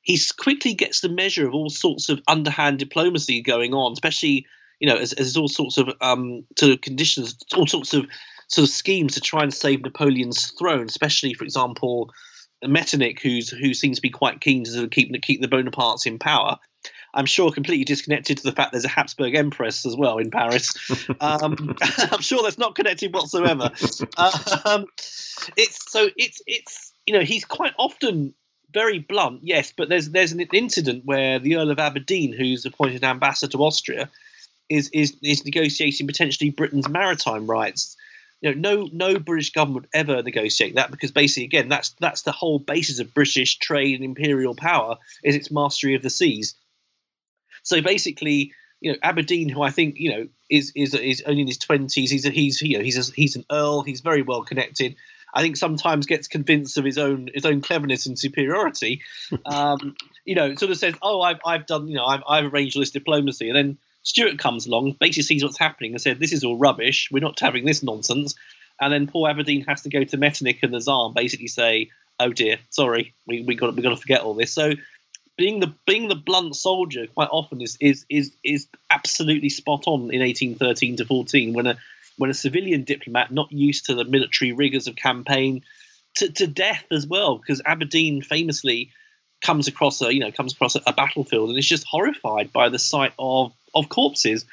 he 0.05 0.21
quickly 0.38 0.75
gets 0.75 1.01
the 1.01 1.09
measure 1.09 1.49
of 1.49 1.55
all 1.55 1.71
sorts 1.71 2.09
of 2.09 2.23
underhand 2.29 2.79
diplomacy 2.79 3.43
going 3.43 3.75
on, 3.75 3.93
especially 3.93 4.47
you 4.79 4.88
know 4.88 4.97
as, 4.97 5.12
as 5.14 5.37
all 5.37 5.49
sorts 5.49 5.77
of 5.79 5.88
um 6.01 6.45
sort 6.57 6.73
of 6.73 6.81
conditions, 6.81 7.37
all 7.57 7.67
sorts 7.67 7.93
of 7.93 8.07
sort 8.49 8.69
of 8.69 8.73
schemes 8.73 9.14
to 9.14 9.21
try 9.21 9.43
and 9.43 9.53
save 9.53 9.83
Napoleon's 9.83 10.53
throne, 10.53 10.87
especially 10.87 11.35
for 11.35 11.45
example 11.45 12.11
Metternich, 12.62 13.21
who's 13.21 13.51
who 13.51 13.75
seems 13.75 13.99
to 13.99 14.03
be 14.03 14.11
quite 14.11 14.40
keen 14.40 14.64
to 14.64 14.88
keep 14.88 15.11
keep 15.23 15.40
the 15.40 15.49
Bonapartes 15.49 16.07
in 16.07 16.19
power. 16.19 16.59
I'm 17.17 17.27
sure 17.27 17.53
completely 17.53 17.85
disconnected 17.85 18.38
to 18.38 18.43
the 18.43 18.53
fact 18.53 18.73
there's 18.73 18.85
a 18.85 18.88
Habsburg 18.88 19.37
Empress 19.37 19.87
as 19.87 19.97
well 19.97 20.19
in 20.19 20.31
Paris. 20.31 20.75
Um, 21.21 21.77
I'm 22.11 22.21
sure 22.21 22.43
that's 22.43 22.59
not 22.59 22.75
connected 22.75 23.14
whatsoever. 23.14 23.71
Um, 24.67 24.87
it's 25.57 25.90
so 25.90 26.09
it's 26.17 26.43
it's 26.47 26.93
you 27.07 27.14
know 27.14 27.21
he's 27.21 27.45
quite 27.45 27.73
often 27.79 28.35
very 28.75 28.99
blunt, 28.99 29.41
yes, 29.43 29.73
but 29.75 29.89
there's 29.89 30.11
there's 30.11 30.33
an 30.33 30.41
incident 30.41 31.05
where 31.05 31.39
the 31.39 31.57
Earl 31.57 31.71
of 31.71 31.79
Aberdeen, 31.79 32.33
who's 32.33 32.67
appointed 32.67 33.05
ambassador 33.05 33.53
to 33.53 33.65
Austria, 33.65 34.11
is 34.69 34.91
is 34.93 35.17
is 35.23 35.45
negotiating 35.45 36.07
potentially 36.07 36.51
Britain's 36.51 36.89
maritime 36.89 37.47
rights 37.47 37.97
you 38.45 38.55
know, 38.55 38.77
no 38.77 38.89
no 38.93 39.19
British 39.19 39.53
government 39.53 39.87
ever 39.95 40.23
negotiate 40.23 40.75
that 40.75 40.91
because 40.91 41.13
basically, 41.13 41.45
again, 41.45 41.71
that's 41.71 41.91
that's 41.99 42.23
the 42.23 42.33
whole 42.33 42.59
basis 42.59 42.99
of 42.99 43.15
British 43.15 43.59
trade 43.59 43.95
and 43.95 44.05
imperial 44.05 44.55
power 44.55 44.99
is 45.23 45.35
its 45.35 45.51
mastery 45.51 45.95
of 45.95 46.03
the 46.03 46.11
seas. 46.11 46.55
So 47.63 47.81
basically, 47.81 48.53
you 48.83 48.93
know, 48.93 48.99
Aberdeen, 49.03 49.49
who 49.49 49.63
I 49.63 49.71
think 49.71 49.99
you 49.99 50.11
know 50.11 50.29
is 50.51 50.73
is 50.77 50.95
is 50.95 51.23
only 51.27 51.41
in 51.41 51.47
his 51.47 51.57
twenties, 51.57 52.11
he's 52.11 52.27
a, 52.27 52.31
he's 52.31 52.61
you 52.61 52.77
know 52.77 52.85
he's 52.85 53.09
a, 53.09 53.13
he's 53.15 53.35
an 53.35 53.47
earl, 53.51 53.81
he's 53.81 54.03
very 54.03 54.21
well 54.21 54.43
connected. 54.43 54.97
I 55.35 55.42
think 55.42 55.57
sometimes 55.57 56.07
gets 56.07 56.29
convinced 56.29 56.79
of 56.79 56.85
his 56.85 56.97
own 56.97 57.29
his 57.35 57.44
own 57.44 57.61
cleverness 57.61 58.07
and 58.07 58.18
superiority. 58.18 59.03
Um, 59.47 59.97
you 60.25 60.35
know, 60.35 60.55
sort 60.55 60.70
of 60.70 60.79
says, 60.79 60.94
"Oh, 61.03 61.20
I've 61.20 61.40
I've 61.44 61.66
done 61.66 61.88
you 61.88 61.97
know 61.97 62.05
I've 62.07 62.23
I've 62.27 62.53
arranged 62.53 62.77
all 62.77 62.81
this 62.81 62.90
diplomacy," 62.90 63.49
and 63.49 63.57
then 63.57 63.79
Stuart 64.03 64.38
comes 64.38 64.66
along, 64.66 64.97
basically 65.01 65.23
sees 65.23 65.44
what's 65.44 65.59
happening 65.59 65.92
and 65.92 66.01
said, 66.01 66.18
"This 66.18 66.33
is 66.33 66.44
all 66.44 66.57
rubbish. 66.57 67.09
We're 67.11 67.20
not 67.20 67.40
having 67.40 67.64
this 67.64 67.83
nonsense." 67.83 68.35
And 68.81 68.92
then 68.92 69.07
Paul 69.07 69.29
Aberdeen 69.29 69.64
has 69.66 69.83
to 69.83 69.88
go 69.88 70.05
to 70.05 70.16
Metternich 70.16 70.62
and 70.62 70.73
the 70.73 70.81
Tsar 70.81 71.07
and 71.07 71.14
basically 71.14 71.49
say, 71.49 71.90
"Oh 72.20 72.33
dear, 72.33 72.59
sorry, 72.70 73.12
we 73.27 73.42
we 73.42 73.55
got 73.55 73.75
we 73.75 73.83
got 73.83 73.90
to 73.90 73.97
forget 73.97 74.23
all 74.23 74.35
this." 74.35 74.53
So 74.53 74.75
being 75.37 75.61
the 75.61 75.73
being 75.87 76.09
the 76.09 76.14
blunt 76.14 76.57
soldier 76.57 77.07
quite 77.07 77.29
often 77.31 77.61
is 77.61 77.77
is 77.81 78.05
is 78.09 78.33
is 78.44 78.66
absolutely 78.90 79.49
spot 79.49 79.85
on 79.87 80.12
in 80.12 80.20
1813 80.20 80.97
to 80.97 81.05
14 81.05 81.53
when 81.53 81.66
a 81.66 81.77
when 82.16 82.31
a 82.31 82.35
civilian 82.35 82.85
diplomat 82.85 83.31
not 83.31 83.50
used 83.50 83.87
to 83.87 83.94
the 83.94 84.05
military 84.05 84.53
rigors 84.53 84.87
of 84.87 84.96
campaign 84.96 85.62
to, 86.16 86.31
to 86.31 86.46
death 86.46 86.85
as 86.90 87.07
well 87.07 87.38
because 87.38 87.61
Aberdeen 87.64 88.22
famously 88.22 88.90
comes 89.42 89.68
across 89.68 90.00
a 90.00 90.12
you 90.12 90.20
know 90.20 90.33
comes 90.33 90.53
across 90.55 90.74
a, 90.77 90.83
a 90.87 90.92
battlefield 90.92 91.50
and 91.50 91.59
is 91.59 91.68
just 91.68 91.87
horrified 91.87 92.53
by 92.53 92.68
the 92.68 92.79
sight 92.79 93.12
of 93.18 93.53
of 93.74 93.88
corpses. 93.88 94.44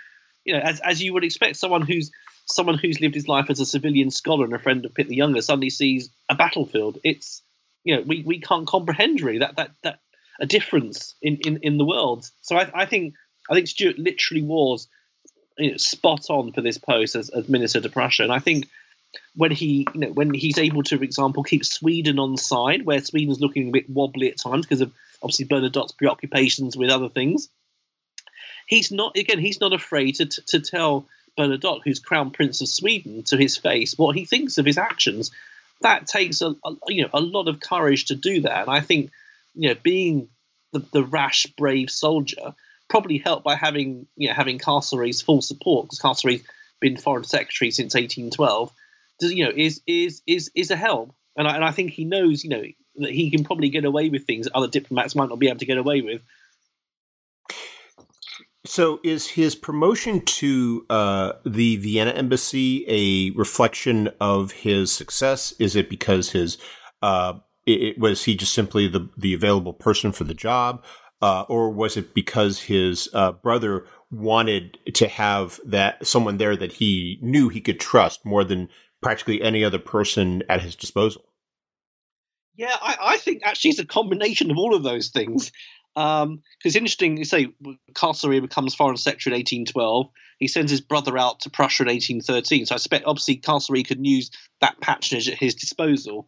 You 0.43 0.55
know, 0.55 0.59
as 0.59 0.79
as 0.81 1.01
you 1.01 1.13
would 1.13 1.23
expect, 1.23 1.55
someone 1.57 1.81
who's 1.81 2.11
someone 2.45 2.77
who's 2.77 2.99
lived 2.99 3.15
his 3.15 3.27
life 3.27 3.49
as 3.49 3.59
a 3.59 3.65
civilian 3.65 4.11
scholar 4.11 4.45
and 4.45 4.53
a 4.53 4.59
friend 4.59 4.83
of 4.85 4.93
Pitt 4.93 5.07
the 5.07 5.15
Younger 5.15 5.41
suddenly 5.41 5.69
sees 5.69 6.09
a 6.29 6.35
battlefield. 6.35 6.97
It's 7.03 7.41
you 7.83 7.95
know 7.95 8.01
we, 8.01 8.23
we 8.23 8.39
can't 8.39 8.67
comprehend 8.67 9.21
really 9.21 9.39
that 9.39 9.55
that 9.57 9.71
that 9.83 9.99
a 10.39 10.45
difference 10.45 11.15
in, 11.21 11.37
in, 11.45 11.57
in 11.57 11.77
the 11.77 11.85
world. 11.85 12.29
So 12.41 12.57
I, 12.57 12.69
I 12.73 12.85
think 12.85 13.13
I 13.49 13.53
think 13.53 13.67
Stuart 13.67 13.99
literally 13.99 14.43
was 14.43 14.87
you 15.57 15.71
know, 15.71 15.77
spot 15.77 16.29
on 16.29 16.51
for 16.51 16.61
this 16.61 16.77
post 16.77 17.15
as, 17.15 17.29
as 17.29 17.49
Minister 17.49 17.81
to 17.81 17.89
Prussia. 17.89 18.23
And 18.23 18.31
I 18.31 18.39
think 18.39 18.67
when 19.35 19.51
he, 19.51 19.87
you 19.93 19.99
know, 20.01 20.11
when 20.11 20.33
he's 20.33 20.57
able 20.57 20.83
to, 20.83 20.97
for 20.97 21.03
example, 21.03 21.43
keep 21.43 21.65
Sweden 21.65 22.19
on 22.19 22.37
side, 22.37 22.85
where 22.85 23.01
Sweden's 23.01 23.39
looking 23.39 23.69
a 23.69 23.71
bit 23.71 23.89
wobbly 23.89 24.29
at 24.29 24.37
times 24.37 24.65
because 24.65 24.81
of 24.81 24.91
obviously 25.21 25.45
Bernadotte's 25.45 25.91
preoccupations 25.91 26.75
with 26.77 26.89
other 26.89 27.09
things, 27.09 27.49
he's 28.67 28.91
not. 28.91 29.17
Again, 29.17 29.39
he's 29.39 29.61
not 29.61 29.73
afraid 29.73 30.15
to 30.15 30.25
to 30.25 30.59
tell 30.59 31.05
Bernadotte, 31.37 31.81
who's 31.83 31.99
Crown 31.99 32.31
Prince 32.31 32.61
of 32.61 32.67
Sweden, 32.67 33.23
to 33.23 33.37
his 33.37 33.57
face 33.57 33.97
what 33.97 34.15
he 34.15 34.25
thinks 34.25 34.57
of 34.57 34.65
his 34.65 34.77
actions. 34.77 35.31
That 35.81 36.07
takes 36.07 36.41
a, 36.41 36.55
a 36.63 36.75
you 36.87 37.03
know 37.03 37.09
a 37.13 37.21
lot 37.21 37.47
of 37.47 37.59
courage 37.59 38.05
to 38.05 38.15
do 38.15 38.41
that, 38.41 38.61
and 38.61 38.69
I 38.69 38.81
think 38.81 39.11
you 39.55 39.69
know 39.69 39.75
being 39.81 40.29
the, 40.71 40.79
the 40.79 41.03
rash, 41.03 41.47
brave 41.57 41.89
soldier 41.89 42.55
probably 42.91 43.17
helped 43.17 43.45
by 43.45 43.55
having 43.55 44.05
you 44.17 44.27
know 44.27 44.35
having 44.35 44.59
Castlereagh's 44.59 45.21
full 45.21 45.41
support 45.41 45.87
because 45.87 45.99
Castlereagh's 45.99 46.43
been 46.81 46.97
foreign 46.97 47.23
secretary 47.23 47.71
since 47.71 47.95
1812 47.95 48.71
Does, 49.19 49.33
you 49.33 49.45
know, 49.45 49.51
is 49.55 49.81
is 49.87 50.21
is 50.27 50.51
is 50.53 50.69
a 50.69 50.75
help. 50.75 51.15
And 51.37 51.47
I, 51.47 51.55
and 51.55 51.63
I 51.63 51.71
think 51.71 51.91
he 51.91 52.03
knows, 52.03 52.43
you 52.43 52.49
know, 52.49 52.63
that 52.97 53.11
he 53.11 53.31
can 53.31 53.45
probably 53.45 53.69
get 53.69 53.85
away 53.85 54.09
with 54.09 54.27
things 54.27 54.49
other 54.53 54.67
diplomats 54.67 55.15
might 55.15 55.29
not 55.29 55.39
be 55.39 55.47
able 55.47 55.59
to 55.59 55.65
get 55.65 55.77
away 55.77 56.01
with. 56.01 56.21
So, 58.65 58.99
is 59.03 59.29
his 59.29 59.55
promotion 59.55 60.23
to 60.25 60.85
uh, 60.89 61.33
the 61.45 61.77
Vienna 61.77 62.11
embassy 62.11 62.85
a 62.87 63.31
reflection 63.37 64.09
of 64.19 64.51
his 64.51 64.91
success? 64.91 65.53
Is 65.57 65.77
it 65.77 65.89
because 65.89 66.31
his 66.31 66.57
uh, 67.01 67.39
it, 67.65 67.97
was 67.97 68.25
he 68.25 68.35
just 68.35 68.53
simply 68.53 68.87
the 68.87 69.09
the 69.17 69.33
available 69.33 69.73
person 69.73 70.11
for 70.11 70.25
the 70.25 70.33
job, 70.33 70.83
uh, 71.21 71.45
or 71.47 71.69
was 71.69 71.97
it 71.97 72.13
because 72.13 72.61
his 72.61 73.09
uh, 73.13 73.31
brother 73.31 73.85
wanted 74.11 74.77
to 74.93 75.07
have 75.07 75.59
that 75.65 76.05
someone 76.05 76.37
there 76.37 76.57
that 76.57 76.73
he 76.73 77.17
knew 77.21 77.49
he 77.49 77.61
could 77.61 77.79
trust 77.79 78.25
more 78.25 78.43
than 78.43 78.69
practically 79.01 79.41
any 79.41 79.63
other 79.63 79.79
person 79.79 80.43
at 80.49 80.61
his 80.61 80.75
disposal. 80.75 81.25
Yeah, 82.55 82.75
I, 82.81 82.97
I 83.01 83.17
think 83.17 83.41
actually 83.43 83.71
it's 83.71 83.79
a 83.79 83.85
combination 83.85 84.51
of 84.51 84.57
all 84.57 84.75
of 84.75 84.83
those 84.83 85.09
things. 85.09 85.51
Because 85.95 86.23
um, 86.23 86.41
interesting, 86.63 87.17
you 87.17 87.25
say 87.25 87.47
Castlereagh 87.93 88.41
becomes 88.41 88.75
foreign 88.75 88.97
secretary 88.97 89.33
in 89.33 89.39
1812. 89.39 90.09
He 90.37 90.47
sends 90.47 90.71
his 90.71 90.81
brother 90.81 91.17
out 91.17 91.41
to 91.41 91.49
Prussia 91.49 91.83
in 91.83 91.87
1813. 91.87 92.65
So 92.65 92.75
I 92.75 92.77
suspect 92.77 93.05
obviously 93.05 93.37
Castlereagh 93.37 93.87
could 93.87 94.05
use 94.05 94.31
that 94.59 94.79
patronage 94.79 95.29
at 95.29 95.37
his 95.37 95.55
disposal. 95.55 96.27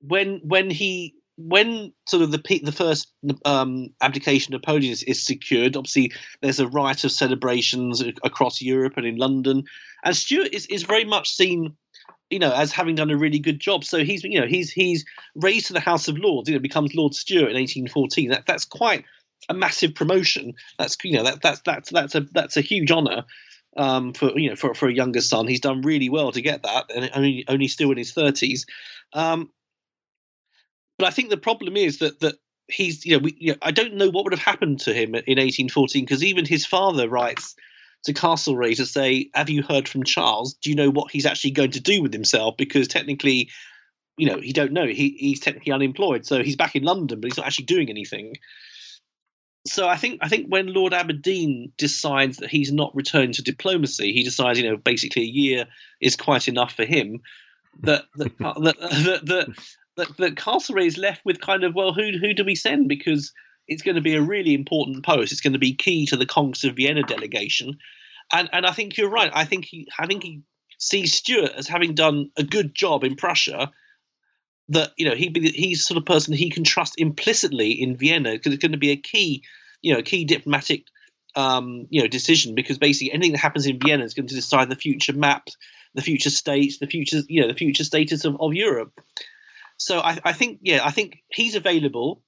When 0.00 0.40
when 0.44 0.70
he 0.70 1.14
when 1.48 1.92
sort 2.06 2.22
of 2.22 2.30
the 2.30 2.60
the 2.62 2.72
first 2.72 3.12
um, 3.44 3.88
abdication 4.00 4.54
of 4.54 4.60
Napoleon 4.60 4.92
is, 4.92 5.02
is, 5.02 5.24
secured, 5.24 5.76
obviously 5.76 6.12
there's 6.42 6.60
a 6.60 6.68
riot 6.68 7.04
of 7.04 7.12
celebrations 7.12 8.02
across 8.22 8.60
Europe 8.60 8.94
and 8.96 9.06
in 9.06 9.16
London, 9.16 9.64
and 10.04 10.16
Stuart 10.16 10.48
is, 10.52 10.66
is 10.66 10.82
very 10.82 11.04
much 11.04 11.30
seen 11.30 11.76
you 12.30 12.38
know, 12.38 12.52
as 12.52 12.70
having 12.70 12.94
done 12.94 13.10
a 13.10 13.16
really 13.16 13.40
good 13.40 13.58
job. 13.58 13.84
So 13.84 14.04
he's, 14.04 14.22
you 14.22 14.40
know, 14.40 14.46
he's 14.46 14.70
he's 14.70 15.04
raised 15.34 15.66
to 15.66 15.72
the 15.72 15.80
House 15.80 16.06
of 16.06 16.16
Lords. 16.16 16.48
You 16.48 16.54
know, 16.54 16.60
becomes 16.60 16.94
Lord 16.94 17.14
Stuart 17.14 17.50
in 17.50 17.56
1814. 17.56 18.30
That 18.30 18.46
that's 18.46 18.64
quite 18.64 19.04
a 19.48 19.54
massive 19.54 19.94
promotion. 19.94 20.54
That's 20.78 20.96
you 21.02 21.16
know 21.16 21.24
that 21.24 21.42
that's 21.42 21.60
that's 21.62 21.90
that's 21.90 22.14
a 22.14 22.20
that's 22.32 22.56
a 22.56 22.60
huge 22.60 22.90
honour 22.90 23.24
um, 23.76 24.12
for 24.12 24.38
you 24.38 24.50
know 24.50 24.56
for 24.56 24.74
for 24.74 24.88
a 24.88 24.94
younger 24.94 25.20
son. 25.20 25.48
He's 25.48 25.60
done 25.60 25.82
really 25.82 26.08
well 26.08 26.32
to 26.32 26.40
get 26.40 26.62
that, 26.62 26.86
and 26.94 27.10
only 27.14 27.44
only 27.48 27.68
still 27.68 27.90
in 27.90 27.98
his 27.98 28.14
30s. 28.14 28.60
Um, 29.12 29.50
but 31.00 31.06
I 31.06 31.10
think 31.10 31.30
the 31.30 31.36
problem 31.36 31.76
is 31.76 31.98
that 31.98 32.20
that 32.20 32.36
he's 32.68 33.04
you 33.04 33.16
know, 33.16 33.22
we, 33.24 33.36
you 33.38 33.52
know 33.52 33.58
I 33.62 33.70
don't 33.70 33.94
know 33.94 34.10
what 34.10 34.24
would 34.24 34.32
have 34.32 34.42
happened 34.42 34.80
to 34.80 34.92
him 34.92 35.14
in 35.14 35.38
1814 35.38 36.04
because 36.04 36.22
even 36.22 36.44
his 36.44 36.66
father 36.66 37.08
writes 37.08 37.56
to 38.04 38.12
Castlereagh 38.12 38.76
to 38.76 38.86
say, 38.86 39.30
"Have 39.34 39.50
you 39.50 39.62
heard 39.62 39.88
from 39.88 40.04
Charles? 40.04 40.54
Do 40.54 40.70
you 40.70 40.76
know 40.76 40.90
what 40.90 41.10
he's 41.10 41.26
actually 41.26 41.52
going 41.52 41.72
to 41.72 41.80
do 41.80 42.02
with 42.02 42.12
himself?" 42.12 42.56
Because 42.56 42.88
technically, 42.88 43.50
you 44.16 44.26
know, 44.26 44.40
he 44.40 44.52
don't 44.52 44.72
know. 44.72 44.86
He 44.86 45.16
he's 45.18 45.40
technically 45.40 45.72
unemployed, 45.72 46.26
so 46.26 46.42
he's 46.42 46.56
back 46.56 46.76
in 46.76 46.84
London, 46.84 47.20
but 47.20 47.30
he's 47.30 47.38
not 47.38 47.46
actually 47.46 47.66
doing 47.66 47.90
anything. 47.90 48.34
So 49.66 49.88
I 49.88 49.96
think 49.96 50.20
I 50.22 50.28
think 50.28 50.48
when 50.48 50.72
Lord 50.72 50.94
Aberdeen 50.94 51.72
decides 51.76 52.38
that 52.38 52.50
he's 52.50 52.72
not 52.72 52.94
returned 52.94 53.34
to 53.34 53.42
diplomacy, 53.42 54.12
he 54.12 54.22
decides, 54.22 54.58
you 54.58 54.68
know, 54.68 54.76
basically 54.76 55.22
a 55.22 55.26
year 55.26 55.66
is 56.00 56.16
quite 56.16 56.48
enough 56.48 56.72
for 56.72 56.84
him. 56.84 57.20
That 57.80 58.04
that 58.16 58.36
that, 58.38 58.76
that, 58.80 59.26
that, 59.26 59.48
that, 59.96 60.16
that 60.18 60.34
Castlereagh 60.36 60.86
is 60.86 60.98
left 60.98 61.22
with 61.24 61.40
kind 61.40 61.64
of 61.64 61.74
well, 61.74 61.92
who 61.92 62.12
who 62.20 62.34
do 62.34 62.44
we 62.44 62.54
send? 62.54 62.88
Because 62.88 63.32
it's 63.68 63.82
going 63.82 63.94
to 63.94 64.00
be 64.00 64.14
a 64.14 64.22
really 64.22 64.54
important 64.54 65.04
post. 65.04 65.32
It's 65.32 65.40
going 65.40 65.52
to 65.52 65.58
be 65.58 65.74
key 65.74 66.06
to 66.06 66.16
the 66.16 66.26
Congress 66.26 66.64
of 66.64 66.76
Vienna 66.76 67.02
delegation, 67.02 67.78
and 68.32 68.48
and 68.52 68.66
I 68.66 68.72
think 68.72 68.96
you're 68.96 69.10
right. 69.10 69.30
I 69.32 69.44
think 69.44 69.64
he 69.64 69.88
I 69.98 70.06
think 70.06 70.22
he 70.22 70.42
sees 70.78 71.14
Stuart 71.14 71.52
as 71.56 71.68
having 71.68 71.94
done 71.94 72.30
a 72.36 72.42
good 72.42 72.74
job 72.74 73.04
in 73.04 73.16
Prussia. 73.16 73.70
That 74.70 74.92
you 74.96 75.08
know 75.08 75.16
he'd 75.16 75.32
be 75.32 75.50
he's 75.50 75.84
sort 75.84 75.98
of 75.98 76.06
person 76.06 76.32
he 76.32 76.50
can 76.50 76.64
trust 76.64 76.94
implicitly 76.98 77.72
in 77.72 77.96
Vienna 77.96 78.32
because 78.32 78.52
it's 78.52 78.62
going 78.62 78.72
to 78.72 78.78
be 78.78 78.92
a 78.92 78.96
key 78.96 79.42
you 79.82 79.94
know 79.94 80.02
key 80.02 80.24
diplomatic 80.24 80.84
um, 81.34 81.86
you 81.90 82.02
know 82.02 82.08
decision 82.08 82.54
because 82.54 82.78
basically 82.78 83.12
anything 83.12 83.32
that 83.32 83.38
happens 83.38 83.66
in 83.66 83.80
Vienna 83.80 84.04
is 84.04 84.14
going 84.14 84.28
to 84.28 84.34
decide 84.34 84.68
the 84.68 84.76
future 84.76 85.12
map, 85.12 85.48
the 85.94 86.02
future 86.02 86.30
states, 86.30 86.78
the 86.78 86.86
future 86.86 87.20
you 87.28 87.40
know 87.40 87.48
the 87.48 87.54
future 87.54 87.84
status 87.84 88.24
of, 88.24 88.36
of 88.40 88.54
Europe. 88.54 88.92
So 89.80 90.00
I, 90.00 90.18
I 90.24 90.32
think 90.32 90.60
yeah 90.62 90.80
I 90.84 90.90
think 90.90 91.22
he's 91.30 91.54
available 91.54 92.22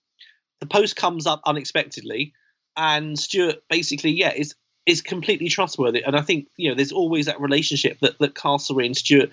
the 0.62 0.66
post 0.66 0.94
comes 0.94 1.26
up 1.26 1.42
unexpectedly, 1.44 2.34
and 2.76 3.18
Stuart 3.18 3.64
basically, 3.68 4.12
yeah, 4.12 4.32
is 4.32 4.54
is 4.86 5.02
completely 5.02 5.48
trustworthy. 5.48 6.02
And 6.04 6.14
I 6.14 6.20
think 6.20 6.46
you 6.56 6.68
know, 6.68 6.76
there's 6.76 6.92
always 6.92 7.26
that 7.26 7.40
relationship 7.40 7.98
that 7.98 8.20
that 8.20 8.34
Castlereagh 8.34 8.86
and 8.86 8.96
Stuart 8.96 9.32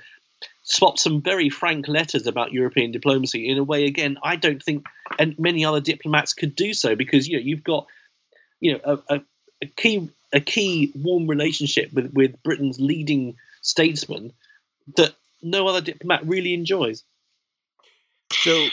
swapped 0.64 1.00
some 1.00 1.22
very 1.22 1.50
frank 1.50 1.88
letters 1.88 2.26
about 2.26 2.52
European 2.52 2.92
diplomacy 2.92 3.48
in 3.48 3.60
a 3.60 3.64
way. 3.64 3.86
Again, 3.86 4.18
I 4.24 4.38
don't 4.38 4.62
think 4.62 4.88
and 5.20 5.38
many 5.38 5.64
other 5.64 5.82
diplomats 5.82 6.34
could 6.34 6.56
do 6.56 6.74
so 6.74 6.96
because 6.96 7.28
you 7.28 7.38
know 7.38 7.44
you've 7.44 7.64
got 7.64 7.86
you 8.60 8.74
know 8.74 8.80
a, 8.84 9.16
a, 9.16 9.22
a 9.62 9.66
key 9.68 10.10
a 10.34 10.40
key 10.40 10.92
warm 10.96 11.28
relationship 11.28 11.94
with 11.94 12.12
with 12.12 12.42
Britain's 12.42 12.80
leading 12.80 13.36
statesman 13.62 14.34
that 14.98 15.14
no 15.44 15.68
other 15.68 15.82
diplomat 15.82 16.26
really 16.26 16.56
enjoys. 16.56 17.04
So 18.32 18.68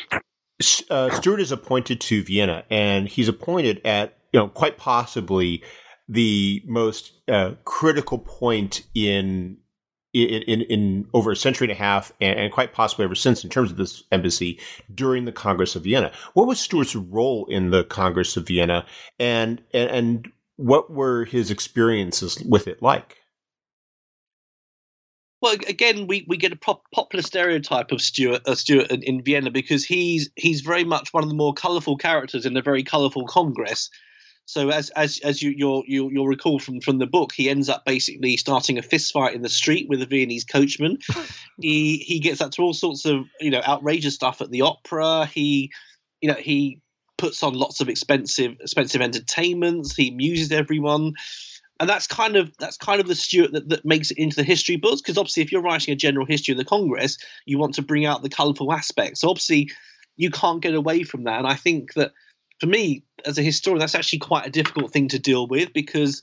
uh, 0.91 1.11
Stuart 1.11 1.41
is 1.41 1.53
appointed 1.53 2.01
to 2.03 2.23
Vienna, 2.23 2.65
and 2.71 3.09
he's 3.09 3.29
appointed 3.29 3.81
at 3.85 4.17
you 4.33 4.41
know 4.41 4.49
quite 4.49 4.79
possibly 4.79 5.63
the 6.09 6.63
most 6.67 7.13
uh, 7.29 7.53
critical 7.65 8.19
point 8.19 8.83
in, 8.95 9.59
in 10.13 10.43
in 10.43 10.61
in 10.63 11.09
over 11.13 11.33
a 11.33 11.37
century 11.37 11.67
and 11.67 11.73
a 11.73 11.79
half, 11.79 12.13
and, 12.21 12.39
and, 12.39 12.53
quite 12.53 12.73
possibly 12.73 13.05
ever 13.05 13.15
since, 13.15 13.45
in 13.45 13.51
terms 13.51 13.71
of 13.71 13.77
this 13.77 14.05
embassy 14.13 14.61
during 14.95 15.25
the 15.25 15.33
Congress 15.33 15.77
of 15.77 15.85
Vienna. 15.85 16.13
What 16.35 16.47
was 16.47 16.61
Stuart's 16.61 16.97
role 16.97 17.47
in 17.47 17.71
the 17.71 17.85
Congress 17.85 18.37
of 18.37 18.47
Vienna, 18.47 18.87
and 19.19 19.63
and, 19.73 19.91
and 19.91 20.33
what 20.57 20.91
were 20.91 21.25
his 21.25 21.51
experiences 21.51 22.43
with 22.47 22.67
it 22.67 22.83
like? 22.83 23.19
Well, 25.43 25.55
again, 25.69 26.07
we, 26.07 26.25
we 26.29 26.39
get 26.39 26.53
a 26.53 26.57
pop, 26.57 26.83
popular 26.95 27.23
stereotype 27.23 27.93
of 27.93 28.01
Stuart, 28.01 28.43
uh, 28.47 28.55
Stuart 28.55 28.91
in, 28.91 29.03
in, 29.03 29.23
Vienna 29.23 29.51
because 29.51 29.85
he's 29.85 30.31
he's 30.37 30.63
very 30.63 30.85
much 30.85 31.13
one 31.13 31.23
of 31.23 31.29
the 31.29 31.35
more 31.35 31.53
colourful 31.53 31.99
characters 31.99 32.47
in 32.47 32.57
a 32.57 32.63
very 32.63 32.83
colourful 32.83 33.27
Congress. 33.27 33.91
So 34.47 34.71
as 34.71 34.91
as 34.91 35.21
as 35.25 35.43
you 35.43 35.51
you'll, 35.51 35.83
you'll, 35.87 36.11
you'll 36.11 36.29
recall 36.29 36.59
from 36.59 36.81
from 36.81 36.99
the 36.99 37.07
book, 37.07 37.33
he 37.33 37.51
ends 37.51 37.69
up 37.69 37.85
basically 37.85 38.37
starting 38.37 38.79
a 38.79 38.83
fist 38.83 39.13
fight 39.13 39.35
in 39.35 39.43
the 39.43 39.49
street 39.49 39.89
with 39.89 40.01
a 40.01 40.07
Viennese 40.07 40.45
coachman. 40.45 40.99
he 41.61 41.99
he 41.99 42.19
gets 42.19 42.41
up 42.41 42.53
to 42.53 42.63
all 42.63 42.73
sorts 42.73 43.05
of 43.05 43.27
you 43.41 43.51
know 43.51 43.61
outrageous 43.67 44.15
stuff 44.15 44.41
at 44.41 44.51
the 44.51 44.63
opera. 44.63 45.27
He 45.27 45.71
you 46.23 46.29
know 46.29 46.37
he 46.37 46.81
puts 47.19 47.43
on 47.43 47.55
lots 47.55 47.81
of 47.81 47.89
expensive 47.89 48.57
expensive 48.61 49.03
entertainments. 49.03 49.95
He 49.95 50.11
amuses 50.11 50.53
everyone 50.53 51.15
and 51.79 51.89
that's 51.89 52.07
kind 52.07 52.37
of 52.37 52.57
that's 52.59 52.77
kind 52.77 53.01
of 53.01 53.07
the 53.07 53.15
Stuart 53.15 53.53
that, 53.53 53.69
that 53.69 53.85
makes 53.85 54.11
it 54.11 54.19
into 54.19 54.37
the 54.37 54.43
history 54.43 54.77
books 54.77 55.01
because 55.01 55.19
obviously 55.19 55.43
if 55.43 55.53
you're 55.53 55.63
writing 55.63 55.93
a 55.93 55.97
general 55.97 56.27
history 56.27 56.53
of 56.53 56.59
the 56.59 56.65
Congress, 56.65 57.19
you 57.45 57.59
want 57.59 57.75
to 57.75 57.83
bring 57.83 58.07
out 58.07 58.23
the 58.23 58.29
colourful 58.29 58.73
aspects. 58.73 59.21
So 59.21 59.29
obviously 59.29 59.71
you 60.17 60.31
can't 60.31 60.63
get 60.63 60.75
away 60.75 61.03
from 61.03 61.25
that, 61.25 61.39
and 61.39 61.47
I 61.47 61.55
think 61.55 61.95
that 61.95 62.13
for 62.61 62.67
me 62.67 63.05
as 63.25 63.39
a 63.39 63.43
historian, 63.43 63.81
that's 63.81 63.95
actually 63.95 64.21
quite 64.21 64.47
a 64.47 64.51
difficult 64.51 64.93
thing 64.93 65.09
to 65.09 65.19
deal 65.19 65.47
with 65.47 65.73
because 65.73 66.23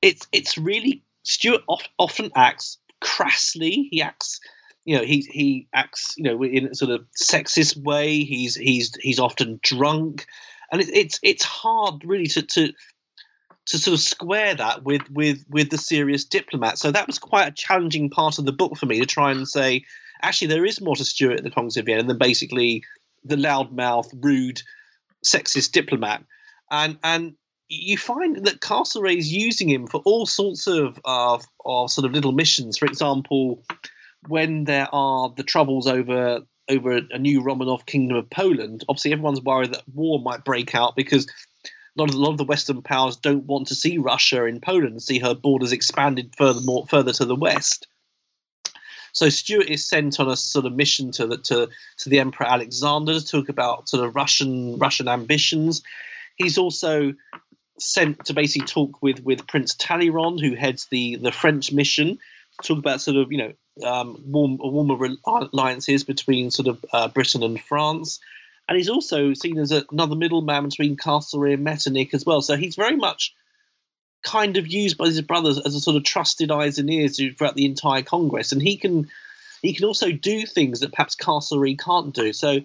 it's 0.00 0.26
it's 0.32 0.56
really 0.56 1.02
Stuart 1.24 1.62
often 1.98 2.30
acts 2.34 2.78
crassly. 3.00 3.88
He 3.90 4.00
acts 4.00 4.40
you 4.84 4.96
know 4.96 5.04
he 5.04 5.20
he 5.30 5.68
acts 5.74 6.14
you 6.16 6.24
know 6.24 6.42
in 6.42 6.68
a 6.68 6.74
sort 6.74 6.90
of 6.90 7.04
sexist 7.20 7.76
way 7.82 8.24
he's 8.24 8.54
he's 8.54 8.94
he's 9.02 9.18
often 9.18 9.60
drunk 9.62 10.26
and 10.72 10.80
it, 10.80 10.88
it's 10.88 11.20
it's 11.22 11.44
hard 11.44 12.02
really 12.04 12.26
to 12.26 12.40
to 12.40 12.72
to 13.68 13.78
sort 13.78 13.94
of 13.94 14.00
square 14.00 14.54
that 14.54 14.84
with 14.84 15.08
with 15.10 15.44
with 15.48 15.70
the 15.70 15.78
serious 15.78 16.24
diplomat. 16.24 16.78
So 16.78 16.90
that 16.90 17.06
was 17.06 17.18
quite 17.18 17.48
a 17.48 17.52
challenging 17.52 18.08
part 18.10 18.38
of 18.38 18.46
the 18.46 18.52
book 18.52 18.76
for 18.76 18.86
me 18.86 18.98
to 18.98 19.06
try 19.06 19.30
and 19.30 19.46
say, 19.46 19.84
actually, 20.22 20.48
there 20.48 20.64
is 20.64 20.80
more 20.80 20.96
to 20.96 21.04
Stuart 21.04 21.38
in 21.38 21.44
the 21.44 21.50
Congress 21.50 21.76
of 21.76 21.86
Vienna 21.86 22.02
than 22.02 22.18
basically 22.18 22.82
the 23.24 23.36
loudmouth, 23.36 24.10
rude, 24.22 24.62
sexist 25.24 25.72
diplomat. 25.72 26.24
And 26.70 26.98
and 27.04 27.34
you 27.68 27.98
find 27.98 28.46
that 28.46 28.60
Castlereagh 28.60 29.18
is 29.18 29.32
using 29.32 29.68
him 29.68 29.86
for 29.86 30.00
all 30.06 30.24
sorts 30.24 30.66
of, 30.66 30.98
of 31.04 31.46
of 31.66 31.90
sort 31.90 32.06
of 32.06 32.12
little 32.12 32.32
missions. 32.32 32.78
For 32.78 32.86
example, 32.86 33.62
when 34.28 34.64
there 34.64 34.88
are 34.94 35.32
the 35.36 35.42
troubles 35.42 35.86
over 35.86 36.40
over 36.70 37.00
a 37.10 37.18
new 37.18 37.42
Romanov 37.42 37.86
kingdom 37.86 38.16
of 38.16 38.28
Poland, 38.30 38.84
obviously 38.88 39.12
everyone's 39.12 39.42
worried 39.42 39.72
that 39.72 39.82
war 39.94 40.20
might 40.20 40.44
break 40.44 40.74
out 40.74 40.96
because 40.96 41.26
lot 41.98 42.10
of, 42.10 42.14
a 42.14 42.18
lot 42.18 42.30
of 42.30 42.38
the 42.38 42.44
Western 42.44 42.82
powers 42.82 43.16
don't 43.16 43.44
want 43.44 43.68
to 43.68 43.74
see 43.74 43.98
Russia 43.98 44.44
in 44.44 44.60
Poland, 44.60 45.02
see 45.02 45.18
her 45.18 45.34
borders 45.34 45.72
expanded 45.72 46.34
further 46.36 46.60
more 46.60 46.86
further 46.86 47.12
to 47.12 47.24
the 47.24 47.36
west. 47.36 47.86
So 49.12 49.28
Stuart 49.28 49.68
is 49.68 49.88
sent 49.88 50.20
on 50.20 50.28
a 50.28 50.36
sort 50.36 50.66
of 50.66 50.74
mission 50.74 51.10
to 51.12 51.26
the 51.26 51.38
to, 51.38 51.68
to 51.98 52.08
the 52.08 52.20
Emperor 52.20 52.46
Alexander 52.46 53.14
to 53.14 53.26
talk 53.26 53.48
about 53.48 53.88
sort 53.88 54.04
of 54.04 54.14
Russian 54.14 54.78
Russian 54.78 55.08
ambitions. 55.08 55.82
He's 56.36 56.58
also 56.58 57.14
sent 57.80 58.24
to 58.26 58.34
basically 58.34 58.66
talk 58.66 59.02
with 59.02 59.20
with 59.24 59.46
Prince 59.46 59.74
Talleyrand, 59.74 60.40
who 60.40 60.54
heads 60.54 60.86
the 60.90 61.16
the 61.16 61.32
French 61.32 61.72
mission, 61.72 62.18
to 62.60 62.68
talk 62.68 62.78
about 62.78 63.00
sort 63.00 63.16
of 63.16 63.32
you 63.32 63.38
know 63.38 63.52
um, 63.84 64.22
warm, 64.26 64.58
warmer 64.58 65.08
alliances 65.26 66.04
between 66.04 66.50
sort 66.50 66.68
of 66.68 66.84
uh, 66.92 67.08
Britain 67.08 67.42
and 67.42 67.60
France. 67.60 68.20
And 68.68 68.76
he's 68.76 68.90
also 68.90 69.32
seen 69.32 69.58
as 69.58 69.72
another 69.72 70.14
middleman 70.14 70.64
between 70.64 70.96
Castlereagh 70.96 71.54
and 71.54 71.64
Metternich 71.64 72.12
as 72.12 72.26
well. 72.26 72.42
So 72.42 72.56
he's 72.56 72.76
very 72.76 72.96
much 72.96 73.34
kind 74.22 74.56
of 74.56 74.66
used 74.66 74.98
by 74.98 75.06
his 75.06 75.20
brothers 75.22 75.58
as 75.58 75.74
a 75.74 75.80
sort 75.80 75.96
of 75.96 76.04
trusted 76.04 76.50
eyes 76.50 76.78
and 76.78 76.90
ears 76.90 77.16
throughout 77.16 77.54
the 77.54 77.64
entire 77.64 78.02
Congress. 78.02 78.52
And 78.52 78.60
he 78.60 78.76
can 78.76 79.08
he 79.62 79.72
can 79.72 79.86
also 79.86 80.12
do 80.12 80.44
things 80.44 80.80
that 80.80 80.92
perhaps 80.92 81.16
Castlereagh 81.16 81.78
can't 81.78 82.14
do. 82.14 82.32
So 82.32 82.60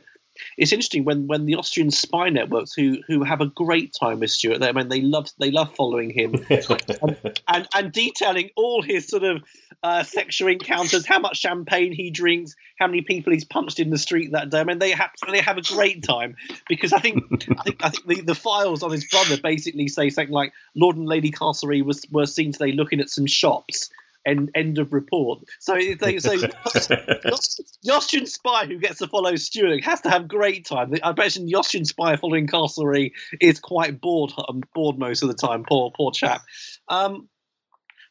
it's 0.58 0.72
interesting 0.72 1.04
when 1.04 1.28
when 1.28 1.46
the 1.46 1.56
Austrian 1.56 1.92
spy 1.92 2.30
networks 2.30 2.74
who 2.74 3.00
who 3.08 3.24
have 3.24 3.42
a 3.42 3.48
great 3.48 3.94
time 3.94 4.20
with 4.20 4.32
Stuart. 4.32 4.60
They, 4.60 4.70
I 4.70 4.72
mean, 4.72 4.90
they 4.90 5.02
love 5.02 5.28
they 5.40 5.52
love 5.52 5.74
following 5.76 6.10
him 6.10 6.34
and, 6.50 7.32
and, 7.48 7.68
and 7.74 7.92
detailing 7.92 8.50
all 8.56 8.82
his 8.82 9.08
sort 9.08 9.24
of 9.24 9.44
uh, 9.84 10.04
sexual 10.04 10.50
encounters, 10.50 11.06
how 11.06 11.20
much 11.20 11.38
champagne 11.38 11.92
he 11.92 12.10
drinks, 12.10 12.56
how 12.80 12.88
many 12.88 13.02
people 13.02 13.34
he's 13.34 13.46
punched 13.46 13.80
in 13.80 13.90
the 13.90 13.98
street 13.98 14.32
that 14.32 14.50
day. 14.50 14.60
I 14.60 14.64
mean, 14.64 14.80
they 14.80 14.92
have 14.92 15.12
they 15.30 15.42
have 15.42 15.58
a 15.58 15.62
great 15.62 16.04
time 16.04 16.36
because 16.68 16.94
I 16.94 17.00
think 17.00 17.24
I 17.58 17.64
think 17.64 17.84
I 17.84 17.90
think 17.90 18.08
the, 18.08 18.22
the 18.22 18.36
files 18.36 18.84
on 18.84 18.92
his 18.92 19.06
brother 19.06 19.38
basically 19.42 19.88
say 19.88 20.10
something 20.10 20.34
like 20.34 20.54
Lord 20.76 20.98
and 20.98 21.08
Lady 21.08 21.32
Castlereagh 21.32 21.86
was 21.86 22.06
were 22.12 22.26
seen 22.26 22.52
today 22.54 22.72
looking 22.72 23.00
at 23.00 23.10
some 23.10 23.26
shops 23.26 23.90
End, 24.26 24.52
end 24.56 24.80
of 24.80 24.94
report. 24.94 25.44
So, 25.60 25.74
they, 25.76 26.20
so 26.20 26.38
the 26.38 27.92
Austrian 27.92 28.26
spy 28.26 28.66
who 28.66 28.78
gets 28.78 29.00
to 29.00 29.08
follow 29.08 29.36
Stuart 29.36 29.84
has 29.84 30.02
to 30.02 30.10
have 30.10 30.28
great 30.28 30.66
time. 30.66 30.94
I 31.04 31.12
imagine 31.12 31.46
the 31.46 31.56
Austrian 31.56 31.86
spy 31.86 32.16
following 32.16 32.48
Castlereagh 32.48 33.12
is 33.42 33.60
quite 33.60 34.00
bored, 34.00 34.32
um, 34.48 34.64
bored 34.74 34.98
most 34.98 35.24
of 35.24 35.28
the 35.28 35.36
time. 35.36 35.66
Poor, 35.68 35.92
poor 35.96 36.12
chap. 36.12 36.42
Um, 36.88 37.28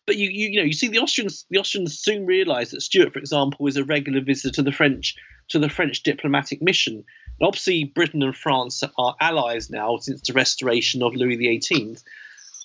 but 0.07 0.17
you, 0.17 0.29
you, 0.31 0.49
you 0.49 0.59
know, 0.59 0.65
you 0.67 0.73
see 0.73 0.89
the 0.89 0.99
Austrians. 0.99 1.47
The 1.51 1.59
Austrians 1.59 1.99
soon 1.99 2.27
realise 2.27 2.73
that 2.73 2.81
Stuart, 2.83 3.13
for 3.13 3.19
example, 3.19 3.67
is 3.67 3.77
a 3.77 3.85
regular 3.85 4.21
visitor 4.21 4.55
to 4.57 4.63
the 4.63 4.73
French 4.73 5.15
to 5.49 5.59
the 5.59 5.69
French 5.69 6.03
diplomatic 6.03 6.61
mission. 6.61 6.95
And 6.95 7.47
obviously, 7.47 7.85
Britain 7.85 8.23
and 8.23 8.37
France 8.37 8.83
are 8.99 9.17
allies 9.21 9.71
now 9.71 9.99
since 9.99 10.21
the 10.23 10.33
restoration 10.33 11.03
of 11.03 11.15
Louis 11.15 11.37
XVIII 11.37 11.97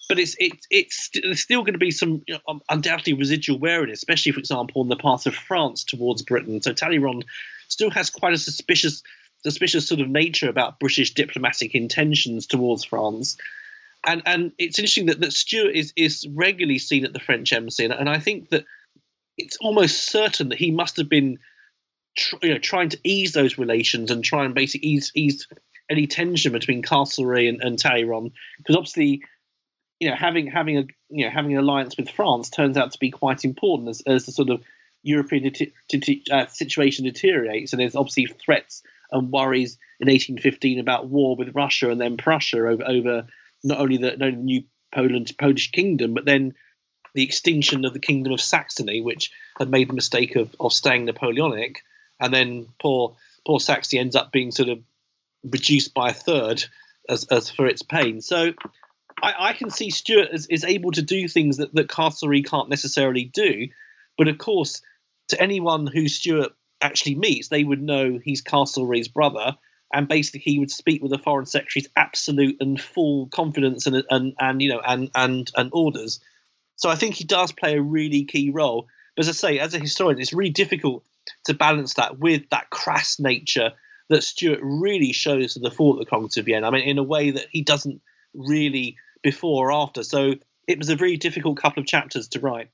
but 0.07 0.19
it's 0.19 0.35
it, 0.39 0.53
it's 0.69 1.09
there's 1.13 1.41
still 1.41 1.61
going 1.61 1.73
to 1.73 1.79
be 1.79 1.91
some 1.91 2.23
you 2.27 2.37
know, 2.47 2.61
undoubtedly 2.69 3.13
residual 3.13 3.59
wariness, 3.59 3.99
especially 3.99 4.31
for 4.31 4.39
example 4.39 4.81
on 4.81 4.89
the 4.89 4.95
part 4.95 5.25
of 5.25 5.35
France 5.35 5.83
towards 5.83 6.21
Britain. 6.21 6.61
So 6.61 6.73
Talleyrand 6.73 7.25
still 7.67 7.89
has 7.91 8.09
quite 8.09 8.33
a 8.33 8.37
suspicious 8.37 9.03
suspicious 9.43 9.87
sort 9.87 10.01
of 10.01 10.09
nature 10.09 10.49
about 10.49 10.79
British 10.79 11.13
diplomatic 11.13 11.75
intentions 11.75 12.47
towards 12.47 12.83
France. 12.83 13.37
And 14.05 14.21
and 14.25 14.51
it's 14.57 14.79
interesting 14.79 15.07
that, 15.07 15.19
that 15.21 15.33
Stuart 15.33 15.75
is 15.75 15.93
is 15.95 16.27
regularly 16.33 16.79
seen 16.79 17.05
at 17.05 17.13
the 17.13 17.19
French 17.19 17.51
embassy, 17.51 17.83
and, 17.83 17.93
and 17.93 18.09
I 18.09 18.19
think 18.19 18.49
that 18.49 18.65
it's 19.37 19.57
almost 19.57 20.09
certain 20.09 20.49
that 20.49 20.57
he 20.57 20.71
must 20.71 20.97
have 20.97 21.09
been 21.09 21.39
tr- 22.17 22.37
you 22.41 22.49
know 22.49 22.59
trying 22.59 22.89
to 22.89 22.99
ease 23.03 23.33
those 23.33 23.57
relations 23.57 24.11
and 24.11 24.23
try 24.23 24.45
and 24.45 24.55
basically 24.55 24.89
ease 24.89 25.11
ease 25.15 25.47
any 25.89 26.05
tension 26.05 26.51
between 26.51 26.83
Castlereagh 26.83 27.49
and, 27.49 27.61
and 27.63 27.79
Talleyrand, 27.79 28.31
because 28.57 28.75
obviously 28.75 29.21
you 29.99 30.09
know, 30.09 30.15
having 30.15 30.47
having 30.47 30.77
a 30.77 30.85
you 31.09 31.25
know 31.25 31.31
having 31.31 31.53
an 31.53 31.59
alliance 31.59 31.97
with 31.97 32.09
France 32.09 32.49
turns 32.49 32.77
out 32.77 32.91
to 32.91 32.99
be 32.99 33.11
quite 33.11 33.43
important 33.43 33.89
as, 33.89 34.01
as 34.05 34.25
the 34.25 34.31
sort 34.31 34.49
of 34.49 34.61
European 35.03 35.51
uh, 36.31 36.45
situation 36.47 37.05
deteriorates, 37.05 37.73
and 37.73 37.79
there's 37.79 37.95
obviously 37.95 38.25
threats 38.25 38.83
and 39.11 39.31
worries 39.31 39.77
in 39.99 40.07
1815 40.07 40.79
about 40.79 41.07
war 41.07 41.35
with 41.35 41.55
Russia 41.55 41.89
and 41.89 41.99
then 41.99 42.17
Prussia 42.17 42.67
over, 42.67 42.83
over 42.85 43.27
not 43.63 43.79
only 43.79 43.97
the, 43.97 44.17
not 44.17 44.27
only 44.27 44.35
the 44.35 44.43
new 44.43 44.63
Poland 44.93 45.31
Polish 45.39 45.71
kingdom, 45.71 46.13
but 46.13 46.25
then 46.25 46.53
the 47.13 47.23
extinction 47.23 47.85
of 47.85 47.93
the 47.93 47.99
kingdom 47.99 48.33
of 48.33 48.41
Saxony, 48.41 49.01
which 49.01 49.31
had 49.57 49.69
made 49.69 49.89
the 49.89 49.93
mistake 49.93 50.35
of, 50.35 50.53
of 50.59 50.73
staying 50.73 51.05
Napoleonic, 51.05 51.81
and 52.19 52.33
then 52.33 52.67
poor 52.79 53.15
poor 53.45 53.59
Saxony 53.59 53.99
ends 53.99 54.15
up 54.15 54.31
being 54.31 54.51
sort 54.51 54.69
of 54.69 54.79
reduced 55.43 55.93
by 55.93 56.09
a 56.09 56.13
third 56.13 56.65
as, 57.09 57.25
as 57.25 57.49
for 57.49 57.65
its 57.65 57.81
pain. 57.81 58.21
So 58.21 58.53
I, 59.27 59.49
I 59.49 59.53
can 59.53 59.69
see 59.69 59.89
Stuart 59.89 60.29
is, 60.31 60.47
is 60.47 60.63
able 60.63 60.91
to 60.91 61.01
do 61.01 61.27
things 61.27 61.57
that, 61.57 61.73
that 61.75 61.87
Castlereagh 61.87 62.45
can't 62.45 62.69
necessarily 62.69 63.25
do. 63.25 63.67
But 64.17 64.27
of 64.27 64.37
course, 64.37 64.81
to 65.29 65.41
anyone 65.41 65.87
who 65.87 66.07
Stuart 66.07 66.53
actually 66.81 67.15
meets, 67.15 67.49
they 67.49 67.63
would 67.63 67.81
know 67.81 68.19
he's 68.23 68.41
Castlereagh's 68.41 69.09
brother, 69.09 69.55
and 69.93 70.07
basically 70.07 70.39
he 70.39 70.59
would 70.59 70.71
speak 70.71 71.01
with 71.01 71.11
the 71.11 71.17
foreign 71.17 71.45
secretary's 71.45 71.89
absolute 71.95 72.57
and 72.59 72.79
full 72.79 73.27
confidence 73.27 73.85
and 73.85 74.03
and, 74.09 74.33
and 74.39 74.61
you 74.61 74.69
know 74.69 74.81
and 74.85 75.09
and 75.15 75.51
and 75.55 75.69
orders. 75.73 76.19
So 76.77 76.89
I 76.89 76.95
think 76.95 77.15
he 77.15 77.23
does 77.23 77.51
play 77.51 77.77
a 77.77 77.81
really 77.81 78.23
key 78.23 78.49
role. 78.49 78.87
But 79.15 79.27
as 79.27 79.29
I 79.29 79.33
say, 79.33 79.59
as 79.59 79.73
a 79.73 79.79
historian, 79.79 80.19
it's 80.21 80.33
really 80.33 80.51
difficult 80.51 81.03
to 81.45 81.53
balance 81.53 81.95
that 81.95 82.19
with 82.19 82.49
that 82.49 82.69
crass 82.69 83.19
nature 83.19 83.71
that 84.09 84.23
Stuart 84.23 84.59
really 84.61 85.11
shows 85.11 85.53
to 85.53 85.59
the 85.59 85.71
fore 85.71 85.99
at 85.99 86.07
the 86.07 86.39
of 86.39 86.45
Vienna. 86.45 86.67
I 86.67 86.69
mean, 86.69 86.87
in 86.87 86.97
a 86.97 87.03
way 87.03 87.31
that 87.31 87.47
he 87.49 87.61
doesn't 87.61 88.01
really 88.33 88.95
before 89.23 89.69
or 89.69 89.71
after. 89.73 90.03
So 90.03 90.33
it 90.67 90.77
was 90.77 90.89
a 90.89 90.95
very 90.95 91.17
difficult 91.17 91.57
couple 91.57 91.81
of 91.81 91.87
chapters 91.87 92.27
to 92.29 92.39
write. 92.39 92.69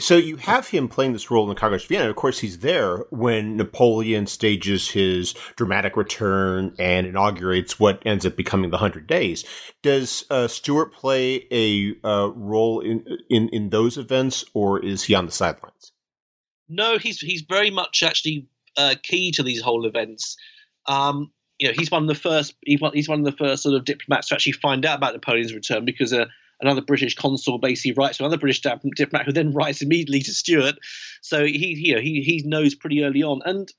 So 0.00 0.16
you 0.16 0.36
have 0.36 0.68
him 0.68 0.88
playing 0.88 1.12
this 1.12 1.30
role 1.30 1.44
in 1.44 1.50
the 1.50 1.54
Congress 1.54 1.82
of 1.82 1.90
Vienna. 1.90 2.08
Of 2.08 2.16
course, 2.16 2.40
he's 2.40 2.60
there 2.60 3.04
when 3.10 3.56
Napoleon 3.56 4.26
stages 4.26 4.90
his 4.90 5.34
dramatic 5.54 5.96
return 5.96 6.74
and 6.78 7.06
inaugurates 7.06 7.78
what 7.78 8.02
ends 8.06 8.24
up 8.24 8.34
becoming 8.34 8.70
the 8.70 8.78
Hundred 8.78 9.06
Days. 9.06 9.44
Does 9.82 10.24
uh, 10.30 10.48
Stuart 10.48 10.94
play 10.94 11.46
a 11.52 11.94
uh, 12.02 12.30
role 12.34 12.80
in, 12.80 13.04
in 13.28 13.50
in 13.50 13.68
those 13.68 13.98
events, 13.98 14.44
or 14.54 14.82
is 14.82 15.04
he 15.04 15.14
on 15.14 15.26
the 15.26 15.32
sidelines? 15.32 15.92
No, 16.70 16.96
he's 16.96 17.20
he's 17.20 17.42
very 17.42 17.70
much 17.70 18.02
actually 18.02 18.48
uh, 18.78 18.94
key 19.02 19.30
to 19.32 19.42
these 19.42 19.60
whole 19.60 19.86
events. 19.86 20.36
Um, 20.86 21.32
you 21.62 21.68
know, 21.68 21.74
he's 21.78 21.92
one 21.92 22.02
of 22.02 22.08
the 22.08 22.16
first. 22.16 22.56
He's 22.66 22.80
one 22.80 23.20
of 23.20 23.24
the 23.24 23.36
first 23.38 23.62
sort 23.62 23.76
of 23.76 23.84
diplomats 23.84 24.28
to 24.28 24.34
actually 24.34 24.54
find 24.54 24.84
out 24.84 24.98
about 24.98 25.12
Napoleon's 25.12 25.54
return 25.54 25.84
because 25.84 26.12
uh, 26.12 26.24
another 26.60 26.80
British 26.80 27.14
consul 27.14 27.58
basically 27.58 27.92
writes 27.92 28.18
to 28.18 28.24
another 28.24 28.36
British 28.36 28.60
diplomat 28.62 29.26
who 29.26 29.32
then 29.32 29.52
writes 29.52 29.80
immediately 29.80 30.22
to 30.22 30.34
Stuart. 30.34 30.74
So 31.20 31.44
he, 31.44 31.76
you 31.78 31.94
know, 31.94 32.00
he 32.00 32.20
he 32.22 32.42
knows 32.44 32.74
pretty 32.74 33.04
early 33.04 33.22
on, 33.22 33.42
and 33.44 33.72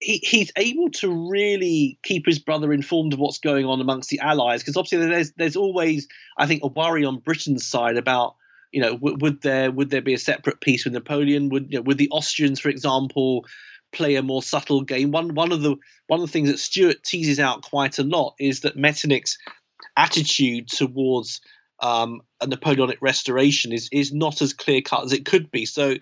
he 0.00 0.16
he's 0.24 0.50
able 0.56 0.90
to 0.90 1.30
really 1.30 1.96
keep 2.02 2.26
his 2.26 2.40
brother 2.40 2.72
informed 2.72 3.12
of 3.12 3.20
what's 3.20 3.38
going 3.38 3.66
on 3.66 3.80
amongst 3.80 4.10
the 4.10 4.18
allies 4.18 4.60
because 4.60 4.76
obviously 4.76 5.06
there's 5.06 5.30
there's 5.34 5.56
always 5.56 6.08
I 6.38 6.48
think 6.48 6.64
a 6.64 6.66
worry 6.66 7.04
on 7.04 7.20
Britain's 7.20 7.64
side 7.64 7.98
about 7.98 8.34
you 8.72 8.80
know 8.80 8.94
w- 8.94 9.16
would 9.20 9.42
there 9.42 9.70
would 9.70 9.90
there 9.90 10.02
be 10.02 10.14
a 10.14 10.18
separate 10.18 10.60
peace 10.60 10.84
with 10.84 10.94
Napoleon? 10.94 11.50
Would 11.50 11.70
you 11.70 11.78
know, 11.78 11.82
would 11.82 11.98
the 11.98 12.10
Austrians, 12.10 12.58
for 12.58 12.68
example, 12.68 13.46
play 13.92 14.16
a 14.16 14.22
more 14.22 14.42
subtle 14.42 14.82
game. 14.82 15.10
One 15.10 15.34
one 15.34 15.52
of 15.52 15.62
the 15.62 15.76
one 16.06 16.20
of 16.20 16.26
the 16.26 16.32
things 16.32 16.50
that 16.50 16.58
Stuart 16.58 17.02
teases 17.02 17.38
out 17.38 17.62
quite 17.62 17.98
a 17.98 18.04
lot 18.04 18.34
is 18.38 18.60
that 18.60 18.76
Metternich's 18.76 19.38
attitude 19.96 20.68
towards 20.68 21.40
um, 21.80 22.20
a 22.40 22.46
Napoleonic 22.46 22.98
restoration 23.00 23.72
is 23.72 23.88
is 23.92 24.12
not 24.12 24.42
as 24.42 24.52
clear 24.52 24.82
cut 24.82 25.04
as 25.04 25.12
it 25.12 25.24
could 25.24 25.50
be. 25.50 25.66
So 25.66 25.96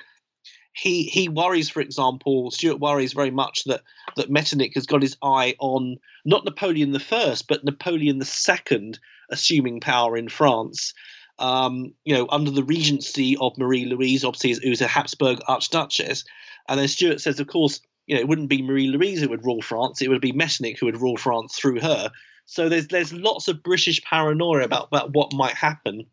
he 0.73 1.05
he 1.05 1.29
worries, 1.29 1.69
for 1.69 1.81
example, 1.81 2.51
Stuart 2.51 2.81
worries 2.81 3.13
very 3.13 3.31
much 3.31 3.65
that 3.65 3.83
that 4.17 4.31
Metternich 4.31 4.75
has 4.75 4.87
got 4.87 5.03
his 5.03 5.17
eye 5.23 5.55
on 5.59 5.97
not 6.25 6.45
Napoleon 6.45 6.93
the 6.93 7.01
First, 7.01 7.49
but 7.49 7.65
Napoleon 7.65 8.19
the 8.19 8.25
Second 8.25 8.99
assuming 9.31 9.81
power 9.81 10.17
in 10.17 10.29
France. 10.29 10.95
Um, 11.39 11.95
you 12.05 12.15
know, 12.15 12.27
under 12.31 12.51
the 12.51 12.65
regency 12.65 13.37
of 13.41 13.59
Marie 13.59 13.85
Louise, 13.85 14.25
obviously, 14.25 14.69
who's 14.69 14.81
a 14.81 14.89
Habsburg 14.89 15.39
Archduchess, 15.47 16.25
and 16.69 16.79
then 16.79 16.89
Stuart 16.89 17.21
says, 17.21 17.41
of 17.41 17.47
course, 17.47 17.81
you 18.07 18.15
know, 18.15 18.21
it 18.21 18.29
wouldn't 18.29 18.49
be 18.49 18.63
Marie 18.63 18.89
Louise 18.89 19.21
who 19.21 19.29
would 19.29 19.45
rule 19.45 19.63
France; 19.63 20.01
it 20.01 20.09
would 20.09 20.21
be 20.21 20.33
Metternich 20.33 20.79
who 20.79 20.87
would 20.87 21.01
rule 21.01 21.17
France 21.17 21.57
through 21.57 21.81
her. 21.81 22.11
So 22.47 22.69
there's 22.69 22.89
there's 22.89 23.13
lots 23.13 23.49
of 23.49 23.63
British 23.63 24.03
paranoia 24.03 24.65
about, 24.65 24.89
about 24.89 25.13
what 25.13 25.35
might 25.35 25.55
happen. 25.55 26.07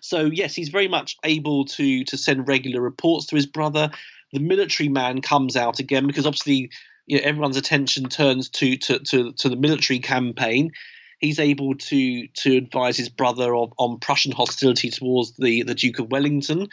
So 0.00 0.24
yes, 0.24 0.54
he's 0.54 0.68
very 0.68 0.88
much 0.88 1.16
able 1.24 1.64
to 1.66 2.04
to 2.04 2.16
send 2.16 2.48
regular 2.48 2.80
reports 2.80 3.26
to 3.26 3.36
his 3.36 3.46
brother. 3.46 3.90
The 4.32 4.40
military 4.40 4.88
man 4.88 5.22
comes 5.22 5.56
out 5.56 5.78
again 5.78 6.06
because 6.06 6.26
obviously 6.26 6.70
you 7.06 7.18
know, 7.18 7.24
everyone's 7.24 7.56
attention 7.56 8.08
turns 8.08 8.48
to, 8.50 8.76
to 8.76 8.98
to 8.98 9.32
to 9.32 9.48
the 9.48 9.56
military 9.56 9.98
campaign. 9.98 10.72
He's 11.18 11.38
able 11.38 11.74
to 11.74 12.28
to 12.28 12.56
advise 12.56 12.96
his 12.96 13.08
brother 13.08 13.54
on, 13.54 13.70
on 13.78 13.98
Prussian 13.98 14.32
hostility 14.32 14.90
towards 14.90 15.36
the, 15.36 15.62
the 15.62 15.74
Duke 15.74 15.98
of 15.98 16.10
Wellington. 16.10 16.68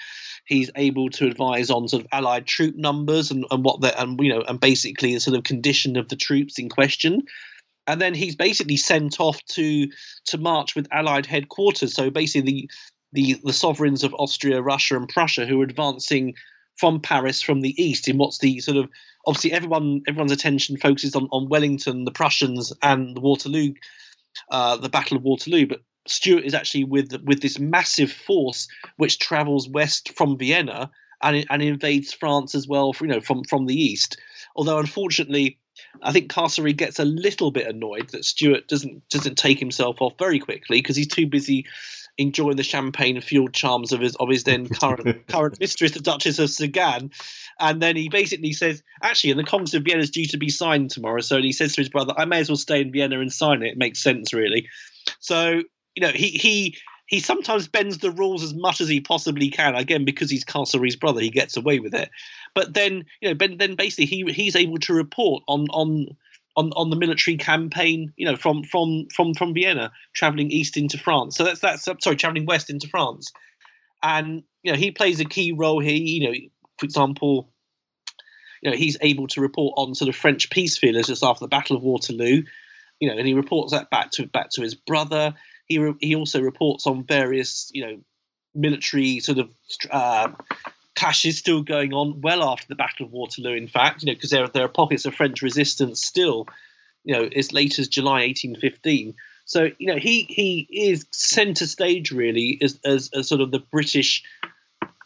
He's 0.46 0.70
able 0.76 1.10
to 1.12 1.28
advise 1.28 1.72
on 1.72 1.88
sort 1.88 2.04
of 2.04 2.10
Allied 2.12 2.46
troop 2.46 2.76
numbers 2.76 3.32
and, 3.32 3.46
and 3.50 3.66
what 3.66 3.82
the 3.82 4.00
and 4.00 4.20
you 4.20 4.30
know 4.30 4.44
and 4.48 4.60
basically 4.60 5.14
the 5.14 5.20
sort 5.20 5.38
of 5.38 5.44
condition 5.44 5.98
of 5.98 6.10
the 6.10 6.16
troops 6.16 6.60
in 6.60 6.70
question. 6.70 7.24
And 7.88 8.02
then 8.02 8.14
he's 8.16 8.36
basically 8.36 8.78
sent 8.78 9.20
off 9.20 9.44
to 9.46 9.88
to 10.26 10.38
march 10.38 10.76
with 10.76 10.88
Allied 10.92 11.26
headquarters. 11.26 11.94
So 11.94 12.10
basically 12.10 12.52
the 12.52 12.70
the, 13.14 13.40
the 13.46 13.54
sovereigns 13.54 14.04
of 14.04 14.14
Austria, 14.20 14.62
Russia, 14.62 14.98
and 14.98 15.08
Prussia 15.08 15.46
who 15.46 15.62
are 15.62 15.64
advancing 15.64 16.34
from 16.78 17.00
Paris 17.00 17.42
from 17.42 17.62
the 17.62 17.82
east 17.82 18.08
in 18.08 18.18
what's 18.18 18.40
the 18.40 18.60
sort 18.60 18.78
of 18.78 18.90
obviously 19.26 19.52
everyone 19.54 20.02
everyone's 20.08 20.32
attention 20.32 20.78
focuses 20.78 21.16
on, 21.16 21.28
on 21.32 21.50
Wellington, 21.50 22.06
the 22.06 22.12
Prussians, 22.12 22.74
and 22.82 23.16
the 23.16 23.22
Waterloo, 23.22 23.74
uh, 24.50 24.78
the 24.78 24.90
Battle 24.90 25.18
of 25.18 25.24
Waterloo. 25.24 25.68
But 25.68 25.82
Stuart 26.08 26.46
is 26.46 26.54
actually 26.54 26.84
with 26.84 27.22
with 27.24 27.42
this 27.42 27.60
massive 27.60 28.12
force 28.12 28.68
which 28.98 29.20
travels 29.20 29.70
west 29.70 30.14
from 30.16 30.38
Vienna 30.38 30.92
and 31.22 31.46
and 31.50 31.62
invades 31.62 32.14
France 32.14 32.56
as 32.56 32.68
well, 32.68 32.94
for, 32.94 33.06
you 33.06 33.12
know, 33.12 33.22
from 33.22 33.44
from 33.44 33.66
the 33.66 33.76
east. 33.76 34.18
Although 34.56 34.80
unfortunately, 34.80 35.60
I 36.02 36.12
think 36.12 36.32
Castlereagh 36.32 36.78
gets 36.78 37.00
a 37.00 37.06
little 37.06 37.52
bit 37.52 37.68
annoyed 37.68 38.10
that 38.10 38.26
Stuart 38.26 38.68
doesn't 38.68 39.08
doesn't 39.10 39.38
take 39.38 39.60
himself 39.60 40.02
off 40.02 40.14
very 40.20 40.40
quickly 40.40 40.80
because 40.80 40.96
he's 40.96 41.08
too 41.08 41.28
busy 41.28 41.66
enjoying 42.18 42.56
the 42.56 42.64
champagne 42.64 43.20
fueled 43.22 43.54
charms 43.54 43.92
of 43.92 44.02
his 44.02 44.16
of 44.18 44.30
his 44.30 44.44
then 44.44 44.68
current 44.68 45.28
current 45.28 45.60
mistress, 45.60 45.92
the 45.92 46.00
Duchess 46.00 46.40
of 46.40 46.50
Sagan. 46.50 47.12
And 47.60 47.82
then 47.82 47.96
he 47.96 48.10
basically 48.10 48.52
says, 48.52 48.84
actually, 49.02 49.32
and 49.32 49.40
the 49.40 49.46
Congress 49.46 49.74
of 49.74 49.84
Vienna 49.84 50.02
is 50.02 50.12
due 50.12 50.26
to 50.28 50.38
be 50.38 50.50
signed 50.50 50.92
tomorrow. 50.92 51.22
So 51.22 51.42
he 51.42 51.54
says 51.54 51.74
to 51.76 51.82
his 51.82 51.90
brother, 51.90 52.14
I 52.18 52.26
may 52.26 52.40
as 52.40 52.50
well 52.50 52.58
stay 52.58 52.82
in 52.82 52.92
Vienna 52.92 53.20
and 53.20 53.32
sign 53.32 53.64
it. 53.64 53.74
It 53.74 53.78
makes 53.78 54.02
sense, 54.02 54.34
really. 54.34 54.68
So 55.20 55.62
you 55.96 56.02
know, 56.02 56.12
he 56.12 56.30
he 56.30 56.78
he 57.08 57.20
sometimes 57.20 57.68
bends 57.68 58.00
the 58.00 58.12
rules 58.12 58.44
as 58.44 58.54
much 58.54 58.82
as 58.82 58.90
he 58.90 59.00
possibly 59.00 59.50
can. 59.50 59.76
Again, 59.76 60.06
because 60.06 60.30
he's 60.30 60.44
Castlereagh's 60.44 60.96
brother, 60.96 61.22
he 61.22 61.30
gets 61.30 61.56
away 61.56 61.80
with 61.80 61.94
it. 61.94 62.10
But 62.54 62.74
then, 62.74 63.06
you 63.22 63.30
know, 63.30 63.36
ben, 63.36 63.58
then 63.58 63.76
basically 63.76 64.06
he 64.06 64.32
he's 64.32 64.56
able 64.56 64.78
to 64.80 64.94
report 64.94 65.44
on 65.48 65.68
on 65.70 66.08
on, 66.56 66.72
on 66.76 66.90
the 66.90 66.96
military 66.96 67.38
campaign, 67.38 68.14
you 68.16 68.26
know, 68.26 68.36
from 68.36 68.64
from 68.64 69.08
from 69.14 69.34
from 69.34 69.54
Vienna, 69.54 69.92
traveling 70.14 70.52
east 70.52 70.78
into 70.78 70.98
France. 70.98 71.38
So 71.38 71.44
that's 71.44 71.60
that's 71.60 71.84
sorry, 71.84 72.16
traveling 72.16 72.46
west 72.46 72.70
into 72.70 72.88
France, 72.88 73.32
and 74.02 74.44
you 74.64 74.72
know 74.72 74.78
he 74.78 74.92
plays 74.92 75.20
a 75.20 75.26
key 75.26 75.52
role 75.52 75.80
here. 75.80 75.94
You 75.94 76.30
know, 76.30 76.38
for 76.78 76.86
example, 76.86 77.50
you 78.62 78.72
know 78.72 78.78
he's 78.78 78.98
able 79.02 79.28
to 79.28 79.42
report 79.42 79.74
on 79.78 79.96
sort 79.96 80.10
of 80.10 80.16
French 80.16 80.50
peace 80.50 80.78
feelers 80.78 81.08
just 81.08 81.24
after 81.24 81.44
the 81.44 81.50
Battle 81.50 81.76
of 81.76 81.84
Waterloo. 81.84 82.44
You 83.00 83.10
know, 83.10 83.18
and 83.18 83.28
he 83.28 83.34
reports 83.34 83.74
that 83.74 83.90
back 83.90 84.12
to 84.12 84.28
back 84.28 84.50
to 84.52 84.62
his 84.62 84.76
brother. 84.76 85.34
He 85.66 85.80
re- 85.80 85.96
he 86.00 86.16
also 86.16 86.42
reports 86.42 86.88
on 86.88 87.06
various 87.06 87.70
you 87.74 87.86
know 87.86 87.98
military 88.54 89.20
sort 89.20 89.40
of 89.40 89.50
uh, 89.92 90.30
clashes 90.96 91.38
still 91.38 91.62
going 91.62 91.94
on 91.94 92.22
well 92.22 92.44
after 92.44 92.68
the 92.68 92.76
Battle 92.76 93.06
of 93.06 93.12
Waterloo. 93.12 93.56
In 93.56 93.68
fact, 93.68 94.02
you 94.02 94.08
know, 94.08 94.16
because 94.16 94.30
there 94.30 94.48
there 94.48 94.66
are 94.66 94.70
pockets 94.70 95.06
of 95.06 95.16
French 95.16 95.42
resistance 95.42 96.02
still, 96.02 96.48
you 97.04 97.14
know, 97.14 97.30
as 97.36 97.54
late 97.54 97.78
as 97.80 97.88
July 97.88 98.26
1815. 98.28 99.16
So 99.46 99.70
you 99.78 99.88
know, 99.88 99.98
he 99.98 100.24
he 100.24 100.68
is 100.72 101.06
centre 101.12 101.68
stage 101.68 102.12
really 102.12 102.58
as, 102.62 102.80
as 102.86 103.10
as 103.14 103.28
sort 103.28 103.42
of 103.42 103.52
the 103.52 103.60
British 103.60 104.24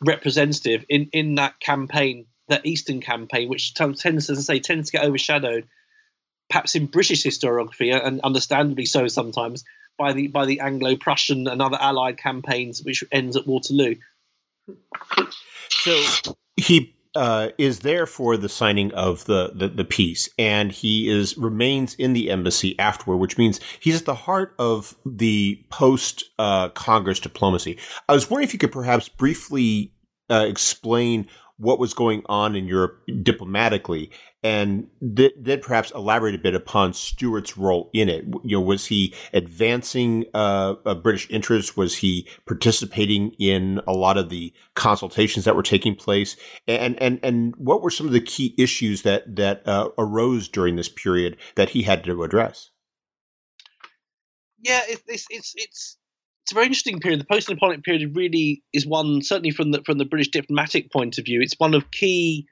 representative 0.01 0.85
in 0.87 1.09
in 1.11 1.35
that 1.35 1.59
campaign, 1.59 2.25
that 2.47 2.65
Eastern 2.65 3.01
campaign, 3.01 3.49
which 3.49 3.73
tends, 3.73 4.05
as 4.29 4.29
I 4.29 4.55
say, 4.55 4.59
tends 4.59 4.89
to 4.89 4.97
get 4.97 5.05
overshadowed, 5.05 5.67
perhaps 6.49 6.75
in 6.75 6.85
British 6.85 7.23
historiography, 7.23 7.93
and 7.93 8.21
understandably 8.21 8.85
so 8.85 9.07
sometimes, 9.07 9.65
by 9.97 10.13
the 10.13 10.27
by 10.27 10.45
the 10.45 10.61
Anglo-Prussian 10.61 11.47
and 11.47 11.61
other 11.61 11.77
Allied 11.79 12.17
campaigns, 12.17 12.83
which 12.83 13.03
ends 13.11 13.35
at 13.35 13.47
Waterloo. 13.47 13.95
So 15.69 16.35
he 16.57 16.95
uh, 17.15 17.49
is 17.57 17.79
there 17.79 18.05
for 18.05 18.37
the 18.37 18.49
signing 18.49 18.91
of 18.93 19.25
the, 19.25 19.51
the, 19.53 19.67
the 19.67 19.83
peace, 19.83 20.29
and 20.37 20.71
he 20.71 21.09
is 21.09 21.37
remains 21.37 21.95
in 21.95 22.13
the 22.13 22.29
embassy 22.29 22.77
afterward, 22.77 23.17
which 23.17 23.37
means 23.37 23.59
he's 23.79 23.99
at 23.99 24.05
the 24.05 24.15
heart 24.15 24.53
of 24.59 24.95
the 25.05 25.63
post 25.69 26.23
uh, 26.37 26.69
Congress 26.69 27.19
diplomacy. 27.19 27.77
I 28.07 28.13
was 28.13 28.29
wondering 28.29 28.47
if 28.47 28.53
you 28.53 28.59
could 28.59 28.71
perhaps 28.71 29.09
briefly 29.09 29.93
uh, 30.29 30.45
explain 30.47 31.27
what 31.59 31.77
was 31.77 31.93
going 31.93 32.23
on 32.27 32.55
in 32.55 32.67
Europe 32.67 33.01
diplomatically, 33.21 34.09
and 34.41 34.87
th- 35.15 35.33
then 35.37 35.59
perhaps 35.59 35.91
elaborate 35.91 36.33
a 36.33 36.39
bit 36.39 36.55
upon 36.55 36.93
Stuart's 36.93 37.57
role 37.57 37.89
in 37.93 38.07
it. 38.07 38.25
You 38.43 38.57
know, 38.57 38.61
was 38.61 38.85
he 38.85 39.13
advancing 39.33 40.25
uh, 40.33 40.75
British 40.95 41.29
interests? 41.29 41.75
Was 41.75 41.97
he 41.97 42.27
participating 42.47 43.31
in 43.39 43.81
a 43.85 43.91
lot 43.91 44.17
of 44.17 44.29
the 44.29 44.53
consultations 44.73 45.45
that 45.45 45.55
were 45.55 45.63
taking 45.63 45.95
place? 45.95 46.37
And 46.67 46.99
and 47.01 47.19
and 47.21 47.53
what 47.57 47.81
were 47.81 47.91
some 47.91 48.07
of 48.07 48.13
the 48.13 48.21
key 48.21 48.55
issues 48.57 49.01
that 49.01 49.35
that 49.35 49.67
uh, 49.67 49.89
arose 49.97 50.47
during 50.47 50.77
this 50.77 50.89
period 50.89 51.35
that 51.55 51.69
he 51.69 51.83
had 51.83 52.03
to 52.05 52.23
address? 52.23 52.71
Yeah, 54.61 54.81
it's 54.87 55.25
it's 55.29 55.53
it's 55.55 55.97
it's 56.49 56.53
a 56.53 56.55
very 56.55 56.65
interesting 56.65 56.99
period. 56.99 57.19
The 57.19 57.25
post-Napoleonic 57.25 57.83
period 57.83 58.15
really 58.15 58.63
is 58.73 58.87
one, 58.87 59.21
certainly 59.21 59.51
from 59.51 59.69
the 59.69 59.83
from 59.83 59.99
the 59.99 60.05
British 60.05 60.29
diplomatic 60.29 60.91
point 60.91 61.19
of 61.19 61.25
view, 61.25 61.41
it's 61.43 61.53
one 61.59 61.75
of 61.75 61.91
key, 61.91 62.47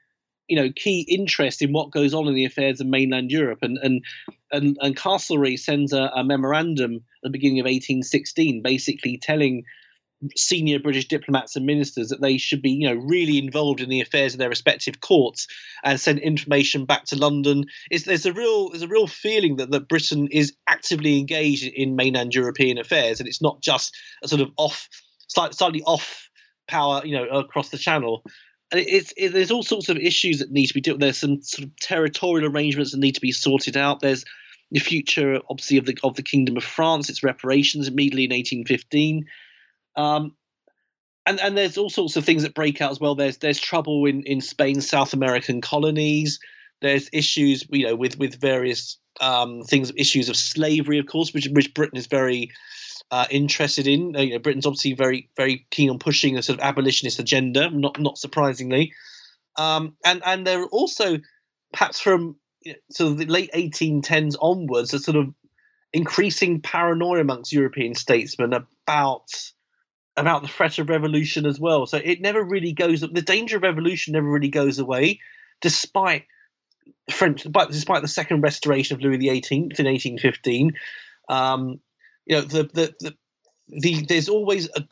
you 0.46 0.54
know, 0.54 0.70
key 0.70 1.00
interest 1.08 1.62
in 1.62 1.72
what 1.72 1.90
goes 1.90 2.14
on 2.14 2.28
in 2.28 2.34
the 2.34 2.44
affairs 2.44 2.80
of 2.80 2.86
mainland 2.86 3.32
Europe. 3.32 3.58
And 3.62 3.76
and 3.78 4.04
and, 4.52 4.78
and 4.80 4.96
Castlereagh 4.96 5.58
sends 5.58 5.92
a, 5.92 6.12
a 6.14 6.22
memorandum 6.22 6.94
at 6.94 7.02
the 7.24 7.30
beginning 7.30 7.58
of 7.58 7.64
1816, 7.64 8.62
basically 8.62 9.18
telling 9.18 9.64
senior 10.36 10.78
British 10.80 11.06
diplomats 11.06 11.54
and 11.56 11.66
ministers 11.66 12.08
that 12.08 12.20
they 12.20 12.38
should 12.38 12.62
be, 12.62 12.70
you 12.70 12.88
know, 12.88 13.00
really 13.00 13.38
involved 13.38 13.80
in 13.80 13.88
the 13.88 14.00
affairs 14.00 14.34
of 14.34 14.38
their 14.38 14.48
respective 14.48 15.00
courts 15.00 15.46
and 15.84 16.00
send 16.00 16.18
information 16.18 16.84
back 16.84 17.04
to 17.04 17.16
London. 17.16 17.64
Is 17.90 18.04
there's 18.04 18.26
a 18.26 18.32
real 18.32 18.70
there's 18.70 18.82
a 18.82 18.88
real 18.88 19.06
feeling 19.06 19.56
that, 19.56 19.70
that 19.70 19.88
Britain 19.88 20.28
is 20.30 20.54
actively 20.68 21.18
engaged 21.18 21.64
in 21.64 21.96
mainland 21.96 22.34
European 22.34 22.78
affairs 22.78 23.20
and 23.20 23.28
it's 23.28 23.42
not 23.42 23.60
just 23.62 23.96
a 24.22 24.28
sort 24.28 24.40
of 24.40 24.50
off 24.56 24.88
slightly, 25.28 25.54
slightly 25.54 25.82
off 25.82 26.28
power, 26.66 27.02
you 27.04 27.14
know, 27.14 27.28
across 27.28 27.70
the 27.70 27.78
channel. 27.78 28.24
And 28.70 28.80
it's 28.80 29.12
it, 29.16 29.30
there's 29.30 29.50
all 29.50 29.62
sorts 29.62 29.88
of 29.88 29.96
issues 29.96 30.40
that 30.40 30.50
need 30.50 30.66
to 30.66 30.74
be 30.74 30.80
dealt. 30.80 31.00
There's 31.00 31.18
some 31.18 31.42
sort 31.42 31.66
of 31.66 31.76
territorial 31.76 32.50
arrangements 32.50 32.92
that 32.92 32.98
need 32.98 33.14
to 33.14 33.20
be 33.20 33.32
sorted 33.32 33.76
out. 33.76 34.00
There's 34.00 34.24
the 34.70 34.80
future, 34.80 35.40
obviously, 35.48 35.78
of 35.78 35.86
the 35.86 35.96
of 36.02 36.16
the 36.16 36.22
Kingdom 36.22 36.56
of 36.56 36.64
France, 36.64 37.08
its 37.08 37.22
reparations 37.22 37.88
immediately 37.88 38.24
in 38.24 38.30
1815 38.30 39.24
um, 39.98 40.32
and 41.26 41.40
and 41.40 41.58
there's 41.58 41.76
all 41.76 41.90
sorts 41.90 42.16
of 42.16 42.24
things 42.24 42.44
that 42.44 42.54
break 42.54 42.80
out 42.80 42.92
as 42.92 43.00
well. 43.00 43.14
There's 43.14 43.38
there's 43.38 43.58
trouble 43.58 44.06
in 44.06 44.22
in 44.22 44.40
Spain's 44.40 44.88
South 44.88 45.12
American 45.12 45.60
colonies. 45.60 46.38
There's 46.80 47.10
issues, 47.12 47.66
you 47.70 47.86
know, 47.86 47.96
with 47.96 48.18
with 48.18 48.40
various 48.40 48.98
um, 49.20 49.62
things, 49.64 49.92
issues 49.96 50.28
of 50.28 50.36
slavery, 50.36 50.98
of 50.98 51.06
course, 51.06 51.34
which 51.34 51.48
which 51.48 51.74
Britain 51.74 51.98
is 51.98 52.06
very 52.06 52.52
uh, 53.10 53.26
interested 53.30 53.88
in. 53.88 54.14
Uh, 54.16 54.20
you 54.20 54.32
know, 54.34 54.38
Britain's 54.38 54.66
obviously 54.66 54.94
very 54.94 55.28
very 55.36 55.66
keen 55.70 55.90
on 55.90 55.98
pushing 55.98 56.38
a 56.38 56.42
sort 56.42 56.60
of 56.60 56.64
abolitionist 56.64 57.18
agenda, 57.18 57.68
not 57.70 58.00
not 58.00 58.16
surprisingly. 58.16 58.94
Um, 59.56 59.96
and 60.04 60.22
and 60.24 60.46
there 60.46 60.62
are 60.62 60.68
also 60.68 61.18
perhaps 61.72 61.98
from 61.98 62.36
you 62.62 62.72
know, 62.72 62.78
sort 62.90 63.12
of 63.12 63.18
the 63.18 63.26
late 63.26 63.50
1810s 63.52 64.36
onwards 64.40 64.94
a 64.94 65.00
sort 65.00 65.16
of 65.16 65.34
increasing 65.92 66.60
paranoia 66.60 67.20
amongst 67.20 67.52
European 67.52 67.94
statesmen 67.94 68.52
about 68.52 69.26
about 70.18 70.42
the 70.42 70.48
threat 70.48 70.78
of 70.78 70.88
revolution 70.88 71.46
as 71.46 71.58
well. 71.60 71.86
So 71.86 71.98
it 72.02 72.20
never 72.20 72.42
really 72.42 72.72
goes. 72.72 73.00
The 73.00 73.22
danger 73.22 73.56
of 73.56 73.62
revolution 73.62 74.12
never 74.12 74.28
really 74.28 74.48
goes 74.48 74.78
away, 74.78 75.20
despite 75.60 76.24
French, 77.10 77.46
despite 77.70 78.02
the 78.02 78.08
second 78.08 78.42
restoration 78.42 78.96
of 78.96 79.02
Louis 79.02 79.18
XVIII 79.18 79.58
in 79.58 79.86
1815. 79.86 80.72
Um, 81.28 81.80
you 82.26 82.36
know, 82.36 82.42
the 82.42 82.62
the, 82.64 82.94
the 83.00 83.16
the, 83.68 84.06
there's 84.06 84.28
always 84.28 84.68
a, 84.76 84.84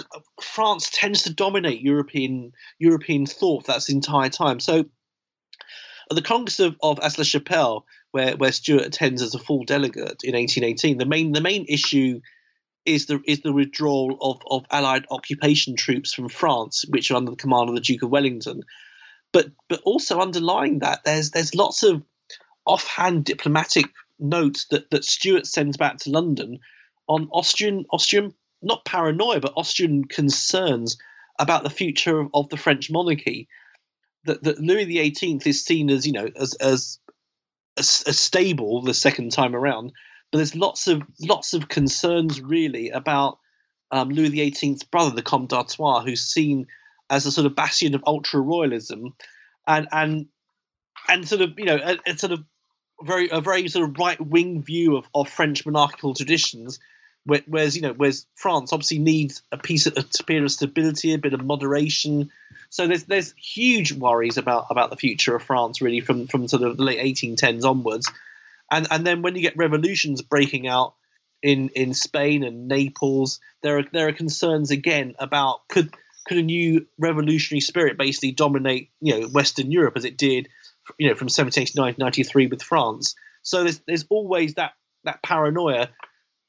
France 0.43 0.91
tends 0.93 1.23
to 1.23 1.33
dominate 1.33 1.81
European 1.81 2.53
European 2.79 3.27
thought 3.27 3.67
that's 3.67 3.89
entire 3.89 4.29
time. 4.29 4.61
So 4.61 4.85
at 6.11 6.15
the 6.15 6.23
Congress 6.23 6.61
of, 6.61 6.77
of 6.83 7.01
Aix-la-Chapelle, 7.03 7.85
where 8.13 8.37
where 8.37 8.53
Stuart 8.53 8.87
attends 8.87 9.23
as 9.23 9.35
a 9.35 9.39
full 9.39 9.65
delegate 9.65 10.23
in 10.25 10.35
1818, 10.35 10.99
the 10.99 11.07
main 11.07 11.33
the 11.33 11.41
main 11.41 11.65
issue 11.69 12.21
is 12.87 13.07
the 13.07 13.21
is 13.27 13.41
the 13.41 13.53
withdrawal 13.53 14.17
of, 14.21 14.41
of 14.51 14.65
Allied 14.71 15.07
occupation 15.11 15.77
troops 15.77 16.15
from 16.15 16.29
France, 16.29 16.85
which 16.89 17.11
are 17.11 17.17
under 17.17 17.33
the 17.33 17.37
command 17.37 17.69
of 17.69 17.75
the 17.75 17.81
Duke 17.81 18.03
of 18.03 18.11
Wellington. 18.11 18.63
But 19.33 19.51
but 19.69 19.81
also 19.85 20.21
underlying 20.21 20.79
that, 20.79 21.05
there's 21.05 21.33
there's 21.33 21.55
lots 21.55 21.83
of 21.83 22.03
offhand 22.65 23.25
diplomatic 23.25 23.87
notes 24.19 24.67
that, 24.71 24.91
that 24.91 25.05
Stuart 25.05 25.47
sends 25.47 25.77
back 25.77 25.99
to 25.99 26.11
London 26.11 26.59
on 27.09 27.29
Austrian 27.33 27.85
Austrian 27.91 28.33
not 28.63 28.85
paranoia 28.85 29.41
but 29.41 29.53
Austrian 29.57 30.05
concerns 30.05 30.97
about 31.39 31.63
the 31.63 31.71
future 31.71 32.19
of, 32.19 32.31
of 32.33 32.49
the 32.49 32.57
French 32.57 32.91
monarchy. 32.91 33.49
That, 34.25 34.43
that 34.43 34.59
Louis 34.59 34.87
XVIII 34.87 35.41
is 35.45 35.65
seen 35.65 35.91
as 35.91 36.07
you 36.07 36.13
know 36.13 36.29
as 36.37 36.55
as 36.55 36.99
as, 37.77 38.03
as 38.07 38.19
stable 38.19 38.83
the 38.83 38.95
second 38.95 39.33
time 39.33 39.55
around 39.55 39.93
but 40.31 40.39
there's 40.39 40.55
lots 40.55 40.89
of 40.89 41.03
lots 41.21 41.55
of 41.55 41.69
concerns 41.69 42.41
really 42.41 42.91
about 42.91 43.39
um, 43.91 44.11
Louis 44.11 44.31
XVIII's 44.31 44.83
brother, 44.83 45.15
the 45.15 45.23
Comte 45.23 45.51
d'Artois, 45.51 46.03
who's 46.03 46.23
seen 46.23 46.67
as 47.09 47.27
a 47.27 47.33
sort 47.33 47.47
of 47.47 47.55
bastion 47.55 47.95
of 47.95 48.03
ultra 48.07 48.41
royalism, 48.41 49.15
and 49.67 49.89
and 49.93 50.27
and 51.09 51.29
sort 51.29 51.43
of 51.43 51.59
you 51.59 51.67
know 51.67 51.79
a, 51.83 51.99
a 52.11 52.19
sort 52.19 52.33
of 52.33 52.45
very 53.03 53.29
a 53.31 53.41
very 53.41 53.69
sort 53.69 53.89
of 53.89 53.97
right 53.99 54.21
wing 54.21 54.63
view 54.63 54.97
of, 54.97 55.07
of 55.15 55.29
French 55.29 55.65
monarchical 55.65 56.15
traditions. 56.15 56.79
Whereas 57.25 57.75
you 57.75 57.83
know, 57.83 57.93
whereas 57.93 58.25
France 58.37 58.73
obviously 58.73 59.01
needs 59.01 59.43
a 59.51 59.59
piece 59.59 59.87
of 59.87 59.97
a 59.97 60.05
bit 60.27 60.45
of 60.45 60.53
stability, 60.53 61.13
a 61.13 61.19
bit 61.19 61.35
of 61.35 61.45
moderation. 61.45 62.31
So 62.71 62.87
there's 62.87 63.05
there's 63.05 63.35
huge 63.37 63.93
worries 63.93 64.37
about 64.37 64.67
about 64.71 64.91
the 64.91 64.97
future 64.97 65.35
of 65.35 65.43
France 65.43 65.81
really 65.81 66.01
from 66.01 66.29
from 66.29 66.47
sort 66.47 66.63
of 66.63 66.77
the 66.77 66.85
late 66.85 67.01
1810s 67.01 67.65
onwards, 67.65 68.09
and 68.71 68.87
and 68.91 69.07
then 69.07 69.23
when 69.23 69.35
you 69.35 69.43
get 69.43 69.57
revolutions 69.57 70.23
breaking 70.23 70.67
out 70.67 70.95
in 71.43 71.69
in 71.71 71.95
Spain 71.95 72.43
and 72.43 72.69
Naples, 72.69 73.41
there 73.63 73.79
are 73.79 73.85
there 73.93 74.09
are 74.09 74.13
concerns 74.13 74.71
again 74.71 75.15
about 75.19 75.69
could 75.69 75.95
could 76.27 76.39
a 76.39 76.43
new 76.43 76.87
revolutionary 76.99 77.61
spirit 77.61 77.97
basically 77.97 78.33
dominate 78.33 78.91
you 79.01 79.21
know 79.21 79.29
Western 79.29 79.71
Europe 79.71 79.97
as 79.97 80.05
it 80.05 80.17
did 80.17 80.49
you 80.99 81.09
know 81.09 81.15
from 81.15 81.27
1789 81.27 81.95
to 81.95 82.01
93 82.01 82.47
with 82.47 82.63
France. 82.63 83.15
So 83.43 83.63
there's 83.63 83.81
there's 83.87 84.07
always 84.09 84.55
that 84.55 84.73
that 85.05 85.23
paranoia, 85.23 85.89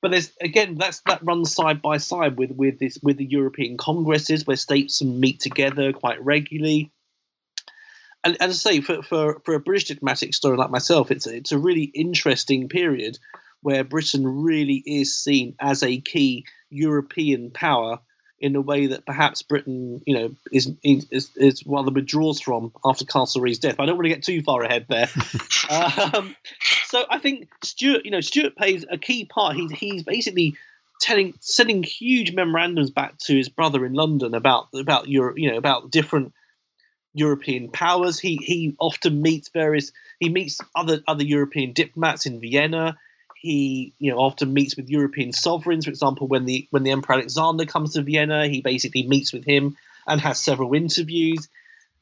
but 0.02 0.12
there's 0.12 0.32
again 0.42 0.78
that's 0.78 1.02
that 1.08 1.24
runs 1.24 1.54
side 1.54 1.82
by 1.82 1.98
side 1.98 2.38
with 2.38 2.52
with 2.52 2.80
this 2.80 2.98
with 3.02 3.18
the 3.18 3.26
European 3.26 3.78
congresses 3.78 4.46
where 4.46 4.58
states 4.58 5.02
meet 5.02 5.40
together 5.40 5.94
quite 5.94 6.24
regularly. 6.24 6.92
And, 8.28 8.36
and 8.42 8.50
as 8.50 8.66
I 8.66 8.72
say, 8.72 8.82
for, 8.82 9.02
for, 9.04 9.40
for 9.46 9.54
a 9.54 9.60
British 9.62 9.86
diplomatic 9.86 10.34
story 10.34 10.58
like 10.58 10.70
myself, 10.70 11.12
it's 11.12 11.26
a, 11.26 11.34
it's 11.34 11.54
a 11.54 11.58
really 11.58 11.84
interesting 11.84 12.68
period 12.68 13.18
where 13.62 13.86
Britain 13.86 14.28
really 14.28 14.84
is 14.86 15.18
seen 15.18 15.56
as 15.62 15.82
a 15.82 16.02
key 16.02 16.46
European 16.70 17.52
power 17.52 18.00
in 18.42 18.58
a 18.58 18.62
way 18.62 18.88
that 18.88 19.06
perhaps 19.06 19.44
Britain, 19.44 20.02
you 20.06 20.14
know, 20.14 20.36
is 20.52 20.70
is, 20.84 21.32
is 21.38 21.64
rather 21.66 21.90
withdraws 21.90 22.42
from 22.42 22.74
after 22.84 23.06
Castlereagh's 23.06 23.60
death. 23.60 23.80
I 23.80 23.86
don't 23.86 23.96
want 23.96 24.08
to 24.08 24.14
get 24.14 24.24
too 24.24 24.42
far 24.44 24.62
ahead 24.62 24.88
there. 24.90 25.08
um, 25.70 26.36
so 26.84 27.06
I 27.10 27.20
think 27.20 27.48
Stuart, 27.64 28.04
you 28.04 28.12
know, 28.12 28.20
Stuart 28.20 28.58
plays 28.58 28.84
a 28.92 28.98
key 28.98 29.24
part. 29.24 29.56
He's 29.56 29.72
he's 29.72 30.04
basically 30.04 30.58
telling, 31.00 31.34
sending 31.40 31.82
huge 31.82 32.34
memorandums 32.34 32.92
back 32.92 33.18
to 33.20 33.38
his 33.38 33.48
brother 33.48 33.86
in 33.86 33.94
London 33.94 34.34
about 34.36 34.68
about 34.74 35.08
Europe, 35.08 35.38
you 35.40 35.50
know, 35.50 35.58
about 35.58 35.92
different 35.92 36.34
European 37.18 37.70
powers. 37.70 38.20
He 38.20 38.38
he 38.38 38.76
often 38.80 39.22
meets 39.22 39.50
various. 39.50 39.92
He 40.20 40.30
meets 40.30 40.60
other 40.76 41.02
other 41.08 41.24
European 41.24 41.74
diplomats 41.74 42.26
in 42.26 42.40
Vienna 42.40 42.98
he 43.40 43.94
you 44.00 44.12
know 44.12 44.18
often 44.18 44.54
meets 44.54 44.76
with 44.76 44.90
European 44.90 45.32
sovereigns. 45.32 45.86
For 45.86 45.92
example, 45.92 46.28
when 46.28 46.46
the 46.46 46.68
when 46.72 46.84
the 46.84 46.92
Emperor 46.92 47.16
Alexander 47.16 47.66
comes 47.66 47.94
to 47.94 48.02
Vienna, 48.02 48.48
he 48.48 48.62
basically 48.62 49.04
meets 49.04 49.32
with 49.32 49.46
him 49.46 49.78
and 50.08 50.20
has 50.20 50.40
several 50.40 50.74
interviews. 50.74 51.48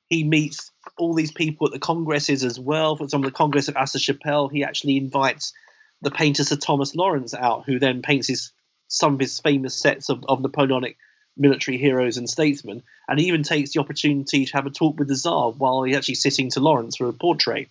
He 0.09 0.23
meets 0.23 0.71
all 0.97 1.13
these 1.13 1.31
people 1.31 1.67
at 1.67 1.73
the 1.73 1.79
congresses 1.79 2.43
as 2.43 2.59
well. 2.59 2.95
For 2.95 3.03
example, 3.03 3.29
the 3.29 3.35
Congress 3.35 3.67
of 3.67 3.75
Aix-la-Chapelle, 3.75 4.49
he 4.49 4.63
actually 4.63 4.97
invites 4.97 5.53
the 6.01 6.11
painter 6.11 6.43
Sir 6.43 6.57
Thomas 6.57 6.95
Lawrence 6.95 7.33
out, 7.33 7.65
who 7.65 7.79
then 7.79 8.01
paints 8.01 8.27
his 8.27 8.51
some 8.87 9.15
of 9.15 9.19
his 9.19 9.39
famous 9.39 9.75
sets 9.75 10.09
of, 10.09 10.23
of 10.29 10.41
Napoleonic 10.41 10.97
military 11.37 11.77
heroes 11.77 12.17
and 12.17 12.29
statesmen. 12.29 12.83
And 13.07 13.19
he 13.19 13.27
even 13.27 13.43
takes 13.43 13.73
the 13.73 13.79
opportunity 13.79 14.45
to 14.45 14.53
have 14.53 14.65
a 14.65 14.71
talk 14.71 14.97
with 14.97 15.07
the 15.07 15.15
Tsar 15.15 15.51
while 15.51 15.83
he's 15.83 15.95
actually 15.95 16.15
sitting 16.15 16.49
to 16.51 16.59
Lawrence 16.59 16.97
for 16.97 17.07
a 17.07 17.13
portrait. 17.13 17.69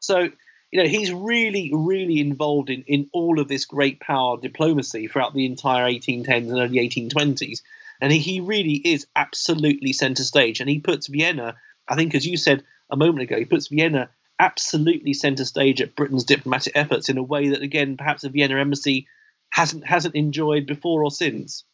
So 0.00 0.30
you 0.72 0.82
know, 0.82 0.88
he's 0.88 1.12
really, 1.12 1.70
really 1.72 2.18
involved 2.18 2.70
in, 2.70 2.82
in 2.86 3.10
all 3.12 3.38
of 3.38 3.46
this 3.46 3.66
great 3.66 4.00
power 4.00 4.38
diplomacy 4.38 5.06
throughout 5.06 5.34
the 5.34 5.44
entire 5.44 5.84
1810s 5.84 6.50
and 6.50 6.58
early 6.58 6.88
1820s. 6.88 7.60
And 8.00 8.10
he 8.10 8.40
really 8.40 8.80
is 8.82 9.06
absolutely 9.14 9.92
center 9.92 10.24
stage. 10.24 10.60
And 10.60 10.70
he 10.70 10.80
puts 10.80 11.08
Vienna, 11.08 11.56
I 11.86 11.94
think, 11.94 12.14
as 12.14 12.26
you 12.26 12.38
said 12.38 12.64
a 12.90 12.96
moment 12.96 13.22
ago, 13.22 13.38
he 13.38 13.44
puts 13.44 13.68
Vienna 13.68 14.08
absolutely 14.38 15.12
center 15.12 15.44
stage 15.44 15.82
at 15.82 15.94
Britain's 15.94 16.24
diplomatic 16.24 16.72
efforts 16.74 17.10
in 17.10 17.18
a 17.18 17.22
way 17.22 17.50
that, 17.50 17.62
again, 17.62 17.98
perhaps 17.98 18.22
the 18.22 18.30
Vienna 18.30 18.58
embassy 18.58 19.06
hasn't 19.50 19.86
hasn't 19.86 20.14
enjoyed 20.14 20.66
before 20.66 21.04
or 21.04 21.10
since. 21.10 21.64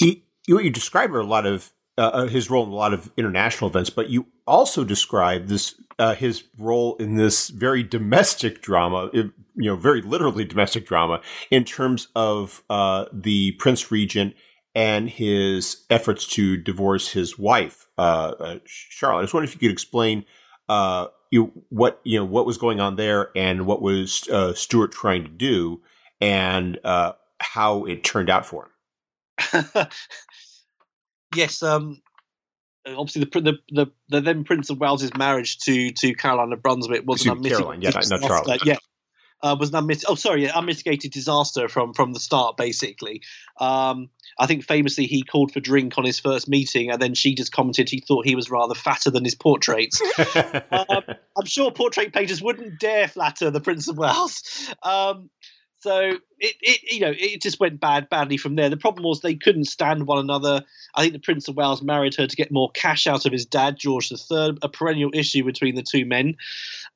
You, 0.00 0.60
you 0.60 0.70
describe 0.70 1.12
a 1.12 1.20
lot 1.20 1.44
of 1.44 1.72
uh, 1.98 2.10
uh, 2.14 2.26
his 2.28 2.48
role 2.48 2.64
in 2.64 2.70
a 2.70 2.74
lot 2.76 2.94
of 2.94 3.10
international 3.16 3.68
events, 3.68 3.90
but 3.90 4.08
you 4.08 4.26
also 4.46 4.84
describe 4.84 5.48
this 5.48 5.74
uh, 5.98 6.14
his 6.14 6.44
role 6.56 6.94
in 6.96 7.16
this 7.16 7.48
very 7.48 7.82
domestic 7.82 8.62
drama, 8.62 9.10
you 9.12 9.32
know, 9.56 9.74
very 9.74 10.00
literally 10.00 10.44
domestic 10.44 10.86
drama 10.86 11.20
in 11.50 11.64
terms 11.64 12.06
of 12.14 12.62
uh, 12.70 13.06
the 13.12 13.50
Prince 13.58 13.90
Regent 13.90 14.34
and 14.76 15.10
his 15.10 15.84
efforts 15.90 16.24
to 16.28 16.56
divorce 16.56 17.08
his 17.08 17.36
wife, 17.36 17.88
uh, 17.98 18.32
uh, 18.38 18.58
Charlotte. 18.64 19.18
I 19.18 19.22
was 19.22 19.34
wondering 19.34 19.48
if 19.48 19.54
you 19.54 19.68
could 19.68 19.72
explain 19.72 20.24
you 21.30 21.52
what 21.68 22.00
you 22.04 22.16
know 22.16 22.24
what 22.24 22.46
was 22.46 22.58
going 22.58 22.78
on 22.78 22.94
there 22.94 23.30
and 23.34 23.66
what 23.66 23.82
was 23.82 24.28
Stuart 24.54 24.92
trying 24.92 25.24
to 25.24 25.30
do 25.30 25.82
and 26.20 26.78
how 27.40 27.84
it 27.86 28.04
turned 28.04 28.30
out 28.30 28.46
for 28.46 28.66
him. 28.66 28.70
yes, 31.34 31.62
um, 31.62 32.00
obviously 32.96 33.24
the, 33.24 33.40
the 33.40 33.58
the 33.70 33.86
the, 34.08 34.20
then 34.20 34.44
Prince 34.44 34.70
of 34.70 34.80
Wales's 34.80 35.14
marriage 35.16 35.58
to 35.58 35.90
to 35.92 36.14
Caroline 36.14 36.52
of 36.52 36.62
Brunswick 36.62 37.02
was 37.06 37.24
an 37.24 37.32
unmitigated 37.32 37.82
yeah, 37.82 37.90
not 38.10 38.22
Charles. 38.22 38.62
Yeah. 38.64 38.76
Uh, 39.40 39.54
was 39.58 39.68
an 39.68 39.76
unmit- 39.76 40.04
oh 40.08 40.16
sorry 40.16 40.42
yeah, 40.42 40.52
unmitigated 40.56 41.12
disaster 41.12 41.68
from 41.68 41.94
from 41.94 42.12
the 42.12 42.18
start 42.18 42.56
basically 42.56 43.22
um, 43.60 44.10
I 44.36 44.46
think 44.46 44.64
famously 44.64 45.06
he 45.06 45.22
called 45.22 45.52
for 45.52 45.60
drink 45.60 45.96
on 45.96 46.04
his 46.04 46.18
first 46.18 46.48
meeting 46.48 46.90
and 46.90 47.00
then 47.00 47.14
she 47.14 47.36
just 47.36 47.52
commented 47.52 47.88
he 47.88 48.00
thought 48.00 48.26
he 48.26 48.34
was 48.34 48.50
rather 48.50 48.74
fatter 48.74 49.12
than 49.12 49.22
his 49.22 49.36
portraits 49.36 50.02
um, 50.72 51.04
I'm 51.38 51.46
sure 51.46 51.70
portrait 51.70 52.12
painters 52.12 52.42
wouldn't 52.42 52.80
dare 52.80 53.06
flatter 53.06 53.48
the 53.52 53.60
Prince 53.60 53.86
of 53.86 53.96
Wales 53.96 54.42
um, 54.82 55.30
so 55.80 56.18
it, 56.38 56.56
it 56.60 56.92
you 56.92 57.00
know 57.00 57.12
it 57.16 57.40
just 57.40 57.60
went 57.60 57.80
bad 57.80 58.08
badly 58.08 58.36
from 58.36 58.56
there. 58.56 58.68
The 58.68 58.76
problem 58.76 59.04
was 59.04 59.20
they 59.20 59.34
couldn't 59.34 59.66
stand 59.66 60.06
one 60.06 60.18
another. 60.18 60.64
I 60.94 61.02
think 61.02 61.12
the 61.12 61.20
Prince 61.20 61.48
of 61.48 61.56
Wales 61.56 61.82
married 61.82 62.14
her 62.16 62.26
to 62.26 62.36
get 62.36 62.50
more 62.50 62.70
cash 62.72 63.06
out 63.06 63.26
of 63.26 63.32
his 63.32 63.46
dad, 63.46 63.76
George 63.76 64.10
III, 64.10 64.58
a 64.62 64.68
perennial 64.68 65.10
issue 65.14 65.44
between 65.44 65.74
the 65.74 65.82
two 65.82 66.04
men. 66.04 66.36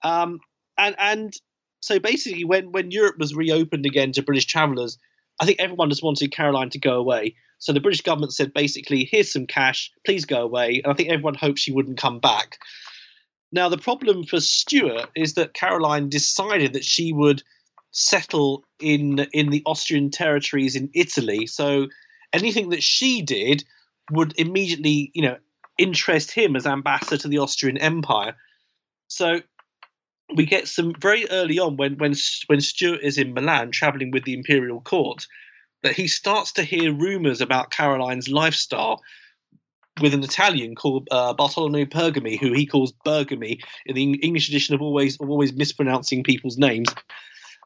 Um, 0.02 0.40
and 0.76 0.96
and 0.98 1.32
so 1.80 1.98
basically, 1.98 2.44
when 2.44 2.72
when 2.72 2.90
Europe 2.90 3.18
was 3.18 3.34
reopened 3.34 3.86
again 3.86 4.12
to 4.12 4.22
British 4.22 4.46
travellers, 4.46 4.98
I 5.40 5.46
think 5.46 5.60
everyone 5.60 5.90
just 5.90 6.02
wanted 6.02 6.32
Caroline 6.32 6.70
to 6.70 6.78
go 6.78 6.98
away. 6.98 7.36
So 7.58 7.72
the 7.72 7.80
British 7.80 8.00
government 8.00 8.34
said 8.34 8.52
basically, 8.52 9.04
here's 9.04 9.32
some 9.32 9.46
cash, 9.46 9.92
please 10.04 10.24
go 10.24 10.42
away. 10.42 10.80
And 10.82 10.92
I 10.92 10.96
think 10.96 11.10
everyone 11.10 11.34
hoped 11.34 11.60
she 11.60 11.70
wouldn't 11.70 11.98
come 11.98 12.18
back. 12.18 12.58
Now 13.52 13.68
the 13.68 13.78
problem 13.78 14.24
for 14.24 14.40
Stuart 14.40 15.10
is 15.14 15.34
that 15.34 15.54
Caroline 15.54 16.08
decided 16.08 16.72
that 16.72 16.84
she 16.84 17.12
would 17.12 17.42
settle 17.92 18.64
in 18.80 19.20
in 19.32 19.50
the 19.50 19.62
Austrian 19.66 20.10
territories 20.10 20.74
in 20.74 20.90
Italy. 20.94 21.46
So 21.46 21.88
anything 22.32 22.70
that 22.70 22.82
she 22.82 23.22
did 23.22 23.64
would 24.10 24.34
immediately, 24.38 25.10
you 25.14 25.22
know, 25.22 25.36
interest 25.78 26.30
him 26.32 26.56
as 26.56 26.66
ambassador 26.66 27.18
to 27.18 27.28
the 27.28 27.38
Austrian 27.38 27.78
Empire. 27.78 28.34
So 29.08 29.40
we 30.34 30.46
get 30.46 30.68
some 30.68 30.94
very 30.98 31.28
early 31.30 31.58
on 31.58 31.76
when 31.76 31.96
when 31.98 32.14
when 32.46 32.60
Stuart 32.60 33.00
is 33.02 33.18
in 33.18 33.34
Milan 33.34 33.70
traveling 33.70 34.10
with 34.10 34.24
the 34.24 34.34
imperial 34.34 34.80
court 34.80 35.26
that 35.82 35.94
he 35.94 36.08
starts 36.08 36.52
to 36.52 36.62
hear 36.62 36.92
rumors 36.92 37.40
about 37.40 37.70
Caroline's 37.70 38.28
lifestyle 38.28 39.02
with 40.00 40.14
an 40.14 40.22
Italian 40.22 40.74
called 40.74 41.06
uh, 41.10 41.34
Bartolomeo 41.34 41.84
Pergami, 41.84 42.38
who 42.38 42.52
he 42.52 42.64
calls 42.64 42.92
Bergami 43.04 43.60
in 43.84 43.94
the 43.94 44.14
English 44.14 44.48
edition 44.48 44.74
of 44.74 44.80
always 44.80 45.20
of 45.20 45.28
always 45.28 45.52
mispronouncing 45.52 46.22
people's 46.22 46.56
names. 46.56 46.88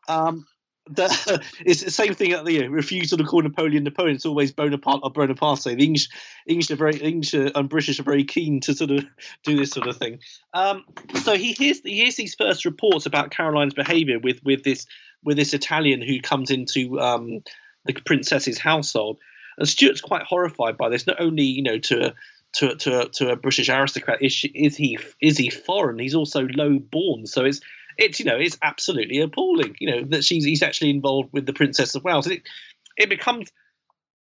Um, 0.09 0.47
the, 0.89 1.43
it's 1.65 1.83
the 1.83 1.91
same 1.91 2.15
thing 2.15 2.33
at 2.33 2.45
the 2.45 2.53
you 2.53 2.63
know, 2.63 2.69
refusal 2.69 3.19
to 3.19 3.25
call 3.25 3.43
Napoleon 3.43 3.85
Napoleon. 3.85 4.17
It's 4.17 4.27
always 4.27 4.53
Bonaparte 4.53 5.01
or 5.03 5.11
Bonaparte. 5.11 5.65
The 5.65 5.73
English, 5.73 6.09
English 6.47 6.71
are 6.71 6.77
very 6.77 6.97
English 6.97 7.35
and 7.35 7.69
British 7.69 7.99
are 8.01 8.05
very 8.05 8.25
keen 8.25 8.61
to 8.61 8.75
sort 8.75 8.91
of 8.91 9.05
do 9.45 9.57
this 9.57 9.71
sort 9.71 9.89
of 9.89 9.97
thing. 9.97 10.21
Um, 10.55 10.85
so 11.23 11.37
he 11.37 11.53
hears 11.53 11.81
he 11.81 11.97
hears 11.97 12.17
these 12.17 12.35
first 12.35 12.65
reports 12.65 13.07
about 13.07 13.31
Caroline's 13.31 13.75
behaviour 13.75 14.19
with 14.19 14.43
with 14.45 14.65
this 14.65 14.87
with 15.25 15.37
this 15.37 15.55
Italian 15.55 16.03
who 16.03 16.21
comes 16.21 16.51
into 16.51 17.01
um, 17.01 17.43
the 17.85 17.95
princess's 17.95 18.59
household, 18.59 19.19
and 19.59 19.69
Stuart's 19.69 20.01
quite 20.01 20.23
horrified 20.23 20.77
by 20.77 20.89
this. 20.89 21.07
Not 21.07 21.21
only 21.21 21.45
you 21.45 21.63
know 21.63 21.79
to 21.79 22.15
to 22.55 22.77
to 22.77 23.09
to 23.09 23.31
a 23.31 23.37
British 23.37 23.69
aristocrat 23.69 24.23
is 24.23 24.33
she, 24.33 24.49
is 24.49 24.77
he 24.77 24.99
is 25.21 25.37
he 25.37 25.51
foreign? 25.51 25.99
He's 25.99 26.15
also 26.15 26.47
low 26.47 26.79
born, 26.79 27.27
so 27.27 27.45
it's 27.45 27.61
it's 27.99 28.19
you 28.19 28.27
know 28.27 28.37
it's 28.37 28.59
absolutely 28.63 29.21
appalling. 29.21 29.77
You 29.79 29.91
know 29.91 30.05
that 30.11 30.25
she's 30.25 30.45
he's 30.45 30.63
actually 30.63 30.91
involved 30.91 31.33
with 31.33 31.47
the 31.47 31.53
Princess 31.53 31.95
of 31.95 32.05
Wales. 32.05 32.27
And 32.27 32.37
it 32.37 32.43
it 32.97 33.09
becomes 33.09 33.51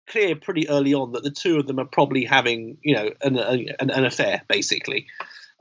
clear 0.09 0.35
pretty 0.35 0.69
early 0.69 0.95
on 0.95 1.13
that 1.13 1.23
the 1.23 1.31
two 1.31 1.59
of 1.59 1.67
them 1.67 1.79
are 1.79 1.85
probably 1.85 2.25
having 2.25 2.79
you 2.83 2.95
know 2.95 3.11
an 3.23 3.37
an, 3.39 3.91
an 3.91 4.05
affair 4.05 4.43
basically. 4.49 5.07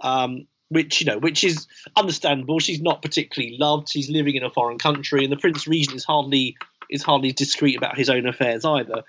Um, 0.01 0.47
which 0.69 1.01
you 1.01 1.07
know, 1.07 1.17
which 1.17 1.43
is 1.43 1.67
understandable. 1.95 2.59
She's 2.59 2.81
not 2.81 3.01
particularly 3.01 3.57
loved. 3.57 3.89
She's 3.89 4.09
living 4.09 4.35
in 4.35 4.43
a 4.43 4.51
foreign 4.51 4.77
country, 4.77 5.23
and 5.23 5.31
the 5.31 5.37
Prince 5.37 5.67
Regent 5.67 5.95
is 5.95 6.05
hardly 6.05 6.57
is 6.89 7.03
hardly 7.03 7.31
discreet 7.31 7.77
about 7.77 7.97
his 7.97 8.09
own 8.09 8.27
affairs 8.27 8.65
either. 8.65 9.03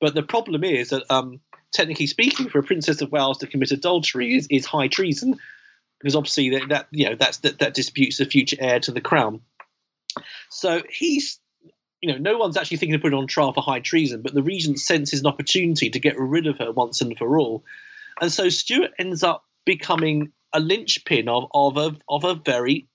But 0.00 0.14
the 0.14 0.22
problem 0.22 0.64
is 0.64 0.90
that, 0.90 1.04
um, 1.10 1.40
technically 1.72 2.06
speaking, 2.06 2.48
for 2.48 2.58
a 2.58 2.62
Princess 2.62 3.00
of 3.00 3.10
Wales 3.10 3.38
to 3.38 3.46
commit 3.46 3.72
adultery 3.72 4.36
is, 4.36 4.46
is 4.50 4.64
high 4.64 4.88
treason, 4.88 5.38
because 6.00 6.14
obviously 6.14 6.50
that, 6.50 6.68
that 6.68 6.86
you 6.90 7.08
know 7.08 7.16
that's 7.18 7.38
that, 7.38 7.58
that 7.58 7.74
disputes 7.74 8.18
the 8.18 8.24
future 8.24 8.56
heir 8.60 8.80
to 8.80 8.92
the 8.92 9.00
crown. 9.00 9.40
So 10.50 10.82
he's 10.90 11.38
you 12.00 12.12
know, 12.12 12.18
no 12.18 12.38
one's 12.38 12.56
actually 12.56 12.76
thinking 12.76 12.94
of 12.94 13.02
putting 13.02 13.18
on 13.18 13.26
trial 13.26 13.52
for 13.52 13.62
high 13.62 13.80
treason, 13.80 14.22
but 14.22 14.34
the 14.34 14.42
regent 14.42 14.78
senses 14.78 15.20
an 15.20 15.26
opportunity 15.26 15.90
to 15.90 15.98
get 15.98 16.18
rid 16.18 16.46
of 16.46 16.58
her 16.58 16.70
once 16.70 17.00
and 17.00 17.16
for 17.18 17.38
all. 17.38 17.64
And 18.20 18.30
so 18.30 18.48
Stuart 18.48 18.92
ends 18.98 19.22
up 19.22 19.44
becoming 19.64 20.32
a 20.52 20.60
linchpin 20.60 21.28
of, 21.28 21.46
of, 21.52 21.76
a, 21.76 21.96
of 22.08 22.24
a 22.24 22.34
very, 22.34 22.86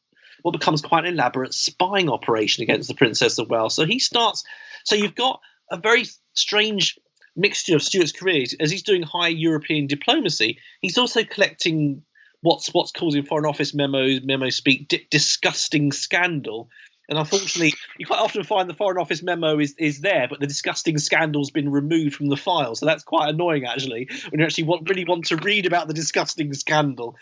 what 0.41 0.51
becomes 0.51 0.81
quite 0.81 1.05
an 1.05 1.13
elaborate 1.13 1.53
spying 1.53 2.09
operation 2.09 2.63
against 2.63 2.87
the 2.87 2.95
Princess 2.95 3.37
of 3.37 3.49
Wales. 3.49 3.75
So 3.75 3.85
he 3.85 3.99
starts, 3.99 4.43
so 4.85 4.95
you've 4.95 5.15
got 5.15 5.41
a 5.69 5.77
very 5.77 6.05
strange 6.33 6.97
mixture 7.35 7.75
of 7.75 7.83
Stuart's 7.83 8.11
careers. 8.11 8.55
As 8.59 8.71
he's 8.71 8.83
doing 8.83 9.03
high 9.03 9.27
European 9.27 9.87
diplomacy, 9.87 10.59
he's 10.81 10.97
also 10.97 11.23
collecting 11.23 12.03
what's 12.43 12.67
what's 12.73 12.93
in 12.99 13.25
Foreign 13.25 13.45
Office 13.45 13.73
memos, 13.73 14.21
memo 14.23 14.49
speak, 14.49 14.87
di- 14.87 15.07
disgusting 15.09 15.91
scandal 15.91 16.69
and 17.09 17.19
unfortunately, 17.19 17.73
you 17.97 18.05
quite 18.05 18.19
often 18.19 18.43
find 18.43 18.69
the 18.69 18.73
Foreign 18.73 18.97
Office 18.97 19.21
memo 19.21 19.59
is, 19.59 19.75
is 19.77 20.01
there, 20.01 20.27
but 20.27 20.39
the 20.39 20.47
disgusting 20.47 20.97
scandal's 20.97 21.51
been 21.51 21.69
removed 21.69 22.15
from 22.15 22.29
the 22.29 22.37
file. 22.37 22.75
So 22.75 22.85
that's 22.85 23.03
quite 23.03 23.29
annoying, 23.29 23.65
actually, 23.65 24.09
when 24.29 24.39
you 24.39 24.45
actually 24.45 24.63
want, 24.63 24.89
really 24.89 25.05
want 25.05 25.25
to 25.25 25.35
read 25.37 25.65
about 25.65 25.87
the 25.87 25.93
disgusting 25.93 26.53
scandal. 26.53 27.17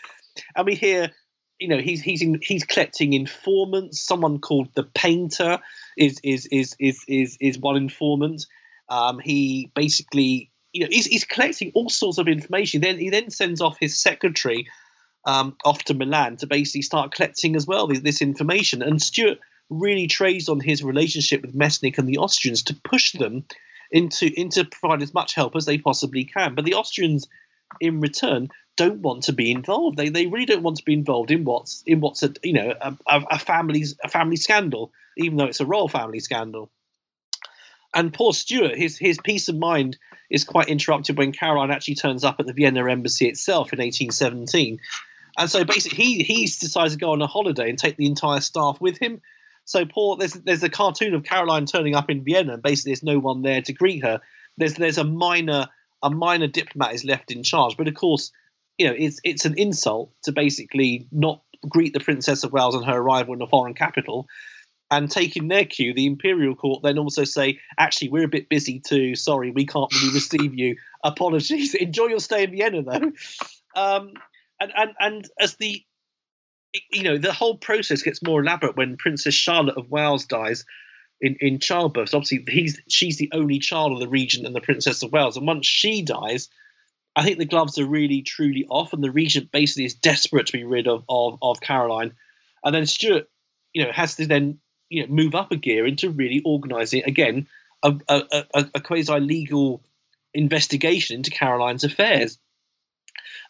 And 0.54 0.66
we 0.66 0.76
hear, 0.76 1.10
you 1.58 1.68
know, 1.68 1.78
he's 1.78 2.00
he's 2.00 2.22
in, 2.22 2.38
he's 2.42 2.64
collecting 2.64 3.12
informants. 3.12 4.00
Someone 4.00 4.38
called 4.38 4.68
the 4.74 4.84
Painter 4.84 5.58
is 5.98 6.20
is 6.22 6.46
is 6.46 6.76
is 6.78 7.04
is, 7.08 7.36
is 7.40 7.58
one 7.58 7.76
informant. 7.76 8.46
Um, 8.88 9.18
he 9.18 9.70
basically, 9.74 10.52
you 10.72 10.84
know, 10.84 10.88
he's, 10.90 11.06
he's 11.06 11.24
collecting 11.24 11.72
all 11.74 11.88
sorts 11.88 12.18
of 12.18 12.28
information. 12.28 12.80
Then 12.80 12.98
he 12.98 13.10
then 13.10 13.30
sends 13.30 13.60
off 13.60 13.76
his 13.80 14.00
secretary 14.00 14.68
um, 15.24 15.56
off 15.64 15.84
to 15.84 15.94
Milan 15.94 16.36
to 16.38 16.46
basically 16.46 16.82
start 16.82 17.14
collecting 17.14 17.56
as 17.56 17.66
well 17.66 17.86
this, 17.86 18.00
this 18.00 18.22
information. 18.22 18.82
And 18.82 19.00
Stuart 19.00 19.38
really 19.70 20.06
trades 20.06 20.48
on 20.48 20.60
his 20.60 20.82
relationship 20.82 21.42
with 21.42 21.54
Metternich 21.54 21.98
and 21.98 22.08
the 22.08 22.18
Austrians 22.18 22.62
to 22.64 22.74
push 22.74 23.12
them 23.12 23.44
into 23.90 24.32
into 24.38 24.64
provide 24.64 25.02
as 25.02 25.14
much 25.14 25.34
help 25.34 25.54
as 25.54 25.66
they 25.66 25.78
possibly 25.78 26.24
can. 26.24 26.54
But 26.54 26.64
the 26.64 26.74
Austrians, 26.74 27.28
in 27.80 28.00
return, 28.00 28.48
don't 28.76 29.00
want 29.00 29.24
to 29.24 29.32
be 29.32 29.50
involved. 29.50 29.96
They 29.96 30.08
they 30.08 30.26
really 30.26 30.46
don't 30.46 30.62
want 30.62 30.78
to 30.78 30.84
be 30.84 30.94
involved 30.94 31.30
in 31.30 31.44
what's 31.44 31.82
in 31.86 32.00
what's 32.00 32.22
a 32.22 32.32
you 32.42 32.54
know 32.54 32.74
a, 32.80 32.96
a 33.06 33.38
family's 33.38 33.96
a 34.02 34.08
family 34.08 34.36
scandal, 34.36 34.92
even 35.16 35.36
though 35.36 35.46
it's 35.46 35.60
a 35.60 35.66
royal 35.66 35.88
family 35.88 36.20
scandal. 36.20 36.70
And 37.94 38.14
poor 38.14 38.32
Stuart, 38.32 38.76
his 38.76 38.98
his 38.98 39.18
peace 39.22 39.48
of 39.48 39.56
mind 39.56 39.98
is 40.30 40.44
quite 40.44 40.68
interrupted 40.68 41.18
when 41.18 41.32
Caroline 41.32 41.70
actually 41.70 41.96
turns 41.96 42.24
up 42.24 42.36
at 42.40 42.46
the 42.46 42.54
Vienna 42.54 42.90
embassy 42.90 43.28
itself 43.28 43.72
in 43.74 43.78
1817. 43.78 44.80
And 45.38 45.50
so 45.50 45.64
basically, 45.64 46.04
he 46.04 46.22
he 46.22 46.46
decides 46.46 46.92
to 46.92 46.98
go 46.98 47.12
on 47.12 47.22
a 47.22 47.26
holiday 47.26 47.70
and 47.70 47.78
take 47.78 47.96
the 47.96 48.06
entire 48.06 48.40
staff 48.40 48.80
with 48.80 48.98
him. 48.98 49.20
So 49.64 49.84
poor 49.84 50.16
there's 50.16 50.34
there's 50.34 50.62
a 50.62 50.68
cartoon 50.68 51.14
of 51.14 51.24
Caroline 51.24 51.66
turning 51.66 51.94
up 51.94 52.10
in 52.10 52.24
Vienna, 52.24 52.54
and 52.54 52.62
basically 52.62 52.92
there's 52.92 53.02
no 53.02 53.18
one 53.18 53.42
there 53.42 53.62
to 53.62 53.72
greet 53.72 54.04
her. 54.04 54.20
There's 54.58 54.74
there's 54.74 54.98
a 54.98 55.04
minor 55.04 55.68
a 56.02 56.10
minor 56.10 56.48
diplomat 56.48 56.94
is 56.94 57.04
left 57.04 57.30
in 57.30 57.42
charge, 57.42 57.76
but 57.76 57.88
of 57.88 57.94
course, 57.94 58.32
you 58.78 58.86
know 58.86 58.94
it's 58.96 59.20
it's 59.24 59.44
an 59.44 59.54
insult 59.56 60.12
to 60.24 60.32
basically 60.32 61.06
not 61.12 61.42
greet 61.68 61.92
the 61.92 62.00
Princess 62.00 62.44
of 62.44 62.52
Wales 62.52 62.74
on 62.74 62.82
her 62.82 62.98
arrival 62.98 63.34
in 63.34 63.42
a 63.42 63.46
foreign 63.46 63.74
capital. 63.74 64.26
And 64.90 65.10
taking 65.10 65.48
their 65.48 65.64
cue, 65.64 65.94
the 65.94 66.04
imperial 66.04 66.54
court 66.54 66.82
then 66.82 66.98
also 66.98 67.24
say, 67.24 67.58
actually, 67.78 68.10
we're 68.10 68.26
a 68.26 68.28
bit 68.28 68.50
busy 68.50 68.78
too. 68.78 69.14
Sorry, 69.14 69.50
we 69.50 69.64
can't 69.64 69.90
really 69.90 70.12
receive 70.12 70.54
you. 70.54 70.76
Apologies. 71.02 71.74
Enjoy 71.80 72.08
your 72.08 72.20
stay 72.20 72.44
in 72.44 72.50
Vienna, 72.50 72.82
though. 72.82 73.12
Um, 73.74 74.12
and, 74.62 74.72
and 74.76 74.94
and 74.98 75.30
as 75.38 75.56
the 75.56 75.84
you 76.90 77.02
know, 77.02 77.18
the 77.18 77.32
whole 77.32 77.56
process 77.56 78.02
gets 78.02 78.22
more 78.22 78.40
elaborate 78.40 78.76
when 78.76 78.96
Princess 78.96 79.34
Charlotte 79.34 79.76
of 79.76 79.90
Wales 79.90 80.24
dies 80.24 80.64
in, 81.20 81.36
in 81.40 81.58
childbirth. 81.58 82.10
So 82.10 82.18
obviously, 82.18 82.44
he's 82.48 82.80
she's 82.88 83.18
the 83.18 83.30
only 83.32 83.58
child 83.58 83.92
of 83.92 84.00
the 84.00 84.08
regent 84.08 84.46
and 84.46 84.54
the 84.54 84.60
Princess 84.60 85.02
of 85.02 85.12
Wales. 85.12 85.36
And 85.36 85.46
once 85.46 85.66
she 85.66 86.02
dies, 86.02 86.48
I 87.14 87.24
think 87.24 87.38
the 87.38 87.44
gloves 87.44 87.78
are 87.78 87.86
really 87.86 88.22
truly 88.22 88.66
off, 88.68 88.92
and 88.92 89.04
the 89.04 89.10
regent 89.10 89.52
basically 89.52 89.84
is 89.84 89.94
desperate 89.94 90.46
to 90.46 90.52
be 90.52 90.64
rid 90.64 90.88
of 90.88 91.04
of, 91.08 91.38
of 91.42 91.60
Caroline. 91.60 92.14
And 92.64 92.74
then 92.74 92.86
Stuart, 92.86 93.28
you 93.72 93.84
know, 93.84 93.92
has 93.92 94.16
to 94.16 94.26
then 94.26 94.58
you 94.88 95.02
know 95.02 95.12
move 95.12 95.34
up 95.34 95.52
a 95.52 95.56
gear 95.56 95.86
into 95.86 96.10
really 96.10 96.42
organising 96.44 97.04
again 97.04 97.48
a, 97.82 97.98
a, 98.08 98.44
a, 98.54 98.70
a 98.76 98.80
quasi 98.80 99.20
legal 99.20 99.82
investigation 100.32 101.16
into 101.16 101.30
Caroline's 101.30 101.84
affairs. 101.84 102.38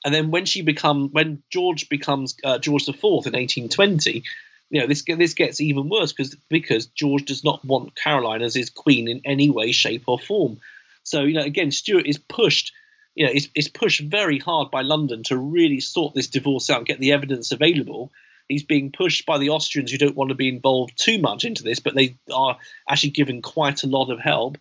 And 0.04 0.14
then 0.14 0.30
when 0.30 0.44
she 0.44 0.62
become 0.62 1.10
when 1.10 1.42
George 1.50 1.88
becomes 1.88 2.36
uh, 2.44 2.58
George 2.58 2.88
IV 2.88 3.02
in 3.02 3.34
1820, 3.34 4.24
you 4.70 4.80
know 4.80 4.86
this 4.86 5.04
this 5.04 5.34
gets 5.34 5.60
even 5.60 5.88
worse 5.88 6.12
because 6.12 6.34
because 6.48 6.86
George 6.86 7.26
does 7.26 7.44
not 7.44 7.64
want 7.64 7.94
Caroline 7.94 8.42
as 8.42 8.54
his 8.54 8.70
queen 8.70 9.08
in 9.08 9.20
any 9.24 9.50
way, 9.50 9.72
shape, 9.72 10.04
or 10.06 10.18
form. 10.18 10.60
So 11.04 11.22
you 11.22 11.34
know 11.34 11.44
again, 11.44 11.70
Stuart 11.70 12.06
is 12.06 12.18
pushed. 12.18 12.72
You 13.14 13.26
know, 13.26 13.32
is, 13.34 13.50
is 13.54 13.68
pushed 13.68 14.00
very 14.00 14.38
hard 14.38 14.70
by 14.70 14.80
London 14.80 15.22
to 15.24 15.36
really 15.36 15.80
sort 15.80 16.14
this 16.14 16.28
divorce 16.28 16.70
out 16.70 16.78
and 16.78 16.86
get 16.86 16.98
the 16.98 17.12
evidence 17.12 17.52
available. 17.52 18.10
He's 18.48 18.62
being 18.62 18.90
pushed 18.90 19.26
by 19.26 19.36
the 19.36 19.50
Austrians 19.50 19.92
who 19.92 19.98
don't 19.98 20.16
want 20.16 20.30
to 20.30 20.34
be 20.34 20.48
involved 20.48 20.94
too 20.96 21.18
much 21.18 21.44
into 21.44 21.62
this, 21.62 21.78
but 21.78 21.94
they 21.94 22.16
are 22.32 22.56
actually 22.88 23.10
given 23.10 23.42
quite 23.42 23.82
a 23.82 23.86
lot 23.86 24.10
of 24.10 24.18
help. 24.18 24.56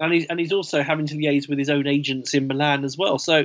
And 0.00 0.14
he's, 0.14 0.24
and 0.26 0.40
he's 0.40 0.54
also 0.54 0.82
having 0.82 1.08
to 1.08 1.14
liaise 1.14 1.46
with 1.46 1.58
his 1.58 1.68
own 1.68 1.86
agents 1.86 2.32
in 2.32 2.46
Milan 2.46 2.84
as 2.84 2.96
well. 2.96 3.18
So 3.18 3.44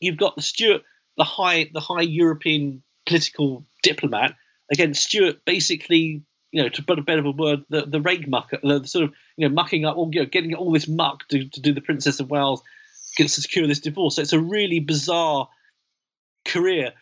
you've 0.00 0.16
got 0.16 0.36
the 0.36 0.42
Stuart, 0.42 0.82
the 1.16 1.24
high, 1.24 1.70
the 1.72 1.80
high 1.80 2.02
European 2.02 2.82
political 3.06 3.64
diplomat 3.82 4.34
against 4.70 5.04
Stuart, 5.04 5.44
basically, 5.44 6.22
you 6.52 6.62
know, 6.62 6.68
to 6.68 6.82
put 6.82 6.98
a 6.98 7.02
bit 7.02 7.18
of 7.18 7.26
a 7.26 7.30
word, 7.30 7.64
the 7.68 7.82
the 7.86 8.00
rake 8.00 8.26
mucker, 8.26 8.58
the 8.62 8.84
sort 8.86 9.04
of 9.04 9.12
you 9.36 9.48
know 9.48 9.54
mucking 9.54 9.84
up, 9.84 9.96
all 9.96 10.10
you 10.12 10.20
know, 10.20 10.26
getting 10.26 10.54
all 10.54 10.72
this 10.72 10.88
muck 10.88 11.26
to, 11.28 11.48
to 11.48 11.60
do 11.60 11.72
the 11.72 11.80
Princess 11.80 12.20
of 12.20 12.30
Wales, 12.30 12.62
to 13.16 13.28
secure 13.28 13.66
this 13.66 13.80
divorce. 13.80 14.16
So 14.16 14.22
it's 14.22 14.32
a 14.32 14.40
really 14.40 14.80
bizarre 14.80 15.48
career, 16.44 16.92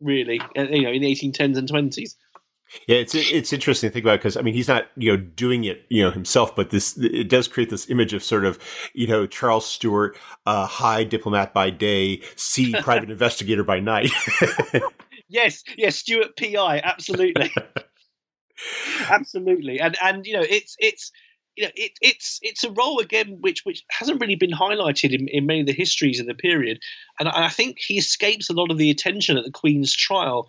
really, 0.00 0.40
uh, 0.56 0.62
you 0.62 0.82
know, 0.82 0.92
in 0.92 1.02
the 1.02 1.12
1810s 1.12 1.56
and 1.56 1.68
20s. 1.68 2.14
Yeah, 2.86 2.96
it's 2.96 3.14
it's 3.14 3.52
interesting 3.52 3.90
to 3.90 3.92
think 3.92 4.04
about 4.04 4.18
because 4.18 4.36
I 4.36 4.42
mean 4.42 4.54
he's 4.54 4.68
not 4.68 4.86
you 4.96 5.12
know 5.12 5.16
doing 5.16 5.64
it 5.64 5.84
you 5.88 6.02
know 6.02 6.10
himself, 6.10 6.56
but 6.56 6.70
this 6.70 6.96
it 6.96 7.28
does 7.28 7.46
create 7.46 7.70
this 7.70 7.88
image 7.90 8.12
of 8.12 8.22
sort 8.24 8.44
of 8.44 8.58
you 8.94 9.06
know 9.06 9.26
Charles 9.26 9.66
Stewart, 9.66 10.16
uh, 10.46 10.66
high 10.66 11.04
diplomat 11.04 11.52
by 11.52 11.70
day, 11.70 12.22
seedy 12.36 12.72
private 12.82 13.10
investigator 13.10 13.62
by 13.62 13.80
night. 13.80 14.10
yes, 15.28 15.62
yes, 15.76 15.96
Stuart 15.96 16.36
PI, 16.36 16.80
absolutely, 16.82 17.52
absolutely, 19.08 19.78
and 19.78 19.96
and 20.02 20.26
you 20.26 20.34
know 20.34 20.44
it's 20.48 20.74
it's 20.78 21.12
you 21.56 21.64
know 21.64 21.70
it, 21.76 21.92
it's 22.00 22.38
it's 22.42 22.64
a 22.64 22.72
role 22.72 23.00
again 23.00 23.38
which 23.40 23.64
which 23.64 23.84
hasn't 23.90 24.20
really 24.20 24.36
been 24.36 24.50
highlighted 24.50 25.12
in, 25.12 25.28
in 25.28 25.46
many 25.46 25.60
of 25.60 25.66
the 25.66 25.72
histories 25.72 26.20
of 26.20 26.26
the 26.26 26.34
period, 26.34 26.78
and 27.20 27.28
I 27.28 27.48
think 27.48 27.78
he 27.78 27.98
escapes 27.98 28.48
a 28.48 28.54
lot 28.54 28.70
of 28.70 28.78
the 28.78 28.90
attention 28.90 29.36
at 29.36 29.44
the 29.44 29.52
Queen's 29.52 29.94
trial 29.94 30.48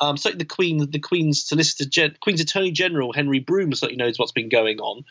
um, 0.00 0.16
certainly 0.16 0.44
the 0.44 0.54
Queen, 0.54 0.90
the 0.90 0.98
Queen's 0.98 1.42
Solicitor, 1.42 1.88
Gen- 1.88 2.16
Queen's 2.20 2.40
Attorney 2.40 2.70
General 2.70 3.12
Henry 3.12 3.38
Brougham 3.38 3.74
certainly 3.74 4.02
knows 4.02 4.18
what's 4.18 4.32
been 4.32 4.48
going 4.48 4.78
on. 4.80 5.04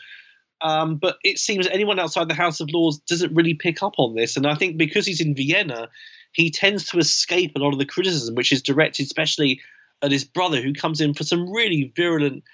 Um, 0.60 0.96
but 0.96 1.18
it 1.24 1.38
seems 1.38 1.66
anyone 1.66 1.98
outside 1.98 2.28
the 2.28 2.34
House 2.34 2.60
of 2.60 2.70
Lords 2.72 2.98
doesn't 2.98 3.34
really 3.34 3.54
pick 3.54 3.82
up 3.82 3.94
on 3.98 4.14
this. 4.14 4.36
And 4.36 4.46
I 4.46 4.54
think 4.54 4.76
because 4.76 5.06
he's 5.06 5.20
in 5.20 5.34
Vienna, 5.34 5.88
he 6.32 6.50
tends 6.50 6.86
to 6.88 6.98
escape 6.98 7.52
a 7.54 7.58
lot 7.58 7.72
of 7.72 7.78
the 7.78 7.86
criticism, 7.86 8.34
which 8.34 8.52
is 8.52 8.62
directed 8.62 9.04
especially 9.04 9.60
at 10.02 10.12
his 10.12 10.24
brother, 10.24 10.60
who 10.60 10.72
comes 10.72 11.00
in 11.00 11.14
for 11.14 11.24
some 11.24 11.50
really 11.50 11.92
virulent, 11.96 12.44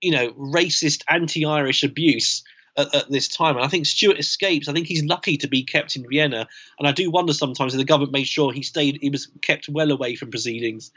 you 0.00 0.12
know, 0.12 0.32
racist, 0.32 1.02
anti-Irish 1.08 1.82
abuse 1.82 2.42
at, 2.76 2.94
at, 2.94 3.10
this 3.10 3.28
time. 3.28 3.56
And 3.56 3.64
I 3.64 3.68
think 3.68 3.86
Stuart 3.86 4.18
escapes. 4.18 4.68
I 4.68 4.72
think 4.72 4.86
he's 4.86 5.04
lucky 5.04 5.36
to 5.38 5.48
be 5.48 5.62
kept 5.62 5.96
in 5.96 6.04
Vienna. 6.08 6.48
And 6.78 6.88
I 6.88 6.92
do 6.92 7.10
wonder 7.10 7.32
sometimes 7.32 7.74
if 7.74 7.78
the 7.78 7.84
government 7.84 8.12
made 8.12 8.26
sure 8.26 8.52
he 8.52 8.62
stayed, 8.62 8.98
he 9.00 9.10
was 9.10 9.28
kept 9.40 9.68
well 9.68 9.90
away 9.90 10.14
from 10.14 10.30
proceedings. 10.30 10.90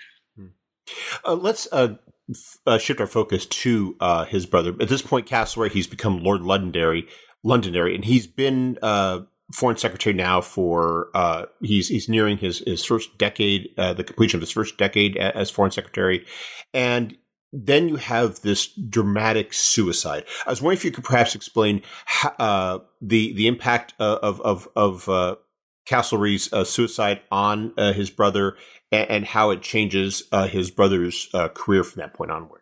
Uh, 1.24 1.36
let's 1.36 1.68
uh, 1.72 1.96
f- 2.30 2.58
uh, 2.66 2.78
shift 2.78 3.00
our 3.00 3.08
focus 3.08 3.46
to 3.46 3.96
uh, 4.00 4.26
his 4.26 4.46
brother. 4.46 4.76
At 4.80 4.90
this 4.90 5.02
point, 5.02 5.28
Castlereagh, 5.28 5.72
he's 5.72 5.88
become 5.88 6.24
Lord 6.24 6.42
Londonderry, 6.42 7.08
Londonderry, 7.44 7.96
and 7.96 8.06
he's 8.06 8.28
been 8.28 8.78
uh, 8.82 9.22
foreign 9.54 9.78
secretary 9.78 10.14
now 10.14 10.42
for 10.42 11.10
uh, 11.14 11.46
he's 11.62 11.88
he's 11.88 12.10
nearing 12.10 12.38
his 12.38 12.60
his 12.60 12.84
first 12.84 13.18
decade, 13.18 13.70
the 13.78 14.04
completion 14.04 14.38
of 14.38 14.42
his 14.42 14.52
first 14.52 14.78
decade 14.78 15.18
as 15.18 15.50
foreign 15.50 15.72
secretary, 15.72 16.26
and 16.74 17.18
then 17.54 17.88
you 17.88 17.96
have 17.96 18.42
this 18.42 18.68
dramatic 18.68 19.54
suicide. 19.54 20.26
I 20.46 20.50
was 20.50 20.62
wondering 20.62 20.78
if 20.78 20.86
you 20.86 20.92
could 20.92 21.06
perhaps 21.06 21.36
explain 21.36 21.84
how, 22.06 22.84
the 23.02 23.34
the 23.34 23.48
impact 23.48 23.94
of 24.00 24.42
of 24.42 24.68
of 24.76 25.38
Castlereagh's 25.86 26.52
uh, 26.52 26.64
suicide 26.64 27.22
on 27.32 27.74
uh, 27.78 27.94
his 27.94 28.10
brother 28.10 28.58
and, 28.92 29.10
and, 29.10 29.26
how 29.26 29.52
it 29.52 29.62
changes 29.62 30.24
uh, 30.32 30.48
his 30.48 30.72
brother's 30.72 31.30
uh, 31.34 31.50
career 31.50 31.84
from 31.84 32.00
that 32.00 32.14
point 32.14 32.32
onward. 32.32 32.62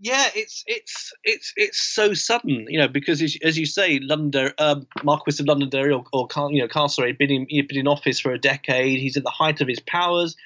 Yeah, 0.00 0.26
it's 0.34 0.64
it's 0.66 1.12
it's 1.22 1.52
it's 1.56 1.80
so 1.80 2.12
sudden, 2.12 2.66
you 2.68 2.78
know, 2.78 2.88
because 2.88 3.22
as, 3.22 3.56
you 3.56 3.64
say, 3.64 4.00
London, 4.00 4.52
um, 4.58 4.86
Marquis 5.02 5.36
of 5.40 5.46
Londonderry 5.46 5.92
or, 5.92 6.04
or 6.12 6.28
you 6.50 6.60
know 6.60 6.68
Castlereagh 6.68 7.16
been 7.16 7.30
in 7.30 7.46
been 7.46 7.78
in 7.78 7.88
office 7.88 8.20
for 8.20 8.32
a 8.32 8.38
decade. 8.38 9.00
He's 9.00 9.16
at 9.16 9.22
the 9.22 9.30
height 9.30 9.60
of 9.60 9.68
his 9.68 9.80
powers. 9.80 10.36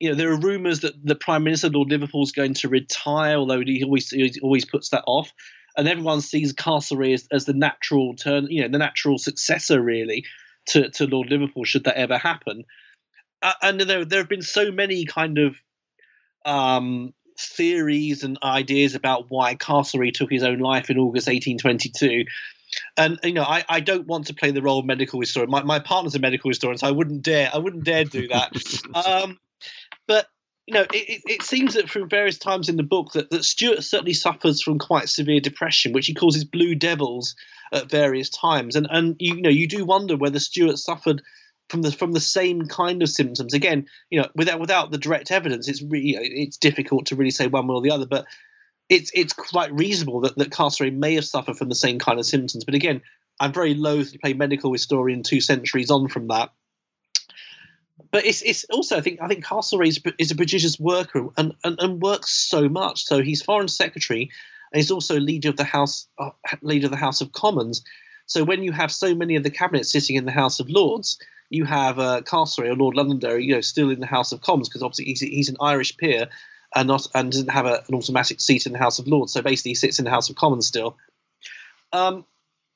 You 0.00 0.08
know, 0.08 0.14
there 0.16 0.32
are 0.32 0.40
rumours 0.40 0.80
that 0.80 0.94
the 1.04 1.14
Prime 1.14 1.44
Minister 1.44 1.68
Lord 1.68 1.90
Liverpool 1.90 2.24
is 2.24 2.32
going 2.32 2.54
to 2.54 2.68
retire, 2.68 3.36
although 3.36 3.60
he 3.60 3.84
always 3.84 4.08
he 4.10 4.40
always 4.42 4.64
puts 4.64 4.88
that 4.88 5.04
off 5.06 5.32
and 5.76 5.88
everyone 5.88 6.20
sees 6.20 6.52
Castlereagh 6.52 7.14
as, 7.14 7.28
as 7.30 7.44
the 7.44 7.54
natural 7.54 8.14
turn, 8.14 8.46
you 8.50 8.62
know, 8.62 8.68
the 8.68 8.78
natural 8.78 9.18
successor 9.18 9.80
really 9.80 10.24
to, 10.66 10.90
to 10.90 11.06
Lord 11.06 11.30
Liverpool 11.30 11.64
should 11.64 11.84
that 11.84 11.96
ever 11.96 12.18
happen. 12.18 12.64
Uh, 13.42 13.54
and 13.62 13.80
there 13.80 14.04
there 14.04 14.20
have 14.20 14.28
been 14.28 14.42
so 14.42 14.70
many 14.70 15.04
kind 15.04 15.38
of 15.38 15.56
um, 16.44 17.12
theories 17.38 18.22
and 18.22 18.38
ideas 18.42 18.94
about 18.94 19.26
why 19.28 19.56
Castlereagh 19.56 20.14
took 20.14 20.30
his 20.30 20.44
own 20.44 20.58
life 20.58 20.90
in 20.90 20.98
August 20.98 21.26
1822. 21.26 22.24
And 22.96 23.18
you 23.22 23.32
know, 23.32 23.42
I, 23.42 23.64
I 23.68 23.80
don't 23.80 24.06
want 24.06 24.28
to 24.28 24.34
play 24.34 24.50
the 24.50 24.62
role 24.62 24.78
of 24.78 24.86
medical 24.86 25.20
historian. 25.20 25.50
My 25.50 25.62
my 25.62 25.78
partner's 25.78 26.14
a 26.14 26.18
medical 26.18 26.48
historian, 26.50 26.78
so 26.78 26.86
I 26.86 26.92
wouldn't 26.92 27.22
dare 27.22 27.50
I 27.52 27.58
wouldn't 27.58 27.84
dare 27.84 28.04
do 28.04 28.28
that. 28.28 28.52
um, 28.94 29.38
but 30.06 30.26
you 30.66 30.74
know, 30.74 30.86
it, 30.92 31.22
it, 31.26 31.42
seems 31.42 31.74
that 31.74 31.90
through 31.90 32.06
various 32.06 32.38
times 32.38 32.68
in 32.68 32.76
the 32.76 32.84
book 32.84 33.12
that, 33.12 33.30
that 33.30 33.44
Stuart 33.44 33.82
certainly 33.82 34.12
suffers 34.12 34.62
from 34.62 34.78
quite 34.78 35.08
severe 35.08 35.40
depression, 35.40 35.92
which 35.92 36.06
he 36.06 36.14
calls 36.14 36.34
his 36.34 36.44
blue 36.44 36.74
devils 36.74 37.34
at 37.72 37.90
various 37.90 38.30
times. 38.30 38.76
And 38.76 38.86
and 38.90 39.16
you, 39.18 39.40
know, 39.40 39.50
you 39.50 39.66
do 39.66 39.84
wonder 39.84 40.16
whether 40.16 40.38
Stuart 40.38 40.78
suffered 40.78 41.22
from 41.68 41.82
the 41.82 41.90
from 41.90 42.12
the 42.12 42.20
same 42.20 42.66
kind 42.66 43.02
of 43.02 43.08
symptoms. 43.08 43.54
Again, 43.54 43.86
you 44.10 44.20
know, 44.20 44.28
without 44.36 44.60
without 44.60 44.90
the 44.92 44.98
direct 44.98 45.32
evidence, 45.32 45.68
it's 45.68 45.82
really 45.82 46.16
it's 46.16 46.58
difficult 46.58 47.06
to 47.06 47.16
really 47.16 47.30
say 47.32 47.48
one 47.48 47.66
way 47.66 47.74
or 47.74 47.82
the 47.82 47.90
other. 47.90 48.06
But 48.06 48.26
it's 48.88 49.10
it's 49.14 49.32
quite 49.32 49.72
reasonable 49.72 50.20
that 50.20 50.36
that 50.36 50.50
Castlereagh 50.50 50.94
may 50.94 51.14
have 51.14 51.24
suffered 51.24 51.56
from 51.56 51.70
the 51.70 51.74
same 51.74 51.98
kind 51.98 52.20
of 52.20 52.26
symptoms. 52.26 52.64
But 52.64 52.74
again, 52.74 53.02
I'm 53.40 53.52
very 53.52 53.74
loath 53.74 54.12
to 54.12 54.18
play 54.18 54.32
medical 54.32 54.72
historian 54.72 55.24
two 55.24 55.40
centuries 55.40 55.90
on 55.90 56.06
from 56.06 56.28
that 56.28 56.52
but 58.10 58.24
it's 58.26 58.42
it's 58.42 58.64
also 58.64 58.96
I 58.96 59.00
think 59.00 59.20
I 59.20 59.28
think 59.28 59.44
Castlereagh 59.44 59.88
is, 59.88 60.00
is 60.18 60.30
a 60.30 60.36
prodigious 60.36 60.78
worker 60.78 61.28
and, 61.36 61.54
and, 61.64 61.80
and 61.80 62.02
works 62.02 62.30
so 62.30 62.68
much. 62.68 63.04
So 63.04 63.22
he's 63.22 63.42
foreign 63.42 63.68
secretary, 63.68 64.30
and 64.72 64.80
he's 64.80 64.90
also 64.90 65.18
leader 65.18 65.50
of 65.50 65.56
the 65.56 65.64
House 65.64 66.06
uh, 66.18 66.30
leader 66.62 66.86
of 66.86 66.90
the 66.90 66.96
House 66.96 67.20
of 67.20 67.32
Commons. 67.32 67.82
So 68.26 68.44
when 68.44 68.62
you 68.62 68.72
have 68.72 68.92
so 68.92 69.14
many 69.14 69.36
of 69.36 69.42
the 69.42 69.50
cabinet 69.50 69.86
sitting 69.86 70.16
in 70.16 70.24
the 70.24 70.32
House 70.32 70.60
of 70.60 70.70
Lords, 70.70 71.18
you 71.50 71.64
have 71.64 71.98
uh, 71.98 72.22
Castlereagh 72.22 72.72
or 72.72 72.76
Lord 72.76 72.96
Londonderry, 72.96 73.44
you 73.44 73.54
know, 73.54 73.60
still 73.60 73.90
in 73.90 74.00
the 74.00 74.06
House 74.06 74.32
of 74.32 74.40
Commons 74.40 74.68
because 74.68 74.82
obviously 74.82 75.06
he's, 75.06 75.20
he's 75.20 75.48
an 75.48 75.56
Irish 75.60 75.96
peer 75.96 76.28
and 76.74 76.88
not 76.88 77.06
and 77.14 77.30
doesn't 77.30 77.50
have 77.50 77.66
a, 77.66 77.84
an 77.88 77.94
automatic 77.94 78.40
seat 78.40 78.64
in 78.66 78.72
the 78.72 78.78
House 78.78 78.98
of 78.98 79.06
Lords. 79.06 79.32
So 79.32 79.42
basically, 79.42 79.72
he 79.72 79.74
sits 79.74 79.98
in 79.98 80.04
the 80.04 80.10
House 80.10 80.30
of 80.30 80.36
Commons 80.36 80.66
still. 80.66 80.96
Um, 81.92 82.24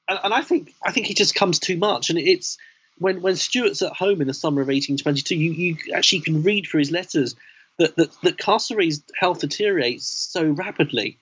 and, 0.09 0.21
and 0.25 0.35
I 0.35 0.43
think 0.43 0.73
I 0.85 0.93
think 0.93 1.07
he 1.07 1.15
just 1.15 1.35
comes 1.35 1.59
too 1.59 1.77
much, 1.77 2.11
and 2.11 2.19
it's 2.19 2.59
when 2.99 3.21
when 3.23 3.37
Stuart's 3.37 3.83
at 3.83 3.93
home 3.93 4.21
in 4.21 4.27
the 4.27 4.35
summer 4.35 4.63
of 4.63 4.69
1822, 4.69 5.37
you, 5.37 5.53
you 5.53 5.77
actually 5.95 6.21
can 6.21 6.43
read 6.43 6.67
through 6.67 6.81
his 6.81 6.91
letters 6.91 7.35
that 7.79 7.97
that, 7.97 8.11
that 8.23 8.37
Castlereagh's 8.39 9.03
health 9.19 9.41
deteriorates 9.41 10.07
so 10.07 10.45
rapidly, 10.45 11.19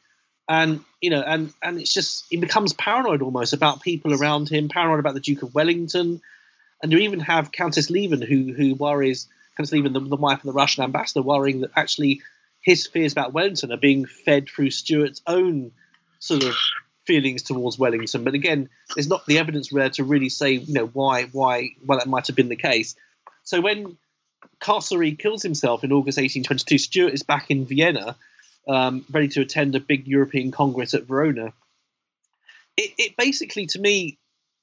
and 0.49 0.85
you 1.01 1.11
know, 1.11 1.23
and 1.23 1.53
and 1.63 1.81
it's 1.81 1.93
just 1.93 2.27
he 2.31 2.37
becomes 2.37 2.73
paranoid 2.73 3.23
almost 3.23 3.53
about 3.53 3.83
people 3.83 4.15
around 4.15 4.49
him, 4.49 4.69
paranoid 4.69 5.01
about 5.01 5.15
the 5.15 5.21
Duke 5.21 5.43
of 5.43 5.55
Wellington, 5.55 6.21
and 6.83 6.93
you 6.93 6.99
even 6.99 7.21
have 7.21 7.53
Countess 7.53 7.91
Lieven 7.91 8.23
who 8.23 8.53
who 8.53 8.75
worries 8.75 9.29
Countess 9.57 9.73
Lieven, 9.73 9.93
the, 9.93 10.01
the 10.01 10.17
wife 10.17 10.39
of 10.39 10.45
the 10.45 10.53
Russian 10.53 10.85
ambassador, 10.85 11.23
worrying 11.23 11.61
that 11.61 11.71
actually 11.77 12.23
his 12.61 12.87
fears 12.87 13.13
about 13.13 13.33
Wellington 13.33 13.73
are 13.73 13.77
being 13.77 14.07
fed 14.07 14.49
through 14.49 14.71
Stuart's 14.71 15.23
own 15.27 15.73
sort 16.19 16.45
of 16.45 16.55
feelings 17.07 17.43
towards 17.43 17.79
Wellington. 17.79 18.25
But 18.25 18.35
again, 18.35 18.69
there's 18.95 19.09
not 19.09 19.27
the 19.27 19.39
evidence 19.39 19.69
there 19.71 19.91
to 19.91 20.05
really 20.05 20.29
say, 20.29 20.53
you 20.53 20.75
know, 20.75 20.87
why 20.87 21.25
why 21.25 21.71
why 21.85 21.97
that 21.97 22.09
might 22.09 22.27
have 22.27 22.37
been 22.37 22.49
the 22.49 22.57
case. 22.57 22.97
So 23.43 23.61
when 23.61 23.97
Castlereagh 24.61 25.19
kills 25.19 25.43
himself 25.43 25.85
in 25.85 25.93
August 25.93 26.19
1822, 26.19 26.79
Stuart 26.79 27.13
is 27.13 27.23
back 27.23 27.51
in 27.51 27.67
Vienna, 27.67 28.17
um, 28.69 29.05
ready 29.11 29.29
to 29.29 29.43
attend 29.43 29.75
a 29.75 29.81
big 29.81 30.07
European 30.07 30.51
Congress 30.51 30.95
at 30.95 31.05
Verona. 31.05 31.53
It, 32.77 32.93
it 32.99 33.17
basically, 33.17 33.67
to 33.67 33.79
me, 33.79 34.19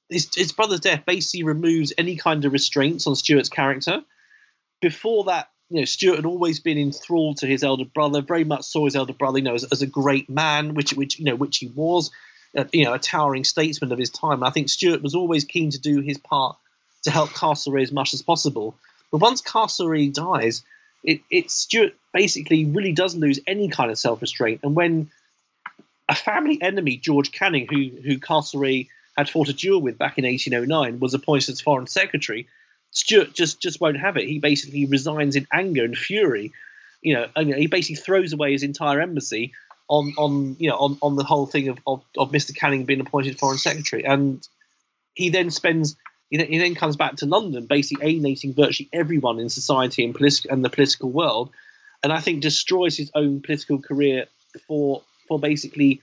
his, 0.08 0.28
his 0.34 0.52
brother's 0.52 0.80
death 0.80 1.04
basically 1.06 1.44
removes 1.44 1.92
any 1.96 2.16
kind 2.16 2.44
of 2.44 2.52
restraints 2.52 3.06
on 3.06 3.16
Stuart's 3.16 3.48
character. 3.48 4.02
Before 4.80 5.24
that, 5.24 5.48
you 5.70 5.78
know, 5.78 5.84
Stuart 5.84 6.16
had 6.16 6.26
always 6.26 6.60
been 6.60 6.76
enthralled 6.76 7.38
to 7.38 7.46
his 7.46 7.64
elder 7.64 7.86
brother. 7.86 8.20
Very 8.20 8.44
much 8.44 8.64
saw 8.64 8.84
his 8.84 8.96
elder 8.96 9.14
brother, 9.14 9.38
you 9.38 9.44
know, 9.44 9.54
as, 9.54 9.64
as 9.64 9.80
a 9.80 9.86
great 9.86 10.28
man, 10.28 10.74
which, 10.74 10.92
which 10.92 11.18
you 11.18 11.24
know, 11.24 11.36
which 11.36 11.58
he 11.58 11.68
was 11.68 12.10
you 12.72 12.84
know, 12.84 12.94
a 12.94 12.98
towering 12.98 13.44
statesman 13.44 13.92
of 13.92 13.98
his 13.98 14.10
time. 14.10 14.42
I 14.42 14.50
think 14.50 14.68
Stuart 14.68 15.02
was 15.02 15.14
always 15.14 15.44
keen 15.44 15.70
to 15.70 15.78
do 15.78 16.00
his 16.00 16.18
part 16.18 16.56
to 17.02 17.10
help 17.10 17.30
Castlereagh 17.30 17.82
as 17.82 17.92
much 17.92 18.14
as 18.14 18.22
possible. 18.22 18.74
But 19.10 19.20
once 19.20 19.42
Castlereagh 19.42 20.12
dies, 20.12 20.62
it, 21.04 21.20
it 21.30 21.50
Stuart 21.50 21.94
basically 22.12 22.64
really 22.64 22.92
does 22.92 23.14
lose 23.16 23.40
any 23.46 23.68
kind 23.68 23.90
of 23.90 23.98
self 23.98 24.20
restraint. 24.20 24.60
And 24.62 24.74
when 24.74 25.10
a 26.08 26.14
family 26.14 26.60
enemy, 26.60 26.96
George 26.96 27.32
Canning, 27.32 27.66
who 27.68 27.90
who 28.02 28.18
Castlereagh 28.18 28.88
had 29.16 29.28
fought 29.28 29.48
a 29.48 29.52
duel 29.52 29.80
with 29.80 29.98
back 29.98 30.18
in 30.18 30.24
1809, 30.24 31.00
was 31.00 31.14
appointed 31.14 31.52
as 31.52 31.60
foreign 31.60 31.86
secretary, 31.86 32.46
Stuart 32.90 33.34
just 33.34 33.60
just 33.60 33.80
won't 33.80 33.98
have 33.98 34.16
it. 34.16 34.28
He 34.28 34.38
basically 34.38 34.86
resigns 34.86 35.36
in 35.36 35.46
anger 35.52 35.84
and 35.84 35.96
fury. 35.96 36.52
You 37.00 37.14
know, 37.14 37.28
and, 37.34 37.48
you 37.48 37.54
know, 37.54 37.60
he 37.60 37.66
basically 37.66 37.96
throws 37.96 38.32
away 38.32 38.52
his 38.52 38.62
entire 38.62 39.00
embassy 39.00 39.54
on 39.88 40.12
on 40.16 40.56
you 40.58 40.68
know 40.68 40.76
on, 40.76 40.98
on 41.02 41.16
the 41.16 41.24
whole 41.24 41.46
thing 41.46 41.68
of, 41.68 41.78
of, 41.86 42.02
of 42.16 42.30
Mr. 42.32 42.54
Canning 42.54 42.84
being 42.84 43.00
appointed 43.00 43.38
foreign 43.38 43.58
secretary, 43.58 44.04
and 44.04 44.46
he 45.14 45.28
then 45.28 45.50
spends 45.50 45.96
he 46.30 46.38
then, 46.38 46.46
he 46.46 46.58
then 46.58 46.74
comes 46.74 46.96
back 46.96 47.16
to 47.16 47.26
London, 47.26 47.66
basically 47.66 48.06
alienating 48.06 48.54
virtually 48.54 48.88
everyone 48.92 49.38
in 49.38 49.48
society 49.48 50.04
and 50.04 50.14
politi- 50.14 50.50
and 50.50 50.64
the 50.64 50.70
political 50.70 51.10
world, 51.10 51.50
and 52.02 52.12
I 52.12 52.20
think 52.20 52.40
destroys 52.40 52.96
his 52.96 53.10
own 53.14 53.40
political 53.40 53.78
career 53.78 54.26
for 54.66 55.02
for 55.28 55.38
basically 55.38 56.00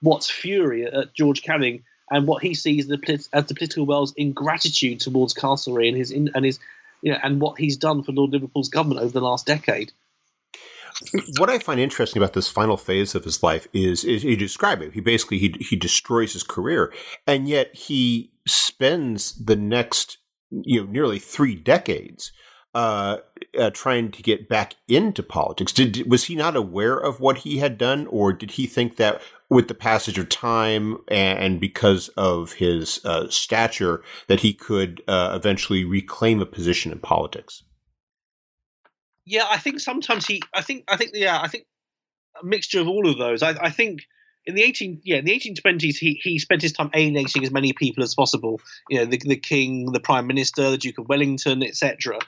what's 0.00 0.30
fury 0.30 0.86
at 0.86 1.14
George 1.14 1.42
Canning 1.42 1.84
and 2.10 2.26
what 2.26 2.42
he 2.42 2.54
sees 2.54 2.86
the, 2.86 3.28
as 3.32 3.46
the 3.46 3.54
political 3.54 3.86
world's 3.86 4.12
ingratitude 4.16 5.00
towards 5.00 5.34
Castlereagh 5.34 5.88
and 5.88 5.96
his 5.96 6.10
in, 6.10 6.30
and 6.34 6.44
his 6.44 6.58
you 7.02 7.12
know 7.12 7.18
and 7.22 7.40
what 7.40 7.58
he's 7.58 7.76
done 7.76 8.02
for 8.02 8.12
Lord 8.12 8.30
Liverpool's 8.30 8.68
government 8.68 9.00
over 9.00 9.12
the 9.12 9.20
last 9.20 9.46
decade 9.46 9.92
what 11.38 11.50
I 11.50 11.58
find 11.58 11.80
interesting 11.80 12.22
about 12.22 12.32
this 12.32 12.48
final 12.48 12.76
phase 12.76 13.14
of 13.14 13.24
his 13.24 13.42
life 13.42 13.68
is, 13.72 14.04
is 14.04 14.24
you 14.24 14.36
describe 14.36 14.80
it. 14.82 14.94
He 14.94 15.00
basically 15.00 15.38
he 15.38 15.54
he 15.60 15.76
destroys 15.76 16.32
his 16.32 16.42
career, 16.42 16.92
and 17.26 17.48
yet 17.48 17.74
he 17.74 18.32
spends 18.46 19.44
the 19.44 19.56
next 19.56 20.18
you 20.50 20.80
know 20.80 20.90
nearly 20.90 21.18
three 21.18 21.54
decades 21.54 22.32
uh, 22.74 23.18
uh, 23.58 23.70
trying 23.70 24.10
to 24.10 24.22
get 24.22 24.48
back 24.48 24.74
into 24.88 25.22
politics. 25.22 25.72
Did 25.72 26.10
was 26.10 26.24
he 26.24 26.34
not 26.34 26.56
aware 26.56 26.96
of 26.96 27.20
what 27.20 27.38
he 27.38 27.58
had 27.58 27.78
done, 27.78 28.06
or 28.08 28.32
did 28.32 28.52
he 28.52 28.66
think 28.66 28.96
that 28.96 29.20
with 29.48 29.68
the 29.68 29.74
passage 29.74 30.18
of 30.18 30.28
time 30.28 30.98
and, 31.08 31.60
because 31.60 32.08
of 32.16 32.54
his 32.54 33.00
uh, 33.04 33.28
stature 33.30 34.02
that 34.26 34.40
he 34.40 34.52
could 34.52 35.02
uh, 35.06 35.32
eventually 35.34 35.84
reclaim 35.84 36.40
a 36.42 36.46
position 36.46 36.92
in 36.92 36.98
politics? 36.98 37.62
Yeah, 39.26 39.44
I 39.50 39.58
think 39.58 39.80
sometimes 39.80 40.24
he. 40.24 40.40
I 40.54 40.62
think. 40.62 40.84
I 40.88 40.96
think. 40.96 41.10
Yeah, 41.12 41.38
I 41.40 41.48
think 41.48 41.66
a 42.40 42.46
mixture 42.46 42.80
of 42.80 42.88
all 42.88 43.08
of 43.08 43.18
those. 43.18 43.42
I, 43.42 43.56
I 43.60 43.70
think 43.70 44.02
in 44.46 44.54
the 44.54 44.62
eighteen. 44.62 45.00
Yeah, 45.04 45.16
in 45.16 45.24
the 45.24 45.32
eighteen 45.32 45.56
twenties, 45.56 45.98
he 45.98 46.20
he 46.22 46.38
spent 46.38 46.62
his 46.62 46.72
time 46.72 46.90
alienating 46.94 47.42
as 47.42 47.50
many 47.50 47.72
people 47.72 48.04
as 48.04 48.14
possible. 48.14 48.60
You 48.88 49.00
know, 49.00 49.04
the 49.04 49.18
the 49.18 49.36
king, 49.36 49.92
the 49.92 50.00
prime 50.00 50.28
minister, 50.28 50.70
the 50.70 50.78
Duke 50.78 50.98
of 50.98 51.08
Wellington, 51.08 51.64
etc. 51.64 52.20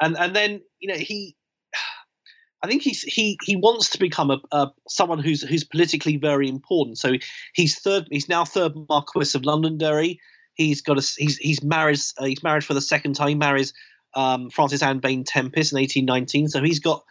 And 0.00 0.16
and 0.16 0.36
then 0.36 0.60
you 0.78 0.88
know 0.92 0.98
he. 0.98 1.34
I 2.62 2.68
think 2.68 2.82
he's 2.82 3.02
he 3.02 3.38
he 3.42 3.56
wants 3.56 3.90
to 3.90 3.98
become 3.98 4.30
a, 4.30 4.40
a 4.52 4.70
someone 4.88 5.18
who's 5.20 5.42
who's 5.42 5.64
politically 5.64 6.16
very 6.16 6.48
important. 6.48 6.98
So 6.98 7.14
he's 7.54 7.78
third. 7.78 8.08
He's 8.10 8.28
now 8.28 8.44
third 8.44 8.72
Marquis 8.88 9.36
of 9.36 9.44
Londonderry. 9.44 10.20
He's 10.54 10.82
got 10.82 10.98
a 10.98 11.14
he's 11.16 11.36
he's 11.36 11.62
married 11.62 12.00
uh, 12.18 12.24
he's 12.24 12.42
married 12.42 12.64
for 12.64 12.74
the 12.74 12.80
second 12.80 13.14
time. 13.14 13.28
He 13.28 13.34
marries 13.34 13.72
um, 14.16 14.50
Frances 14.50 14.82
Anne 14.82 15.00
Vane 15.00 15.22
Tempest 15.22 15.72
in 15.72 15.78
1819. 15.78 16.48
So 16.48 16.62
he's 16.62 16.80
got 16.80 17.04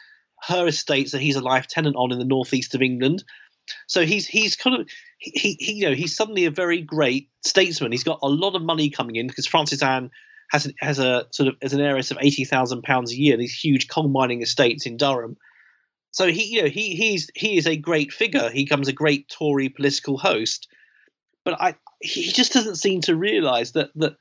her 0.47 0.67
estates 0.67 1.11
that 1.11 1.21
he's 1.21 1.37
a 1.37 1.41
life 1.41 1.67
tenant 1.67 1.95
on 1.95 2.11
in 2.11 2.19
the 2.19 2.25
northeast 2.25 2.75
of 2.75 2.81
England. 2.81 3.23
So 3.87 4.05
he's 4.05 4.27
he's 4.27 4.55
kind 4.55 4.81
of 4.81 4.89
he, 5.17 5.57
he 5.59 5.73
you 5.73 5.89
know 5.89 5.95
he's 5.95 6.15
suddenly 6.15 6.45
a 6.45 6.51
very 6.51 6.81
great 6.81 7.29
statesman. 7.43 7.91
He's 7.91 8.03
got 8.03 8.19
a 8.21 8.27
lot 8.27 8.55
of 8.55 8.61
money 8.61 8.89
coming 8.89 9.15
in 9.15 9.27
because 9.27 9.47
Frances 9.47 9.81
Anne 9.81 10.11
has 10.51 10.71
has 10.79 10.99
a 10.99 11.25
sort 11.31 11.49
of 11.49 11.55
as 11.61 11.73
an 11.73 11.81
heiress 11.81 12.11
of 12.11 12.17
eighty 12.21 12.43
thousand 12.43 12.83
pounds 12.83 13.11
a 13.11 13.17
year. 13.17 13.37
These 13.37 13.57
huge 13.57 13.87
coal 13.87 14.07
mining 14.07 14.41
estates 14.41 14.85
in 14.85 14.97
Durham. 14.97 15.37
So 16.11 16.27
he 16.27 16.45
you 16.45 16.63
know 16.63 16.69
he 16.69 16.95
he's 16.95 17.29
he 17.33 17.57
is 17.57 17.65
a 17.65 17.75
great 17.75 18.11
figure. 18.11 18.49
He 18.49 18.65
becomes 18.65 18.87
a 18.87 18.93
great 18.93 19.29
Tory 19.29 19.69
political 19.69 20.17
host. 20.17 20.67
But 21.43 21.59
I 21.59 21.75
he 22.01 22.31
just 22.31 22.53
doesn't 22.53 22.75
seem 22.75 23.01
to 23.01 23.15
realise 23.15 23.71
that 23.71 23.89
that 23.95 24.15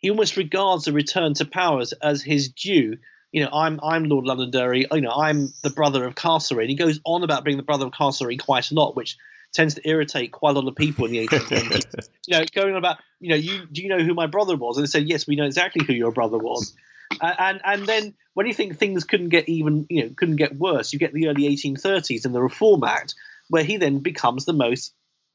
he 0.00 0.10
almost 0.10 0.36
regards 0.36 0.84
the 0.84 0.92
return 0.92 1.34
to 1.34 1.44
power 1.44 1.80
as, 1.80 1.92
as 1.92 2.22
his 2.22 2.48
due. 2.48 2.98
You 3.32 3.44
know, 3.44 3.50
I'm 3.52 3.78
I'm 3.82 4.04
Lord 4.04 4.24
Londonderry. 4.24 4.86
You 4.92 5.00
know, 5.02 5.12
I'm 5.12 5.52
the 5.62 5.70
brother 5.70 6.04
of 6.04 6.16
Castlereagh. 6.16 6.62
And 6.62 6.70
he 6.70 6.76
goes 6.76 7.00
on 7.04 7.22
about 7.22 7.44
being 7.44 7.58
the 7.58 7.62
brother 7.62 7.86
of 7.86 7.92
Castlereagh 7.92 8.40
quite 8.40 8.70
a 8.70 8.74
lot, 8.74 8.96
which 8.96 9.16
tends 9.52 9.74
to 9.74 9.88
irritate 9.88 10.32
quite 10.32 10.56
a 10.56 10.58
lot 10.58 10.68
of 10.68 10.74
people 10.74 11.06
in 11.06 11.12
the 11.12 11.26
1820s. 11.26 12.08
you 12.26 12.38
know, 12.38 12.44
going 12.54 12.72
on 12.72 12.76
about, 12.76 12.98
you 13.20 13.30
know, 13.30 13.36
you 13.36 13.66
do 13.70 13.82
you 13.82 13.88
know 13.88 14.02
who 14.02 14.14
my 14.14 14.26
brother 14.26 14.56
was? 14.56 14.76
And 14.76 14.86
they 14.86 14.90
said, 14.90 15.08
yes, 15.08 15.26
we 15.26 15.36
know 15.36 15.44
exactly 15.44 15.84
who 15.84 15.92
your 15.92 16.12
brother 16.12 16.38
was. 16.38 16.74
Uh, 17.20 17.34
and 17.38 17.60
and 17.64 17.86
then 17.86 18.14
when 18.34 18.46
you 18.46 18.54
think 18.54 18.76
things 18.76 19.04
couldn't 19.04 19.28
get 19.28 19.48
even, 19.48 19.86
you 19.90 20.04
know, 20.04 20.10
couldn't 20.16 20.36
get 20.36 20.56
worse, 20.56 20.92
you 20.92 20.98
get 20.98 21.12
the 21.12 21.28
early 21.28 21.48
1830s 21.48 22.24
and 22.24 22.34
the 22.34 22.42
Reform 22.42 22.84
Act, 22.84 23.14
where 23.48 23.64
he 23.64 23.76
then 23.76 23.98
becomes 23.98 24.44
the 24.44 24.52
most, 24.52 24.94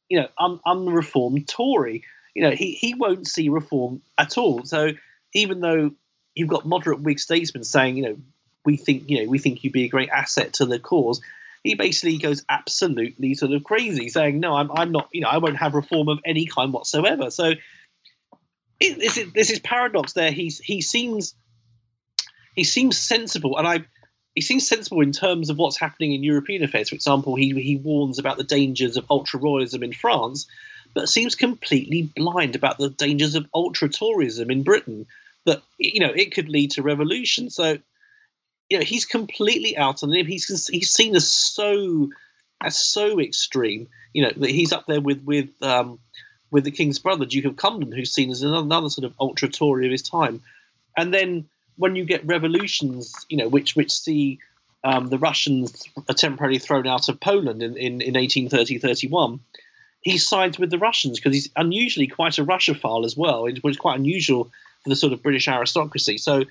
you 0.10 0.20
know, 0.20 0.28
un- 0.40 0.60
unreformed 0.66 1.48
Tory. 1.48 2.04
You 2.36 2.44
know, 2.44 2.52
he 2.52 2.74
he 2.74 2.94
won't 2.94 3.28
see 3.28 3.50
reform 3.50 4.02
at 4.18 4.38
all. 4.38 4.64
So 4.66 4.92
even 5.34 5.62
though 5.62 5.92
you've 6.36 6.50
got 6.50 6.66
moderate 6.66 7.02
Whig 7.02 7.20
statesmen 7.20 7.64
saying, 7.64 7.98
you 7.98 8.04
know, 8.04 8.18
we 8.66 8.78
think, 8.78 9.10
you 9.10 9.24
know, 9.24 9.30
we 9.30 9.40
think 9.40 9.64
you'd 9.64 9.74
be 9.74 9.86
a 9.86 9.90
great 9.90 10.10
asset 10.10 10.54
to 10.54 10.66
the 10.66 10.80
cause, 10.80 11.22
he 11.64 11.74
basically 11.76 12.18
goes 12.18 12.46
absolutely 12.48 13.34
sort 13.34 13.52
of 13.52 13.64
crazy, 13.64 14.10
saying, 14.10 14.40
"No, 14.40 14.56
I'm, 14.56 14.72
I'm 14.72 14.92
not. 14.92 15.10
You 15.12 15.22
know, 15.22 15.30
I 15.30 15.38
won't 15.38 15.58
have 15.58 15.74
reform 15.74 16.10
of 16.10 16.20
any 16.24 16.46
kind 16.46 16.72
whatsoever." 16.72 17.32
So 17.32 17.54
it, 18.80 19.00
this, 19.00 19.18
is, 19.18 19.34
this 19.34 19.50
is 19.50 19.60
paradox. 19.60 20.14
There, 20.14 20.32
he's 20.32 20.60
he 20.60 20.82
seems 20.82 21.34
he 22.56 22.64
seems 22.64 22.98
sensible, 22.98 23.58
and 23.58 23.68
I 23.68 23.86
he 24.36 24.42
seems 24.42 24.68
sensible 24.68 25.02
in 25.02 25.12
terms 25.12 25.50
of 25.50 25.58
what's 25.58 25.80
happening 25.80 26.14
in 26.14 26.24
European 26.24 26.64
affairs. 26.64 26.90
For 26.90 26.96
example, 26.96 27.36
he 27.36 27.50
he 27.60 27.78
warns 27.78 28.20
about 28.20 28.38
the 28.38 28.44
dangers 28.44 28.96
of 28.96 29.06
ultra 29.10 29.40
royalism 29.40 29.82
in 29.82 29.94
France, 29.94 30.48
but 30.96 31.10
seems 31.10 31.36
completely 31.36 32.10
blind 32.16 32.56
about 32.56 32.80
the 32.80 32.90
dangers 32.90 33.36
of 33.36 33.46
ultra 33.54 33.90
Toryism 33.90 34.50
in 34.50 34.64
Britain. 34.64 35.06
That 35.46 35.62
you 35.78 36.00
know 36.00 36.12
it 36.16 36.34
could 36.34 36.50
lead 36.50 36.72
to 36.72 36.82
revolution. 36.82 37.52
So 37.52 37.78
you 38.70 38.80
know 38.80 38.84
he's 38.84 39.06
completely 39.06 39.78
out 39.78 40.02
on 40.02 40.12
him. 40.12 40.26
He's 40.26 40.68
he's 40.68 40.90
seen 40.90 41.16
as 41.16 41.30
so 41.30 42.10
as 42.64 42.80
so 42.80 43.20
extreme. 43.20 43.88
You 44.14 44.24
know 44.24 44.32
that 44.38 44.50
he's 44.50 44.74
up 44.74 44.88
there 44.88 45.02
with 45.02 45.22
with 45.24 45.50
um, 45.62 46.00
with 46.50 46.64
the 46.64 46.72
king's 46.72 46.98
brother, 46.98 47.26
Duke 47.26 47.46
of 47.46 47.58
Cumberland, 47.58 47.94
who's 47.94 48.14
seen 48.14 48.32
as 48.32 48.42
another, 48.42 48.66
another 48.66 48.90
sort 48.90 49.06
of 49.06 49.14
ultra 49.20 49.50
Tory 49.50 49.86
of 49.86 49.92
his 49.92 50.02
time. 50.02 50.42
And 50.98 51.14
then 51.14 51.50
when 51.76 51.96
you 51.96 52.06
get 52.06 52.26
revolutions, 52.26 53.14
you 53.30 53.38
know, 53.38 53.50
which 53.50 53.76
which 53.76 53.92
see 53.92 54.40
um, 54.86 55.08
the 55.08 55.18
Russians 55.18 55.84
are 56.08 56.16
temporarily 56.16 56.60
thrown 56.60 56.88
out 56.88 57.10
of 57.10 57.20
Poland 57.20 57.62
in, 57.62 57.76
in, 57.76 58.02
in 58.02 58.14
1830-31, 58.14 59.40
he 60.06 60.20
sides 60.20 60.60
with 60.60 60.70
the 60.70 60.78
Russians 60.78 61.20
because 61.20 61.34
he's 61.34 61.50
unusually 61.56 62.06
quite 62.06 62.38
a 62.38 62.46
Russophile 62.46 63.06
as 63.06 63.18
well, 63.18 63.44
which 63.44 63.60
is 63.64 63.78
quite 63.78 63.98
unusual 63.98 64.46
for 64.84 64.90
the 64.90 64.96
sort 64.96 65.14
of 65.14 65.24
British 65.24 65.48
aristocracy. 65.48 66.20
So 66.20 66.44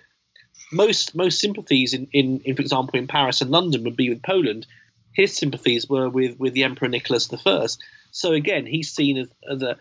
most 0.72 1.14
most 1.14 1.38
sympathies 1.38 1.94
in, 1.94 2.08
in, 2.12 2.40
in, 2.40 2.56
for 2.56 2.62
example, 2.62 2.98
in 2.98 3.06
Paris 3.06 3.40
and 3.40 3.52
London 3.52 3.84
would 3.84 3.96
be 3.96 4.10
with 4.10 4.22
Poland. 4.22 4.66
His 5.12 5.36
sympathies 5.36 5.88
were 5.88 6.08
with, 6.08 6.38
with 6.40 6.52
the 6.52 6.64
Emperor 6.64 6.88
Nicholas 6.88 7.32
I. 7.32 7.66
So 8.10 8.32
again, 8.32 8.66
he's 8.66 8.90
seen 8.90 9.18
as, 9.18 9.28
as 9.48 9.62
a 9.62 9.78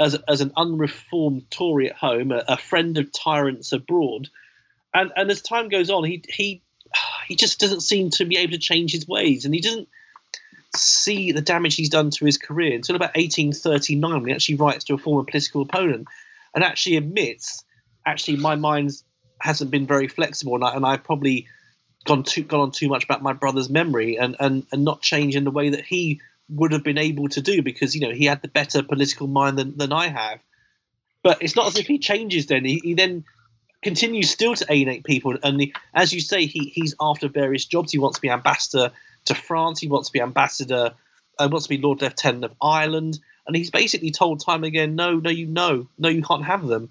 as, 0.00 0.18
as 0.26 0.40
an 0.40 0.50
unreformed 0.56 1.48
Tory 1.48 1.90
at 1.90 1.96
home, 1.96 2.32
a, 2.32 2.42
a 2.48 2.56
friend 2.56 2.98
of 2.98 3.12
tyrants 3.12 3.70
abroad, 3.70 4.30
and 4.92 5.12
and 5.14 5.30
as 5.30 5.42
time 5.42 5.68
goes 5.68 5.90
on, 5.90 6.02
he 6.02 6.24
he 6.28 6.60
he 7.28 7.36
just 7.36 7.60
doesn't 7.60 7.82
seem 7.82 8.10
to 8.10 8.24
be 8.24 8.38
able 8.38 8.52
to 8.52 8.58
change 8.58 8.90
his 8.90 9.06
ways, 9.06 9.44
and 9.44 9.54
he 9.54 9.60
doesn't 9.60 9.88
see 10.76 11.32
the 11.32 11.40
damage 11.40 11.76
he's 11.76 11.88
done 11.88 12.10
to 12.10 12.24
his 12.24 12.38
career 12.38 12.74
until 12.74 12.96
about 12.96 13.14
1839 13.16 14.12
when 14.12 14.26
he 14.26 14.32
actually 14.32 14.54
writes 14.56 14.84
to 14.84 14.94
a 14.94 14.98
former 14.98 15.24
political 15.24 15.62
opponent 15.62 16.08
and 16.54 16.64
actually 16.64 16.96
admits, 16.96 17.64
actually 18.06 18.36
my 18.36 18.56
mind 18.56 18.90
hasn't 19.40 19.70
been 19.70 19.86
very 19.86 20.08
flexible, 20.08 20.54
and, 20.54 20.64
I, 20.64 20.74
and 20.74 20.86
I've 20.86 21.04
probably 21.04 21.46
gone 22.04 22.22
too 22.22 22.42
gone 22.42 22.60
on 22.60 22.70
too 22.70 22.88
much 22.88 23.04
about 23.04 23.22
my 23.22 23.32
brother's 23.32 23.70
memory 23.70 24.16
and, 24.16 24.34
and 24.40 24.66
and 24.72 24.84
not 24.84 25.02
change 25.02 25.36
in 25.36 25.44
the 25.44 25.52
way 25.52 25.68
that 25.68 25.84
he 25.84 26.20
would 26.48 26.72
have 26.72 26.82
been 26.82 26.98
able 26.98 27.28
to 27.28 27.40
do 27.40 27.62
because 27.62 27.94
you 27.94 28.00
know 28.00 28.12
he 28.12 28.24
had 28.24 28.42
the 28.42 28.48
better 28.48 28.82
political 28.82 29.26
mind 29.26 29.58
than, 29.58 29.76
than 29.76 29.92
I 29.92 30.08
have. 30.08 30.40
But 31.22 31.40
it's 31.40 31.54
not 31.54 31.68
as 31.68 31.78
if 31.78 31.86
he 31.86 31.98
changes. 31.98 32.46
Then 32.46 32.64
he, 32.64 32.78
he 32.78 32.94
then 32.94 33.24
continues 33.80 34.30
still 34.30 34.54
to 34.56 34.66
alienate 34.68 35.04
people, 35.04 35.36
and 35.42 35.72
as 35.94 36.12
you 36.12 36.20
say, 36.20 36.46
he 36.46 36.72
he's 36.74 36.94
after 37.00 37.28
various 37.28 37.64
jobs. 37.64 37.92
He 37.92 37.98
wants 37.98 38.18
to 38.18 38.22
be 38.22 38.30
ambassador 38.30 38.92
to 39.26 39.34
France. 39.34 39.80
He 39.80 39.88
wants 39.88 40.08
to 40.08 40.12
be 40.12 40.20
ambassador. 40.20 40.94
Uh, 41.38 41.48
wants 41.50 41.66
to 41.66 41.70
be 41.70 41.78
Lord 41.78 42.02
Lieutenant 42.02 42.44
of 42.44 42.52
Ireland, 42.60 43.18
and 43.46 43.56
he's 43.56 43.70
basically 43.70 44.10
told 44.10 44.44
time 44.44 44.64
again, 44.64 44.94
no, 44.94 45.16
no, 45.16 45.30
you 45.30 45.46
know, 45.46 45.88
no, 45.98 46.08
you 46.08 46.22
can't 46.22 46.44
have 46.44 46.66
them. 46.66 46.90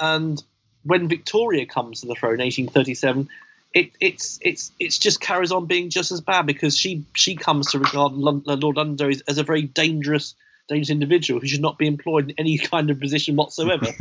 And 0.00 0.42
when 0.82 1.08
Victoria 1.08 1.66
comes 1.66 2.00
to 2.00 2.06
the 2.06 2.14
throne, 2.14 2.38
1837, 2.38 3.28
it, 3.74 3.90
it's 4.00 4.38
it's 4.42 4.72
it's 4.78 4.98
just 4.98 5.20
carries 5.20 5.52
on 5.52 5.66
being 5.66 5.88
just 5.90 6.12
as 6.12 6.20
bad 6.20 6.46
because 6.46 6.76
she 6.76 7.04
she 7.14 7.36
comes 7.36 7.70
to 7.70 7.78
regard 7.78 8.12
Lord 8.12 8.44
Londonderry 8.46 9.14
as, 9.14 9.22
as 9.22 9.38
a 9.38 9.42
very 9.42 9.62
dangerous 9.62 10.34
dangerous 10.68 10.90
individual 10.90 11.40
who 11.40 11.46
should 11.46 11.62
not 11.62 11.78
be 11.78 11.86
employed 11.86 12.30
in 12.30 12.34
any 12.38 12.58
kind 12.72 12.90
of 12.90 13.00
position 13.00 13.36
whatsoever. 13.36 13.86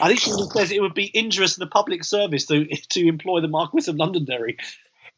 I 0.00 0.08
think 0.08 0.20
she 0.20 0.30
says 0.30 0.70
it 0.70 0.80
would 0.80 0.94
be 0.94 1.10
injurious 1.14 1.54
to 1.54 1.60
the 1.60 1.66
public 1.66 2.04
service 2.04 2.46
to 2.46 2.66
to 2.66 3.06
employ 3.06 3.40
the 3.40 3.48
Marquis 3.48 3.88
of 3.88 3.96
Londonderry. 3.96 4.56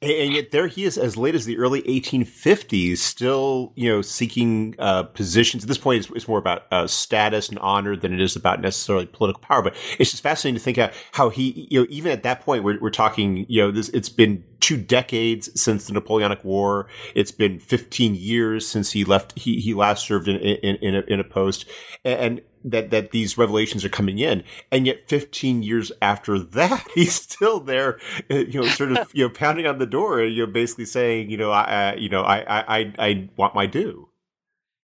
And 0.03 0.35
yet 0.35 0.51
there 0.51 0.67
he 0.67 0.85
is 0.85 0.99
as 0.99 1.17
late 1.17 1.35
as 1.35 1.47
the 1.47 1.57
early 1.57 1.81
1850s, 1.83 2.99
still, 2.99 3.73
you 3.77 3.89
know, 3.91 4.03
seeking 4.03 4.75
uh, 4.79 5.05
positions. 5.05 5.65
At 5.65 5.69
this 5.69 5.79
point, 5.79 6.01
it's, 6.01 6.11
it's 6.15 6.29
more 6.29 6.39
about 6.39 6.65
uh, 6.71 6.87
status 6.87 7.49
and 7.49 7.59
honor 7.61 7.97
than 7.97 8.13
it 8.13 8.21
is 8.21 8.37
about 8.37 8.61
necessarily 8.61 9.07
political 9.07 9.41
power. 9.41 9.63
But 9.63 9.75
it's 9.99 10.11
just 10.11 10.23
fascinating 10.23 10.59
to 10.59 10.63
think 10.63 10.77
out 10.77 10.93
how 11.13 11.31
he, 11.31 11.67
you 11.71 11.81
know, 11.81 11.87
even 11.89 12.13
at 12.13 12.25
that 12.25 12.43
point, 12.43 12.63
we're, 12.63 12.79
we're 12.79 12.91
talking, 12.91 13.47
you 13.49 13.63
know, 13.63 13.71
this, 13.71 13.89
it's 13.89 14.11
been 14.11 14.45
two 14.61 14.77
decades 14.77 15.49
since 15.59 15.87
the 15.87 15.95
Napoleonic 15.95 16.45
War. 16.45 16.89
It's 17.15 17.33
been 17.33 17.59
15 17.59 18.15
years 18.17 18.69
since 18.69 18.93
he 18.93 19.03
left, 19.03 19.39
he, 19.39 19.61
he 19.61 19.73
last 19.73 20.07
served 20.07 20.29
in, 20.29 20.37
in, 20.37 20.77
in, 20.77 20.95
a, 20.95 21.01
in 21.09 21.21
a 21.21 21.25
post. 21.25 21.65
And, 22.05 22.43
that 22.67 22.91
that 22.91 23.13
these 23.13 23.39
revelations 23.39 23.85
are 23.85 23.89
coming 23.89 24.19
in, 24.19 24.43
and 24.71 24.87
yet 24.87 25.09
15 25.09 25.63
years 25.63 25.93
after 26.03 26.39
that, 26.39 26.87
he's 26.95 27.15
still 27.15 27.61
there, 27.61 27.99
uh, 28.31 28.39
you 28.39 28.61
know, 28.61 28.69
sort 28.69 28.93
of 28.93 29.11
you 29.15 29.25
know 29.25 29.31
pounding 29.31 29.67
on 29.67 29.79
the 29.79 29.87
door, 29.87 30.23
you 30.23 30.45
know, 30.45 30.53
basically 30.53 30.85
saying, 30.85 31.31
you 31.31 31.37
know, 31.37 31.51
I, 31.51 31.95
you 31.95 32.09
know, 32.09 32.23
I, 32.23 32.81
I, 32.81 32.93
I 32.99 33.29
want 33.37 33.55
my 33.55 33.67
due. 33.67 34.09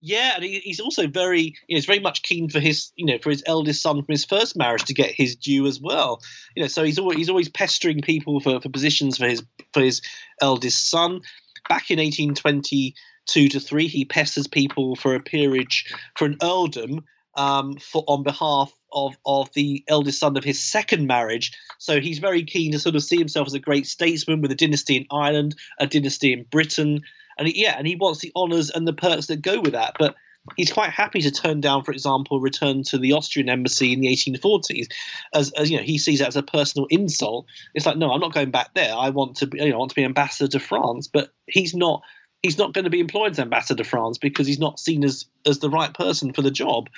Yeah, 0.00 0.36
and 0.36 0.44
he's 0.44 0.78
also 0.78 1.08
very, 1.08 1.42
you 1.42 1.74
know, 1.74 1.76
he's 1.76 1.86
very 1.86 1.98
much 1.98 2.22
keen 2.22 2.48
for 2.48 2.60
his, 2.60 2.92
you 2.94 3.04
know, 3.04 3.18
for 3.18 3.30
his 3.30 3.42
eldest 3.46 3.82
son 3.82 3.96
from 3.96 4.12
his 4.12 4.24
first 4.24 4.56
marriage 4.56 4.84
to 4.84 4.94
get 4.94 5.10
his 5.10 5.34
due 5.34 5.66
as 5.66 5.80
well. 5.80 6.20
You 6.54 6.62
know, 6.62 6.68
so 6.68 6.84
he's 6.84 7.00
always 7.00 7.16
he's 7.16 7.28
always 7.28 7.48
pestering 7.48 8.00
people 8.00 8.38
for, 8.38 8.60
for 8.60 8.68
positions 8.68 9.18
for 9.18 9.26
his 9.26 9.42
for 9.72 9.80
his 9.80 10.00
eldest 10.40 10.88
son. 10.88 11.20
Back 11.68 11.90
in 11.90 11.98
1822 11.98 13.48
to 13.48 13.60
three, 13.60 13.88
he 13.88 14.04
pesters 14.04 14.46
people 14.46 14.94
for 14.94 15.16
a 15.16 15.20
peerage 15.20 15.92
for 16.16 16.26
an 16.26 16.36
earldom 16.42 17.04
um, 17.38 17.76
for 17.76 18.04
on 18.06 18.22
behalf 18.22 18.72
of 18.92 19.16
of 19.24 19.50
the 19.54 19.82
eldest 19.88 20.18
son 20.18 20.36
of 20.36 20.44
his 20.44 20.62
second 20.62 21.06
marriage. 21.06 21.52
So 21.78 22.00
he's 22.00 22.18
very 22.18 22.44
keen 22.44 22.72
to 22.72 22.78
sort 22.78 22.96
of 22.96 23.02
see 23.02 23.16
himself 23.16 23.46
as 23.46 23.54
a 23.54 23.58
great 23.58 23.86
statesman 23.86 24.42
with 24.42 24.50
a 24.50 24.56
dynasty 24.56 24.96
in 24.96 25.06
Ireland, 25.10 25.54
a 25.78 25.86
dynasty 25.86 26.32
in 26.32 26.44
Britain, 26.44 27.00
and 27.38 27.48
yeah, 27.48 27.76
and 27.78 27.86
he 27.86 27.96
wants 27.96 28.20
the 28.20 28.32
honours 28.36 28.68
and 28.68 28.86
the 28.86 28.92
perks 28.92 29.26
that 29.26 29.40
go 29.40 29.60
with 29.60 29.72
that. 29.72 29.94
But 29.98 30.16
he's 30.56 30.72
quite 30.72 30.90
happy 30.90 31.20
to 31.20 31.30
turn 31.30 31.60
down, 31.60 31.84
for 31.84 31.92
example, 31.92 32.40
return 32.40 32.82
to 32.84 32.98
the 32.98 33.12
Austrian 33.12 33.48
embassy 33.48 33.92
in 33.92 34.00
the 34.00 34.08
1840s, 34.08 34.86
as, 35.34 35.52
as 35.52 35.70
you 35.70 35.76
know, 35.76 35.82
he 35.82 35.98
sees 35.98 36.20
that 36.20 36.28
as 36.28 36.36
a 36.36 36.42
personal 36.42 36.86
insult. 36.90 37.46
It's 37.74 37.86
like, 37.86 37.96
no, 37.96 38.10
I'm 38.10 38.20
not 38.20 38.32
going 38.32 38.50
back 38.50 38.74
there. 38.74 38.94
I 38.94 39.10
want 39.10 39.36
to, 39.36 39.46
be, 39.46 39.58
you 39.58 39.70
know, 39.70 39.76
I 39.76 39.78
want 39.78 39.90
to 39.90 39.96
be 39.96 40.04
ambassador 40.04 40.50
to 40.52 40.60
France, 40.60 41.06
but 41.06 41.30
he's 41.46 41.74
not. 41.74 42.02
He's 42.42 42.58
not 42.58 42.72
going 42.72 42.84
to 42.84 42.90
be 42.90 43.00
employed 43.00 43.32
as 43.32 43.38
ambassador 43.38 43.82
to 43.82 43.88
France 43.88 44.18
because 44.18 44.46
he's 44.46 44.60
not 44.60 44.78
seen 44.78 45.04
as 45.04 45.26
as 45.46 45.58
the 45.58 45.70
right 45.70 45.92
person 45.92 46.32
for 46.32 46.42
the 46.42 46.50
job 46.50 46.88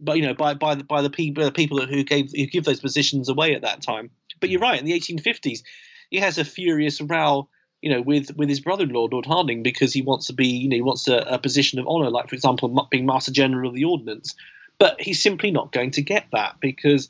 but 0.00 0.16
you 0.16 0.26
know 0.26 0.34
by 0.34 0.54
by 0.54 0.74
the 0.74 0.84
by 0.84 1.02
the 1.02 1.10
people 1.10 1.50
people 1.50 1.84
who 1.84 2.02
gave 2.04 2.30
who 2.34 2.46
give 2.46 2.64
those 2.64 2.80
positions 2.80 3.28
away 3.28 3.54
at 3.54 3.62
that 3.62 3.82
time. 3.82 4.10
But 4.40 4.50
you're 4.50 4.60
right. 4.60 4.78
In 4.78 4.84
the 4.84 4.92
1850s, 4.92 5.62
he 6.10 6.18
has 6.18 6.38
a 6.38 6.44
furious 6.44 7.00
row. 7.00 7.48
You 7.82 7.92
know, 7.92 8.00
with 8.00 8.36
with 8.36 8.48
his 8.48 8.60
brother-in-law 8.60 9.08
Lord 9.12 9.26
Hardinge 9.26 9.62
because 9.62 9.92
he 9.92 10.02
wants 10.02 10.26
to 10.26 10.32
be, 10.32 10.48
you 10.48 10.68
know, 10.68 10.76
he 10.76 10.82
wants 10.82 11.06
a, 11.08 11.18
a 11.18 11.38
position 11.38 11.78
of 11.78 11.86
honour, 11.86 12.10
like 12.10 12.28
for 12.28 12.34
example, 12.34 12.88
being 12.90 13.06
Master 13.06 13.30
General 13.30 13.68
of 13.68 13.74
the 13.74 13.84
Ordnance. 13.84 14.34
But 14.78 15.00
he's 15.00 15.22
simply 15.22 15.50
not 15.50 15.72
going 15.72 15.90
to 15.92 16.02
get 16.02 16.26
that 16.32 16.56
because, 16.60 17.08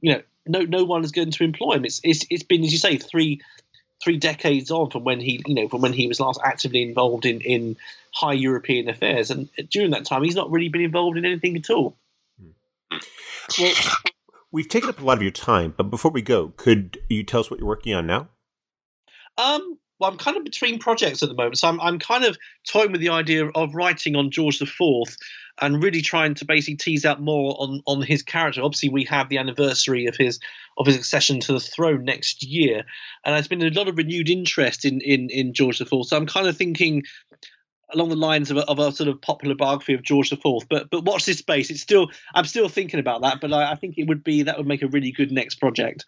you 0.00 0.12
know, 0.12 0.22
no 0.46 0.60
no 0.60 0.84
one 0.84 1.04
is 1.04 1.12
going 1.12 1.30
to 1.30 1.44
employ 1.44 1.74
him. 1.74 1.84
It's 1.84 2.00
it's 2.02 2.24
it's 2.30 2.42
been, 2.42 2.64
as 2.64 2.72
you 2.72 2.78
say, 2.78 2.96
three 2.96 3.40
three 4.02 4.16
decades 4.16 4.70
on 4.70 4.90
from 4.90 5.04
when 5.04 5.20
he, 5.20 5.42
you 5.46 5.54
know, 5.54 5.68
from 5.68 5.80
when 5.80 5.92
he 5.92 6.06
was 6.06 6.20
last 6.20 6.40
actively 6.44 6.82
involved 6.82 7.26
in 7.26 7.40
in 7.40 7.76
high 8.12 8.32
European 8.32 8.88
affairs, 8.88 9.30
and 9.30 9.48
during 9.70 9.90
that 9.90 10.04
time, 10.04 10.22
he's 10.22 10.36
not 10.36 10.50
really 10.50 10.68
been 10.68 10.82
involved 10.82 11.18
in 11.18 11.24
anything 11.24 11.56
at 11.56 11.70
all. 11.70 11.96
Well, 13.58 13.74
we've 14.52 14.68
taken 14.68 14.88
up 14.88 15.00
a 15.00 15.04
lot 15.04 15.16
of 15.18 15.22
your 15.22 15.30
time, 15.30 15.74
but 15.76 15.84
before 15.84 16.10
we 16.10 16.22
go, 16.22 16.52
could 16.56 16.98
you 17.08 17.22
tell 17.24 17.40
us 17.40 17.50
what 17.50 17.60
you're 17.60 17.68
working 17.68 17.94
on 17.94 18.06
now? 18.06 18.28
Um, 19.36 19.78
well, 19.98 20.10
I'm 20.10 20.16
kind 20.16 20.36
of 20.36 20.44
between 20.44 20.78
projects 20.78 21.22
at 21.22 21.28
the 21.28 21.34
moment, 21.34 21.58
so 21.58 21.68
I'm 21.68 21.80
I'm 21.80 21.98
kind 21.98 22.24
of 22.24 22.36
toying 22.66 22.92
with 22.92 23.00
the 23.00 23.10
idea 23.10 23.48
of 23.48 23.74
writing 23.74 24.16
on 24.16 24.30
George 24.30 24.60
IV 24.60 25.16
and 25.60 25.82
really 25.82 26.02
trying 26.02 26.34
to 26.34 26.44
basically 26.44 26.76
tease 26.76 27.04
out 27.04 27.20
more 27.20 27.56
on 27.58 27.82
on 27.86 28.02
his 28.02 28.22
character. 28.22 28.62
Obviously, 28.62 28.88
we 28.88 29.04
have 29.04 29.28
the 29.28 29.38
anniversary 29.38 30.06
of 30.06 30.16
his 30.16 30.38
of 30.76 30.86
his 30.86 30.96
accession 30.96 31.40
to 31.40 31.52
the 31.52 31.60
throne 31.60 32.04
next 32.04 32.44
year, 32.44 32.84
and 33.24 33.34
there's 33.34 33.48
been 33.48 33.62
a 33.62 33.70
lot 33.70 33.88
of 33.88 33.96
renewed 33.96 34.30
interest 34.30 34.84
in 34.84 35.00
in 35.00 35.30
in 35.30 35.52
George 35.52 35.80
IV. 35.80 35.88
So 36.04 36.16
I'm 36.16 36.26
kind 36.26 36.46
of 36.46 36.56
thinking 36.56 37.02
along 37.94 38.08
the 38.10 38.16
lines 38.16 38.50
of 38.50 38.56
a, 38.56 38.64
of 38.66 38.78
a 38.78 38.92
sort 38.92 39.08
of 39.08 39.20
popular 39.20 39.54
biography 39.54 39.94
of 39.94 40.02
George 40.02 40.32
IV. 40.32 40.68
But 40.68 40.90
but 40.90 41.04
watch 41.04 41.26
this 41.26 41.38
space. 41.38 41.70
It's 41.70 41.80
still 41.80 42.10
I'm 42.34 42.44
still 42.44 42.68
thinking 42.68 43.00
about 43.00 43.22
that, 43.22 43.40
but 43.40 43.52
I, 43.52 43.72
I 43.72 43.74
think 43.74 43.96
it 43.98 44.08
would 44.08 44.24
be 44.24 44.42
that 44.42 44.58
would 44.58 44.66
make 44.66 44.82
a 44.82 44.88
really 44.88 45.12
good 45.12 45.32
next 45.32 45.56
project. 45.56 46.04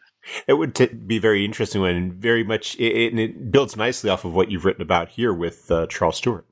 It 0.46 0.54
would 0.54 0.74
t- 0.74 0.86
be 0.86 1.18
very 1.18 1.44
interesting 1.44 1.80
one, 1.80 1.96
and 1.96 2.12
very 2.12 2.44
much 2.44 2.76
it, 2.76 3.18
it, 3.18 3.50
builds 3.50 3.76
nicely 3.76 4.10
off 4.10 4.24
of 4.24 4.34
what 4.34 4.50
you've 4.50 4.64
written 4.64 4.82
about 4.82 5.10
here 5.10 5.32
with 5.32 5.70
uh, 5.70 5.86
Charles 5.86 6.18
Stewart. 6.18 6.46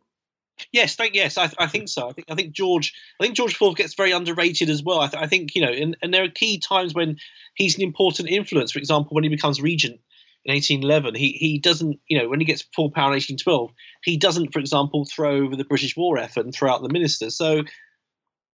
Yes, 0.73 0.97
thank, 0.97 1.15
yes, 1.15 1.39
I, 1.39 1.51
I, 1.59 1.67
think 1.69 1.89
so. 1.89 2.09
I 2.09 2.13
think 2.13 2.31
I 2.31 2.35
think 2.35 2.53
George, 2.53 2.93
I 3.21 3.25
think 3.25 3.37
George 3.37 3.61
IV 3.61 3.77
gets 3.77 3.95
very 3.95 4.11
underrated 4.11 4.71
as 4.71 4.83
well. 4.83 5.01
I, 5.01 5.07
th- 5.07 5.23
I 5.23 5.27
think 5.27 5.55
you 5.55 5.63
know, 5.63 5.71
and, 5.71 5.97
and 6.03 6.13
there 6.13 6.25
are 6.25 6.29
key 6.29 6.59
times 6.59 6.95
when 6.95 7.19
he's 7.55 7.77
an 7.77 7.83
important 7.83 8.29
influence. 8.29 8.73
For 8.73 8.79
example, 8.79 9.15
when 9.15 9.25
he 9.25 9.31
becomes 9.31 9.61
regent 9.61 10.01
in 10.45 10.55
1811, 10.55 11.15
he 11.15 11.33
he 11.33 11.59
doesn't, 11.59 11.99
you 12.09 12.19
know, 12.19 12.29
when 12.29 12.41
he 12.41 12.47
gets 12.47 12.63
full 12.75 12.91
power 12.91 13.09
in 13.09 13.21
1812, 13.21 13.71
he 14.05 14.17
doesn't, 14.17 14.53
for 14.53 14.59
example, 14.59 15.05
throw 15.05 15.37
over 15.45 15.57
the 15.57 15.65
British 15.65 15.97
war 15.97 16.19
effort 16.19 16.45
and 16.45 16.55
throw 16.55 16.73
out 16.73 16.83
the 16.83 16.89
ministers. 16.89 17.37
So 17.37 17.65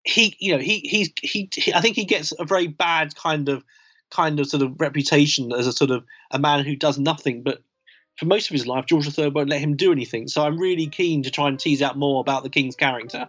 he, 0.05 0.37
you 0.39 0.53
know, 0.53 0.59
he 0.59 0.78
he's 0.81 1.11
he, 1.20 1.49
he 1.55 1.74
I 1.74 1.81
think 1.81 1.97
he 1.97 2.05
gets 2.05 2.33
a 2.39 2.45
very 2.45 2.66
bad 2.66 3.14
kind 3.16 3.49
of 3.49 3.64
kind 4.11 4.41
of 4.41 4.47
sort 4.47 4.62
of 4.62 4.81
reputation 4.81 5.53
as 5.53 5.66
a 5.66 5.72
sort 5.72 5.91
of 5.91 6.05
a 6.31 6.39
man 6.39 6.64
who 6.64 6.74
does 6.74 6.99
nothing 6.99 7.43
but 7.43 7.62
for 8.16 8.26
most 8.26 8.51
of 8.51 8.53
his 8.53 8.66
life, 8.66 8.85
George 8.87 9.18
III 9.18 9.28
won't 9.28 9.49
let 9.49 9.61
him 9.61 9.76
do 9.76 9.93
anything. 9.93 10.28
So 10.28 10.45
I'm 10.45 10.59
really 10.59 10.89
keen 10.89 11.22
to 11.22 11.31
try 11.31 11.49
and 11.49 11.59
tease 11.59 11.81
out 11.81 11.97
more 11.97 12.20
about 12.20 12.43
the 12.43 12.51
king's 12.51 12.76
character. 12.76 13.28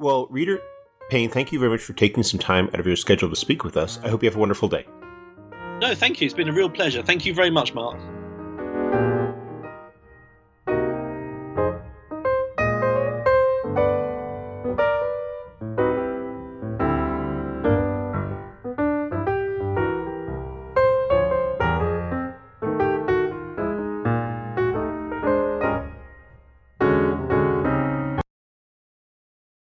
Well, 0.00 0.26
reader 0.30 0.60
Payne, 1.10 1.30
thank 1.30 1.52
you 1.52 1.58
very 1.58 1.70
much 1.70 1.82
for 1.82 1.92
taking 1.92 2.22
some 2.22 2.40
time 2.40 2.68
out 2.68 2.80
of 2.80 2.86
your 2.86 2.96
schedule 2.96 3.28
to 3.30 3.36
speak 3.36 3.64
with 3.64 3.76
us. 3.76 3.98
I 4.02 4.08
hope 4.08 4.22
you 4.22 4.28
have 4.28 4.36
a 4.36 4.40
wonderful 4.40 4.68
day. 4.68 4.86
No, 5.82 5.96
thank 5.96 6.20
you. 6.20 6.26
It's 6.26 6.34
been 6.34 6.48
a 6.48 6.52
real 6.52 6.70
pleasure. 6.70 7.02
Thank 7.02 7.26
you 7.26 7.34
very 7.34 7.50
much, 7.50 7.74
Mark. 7.74 7.98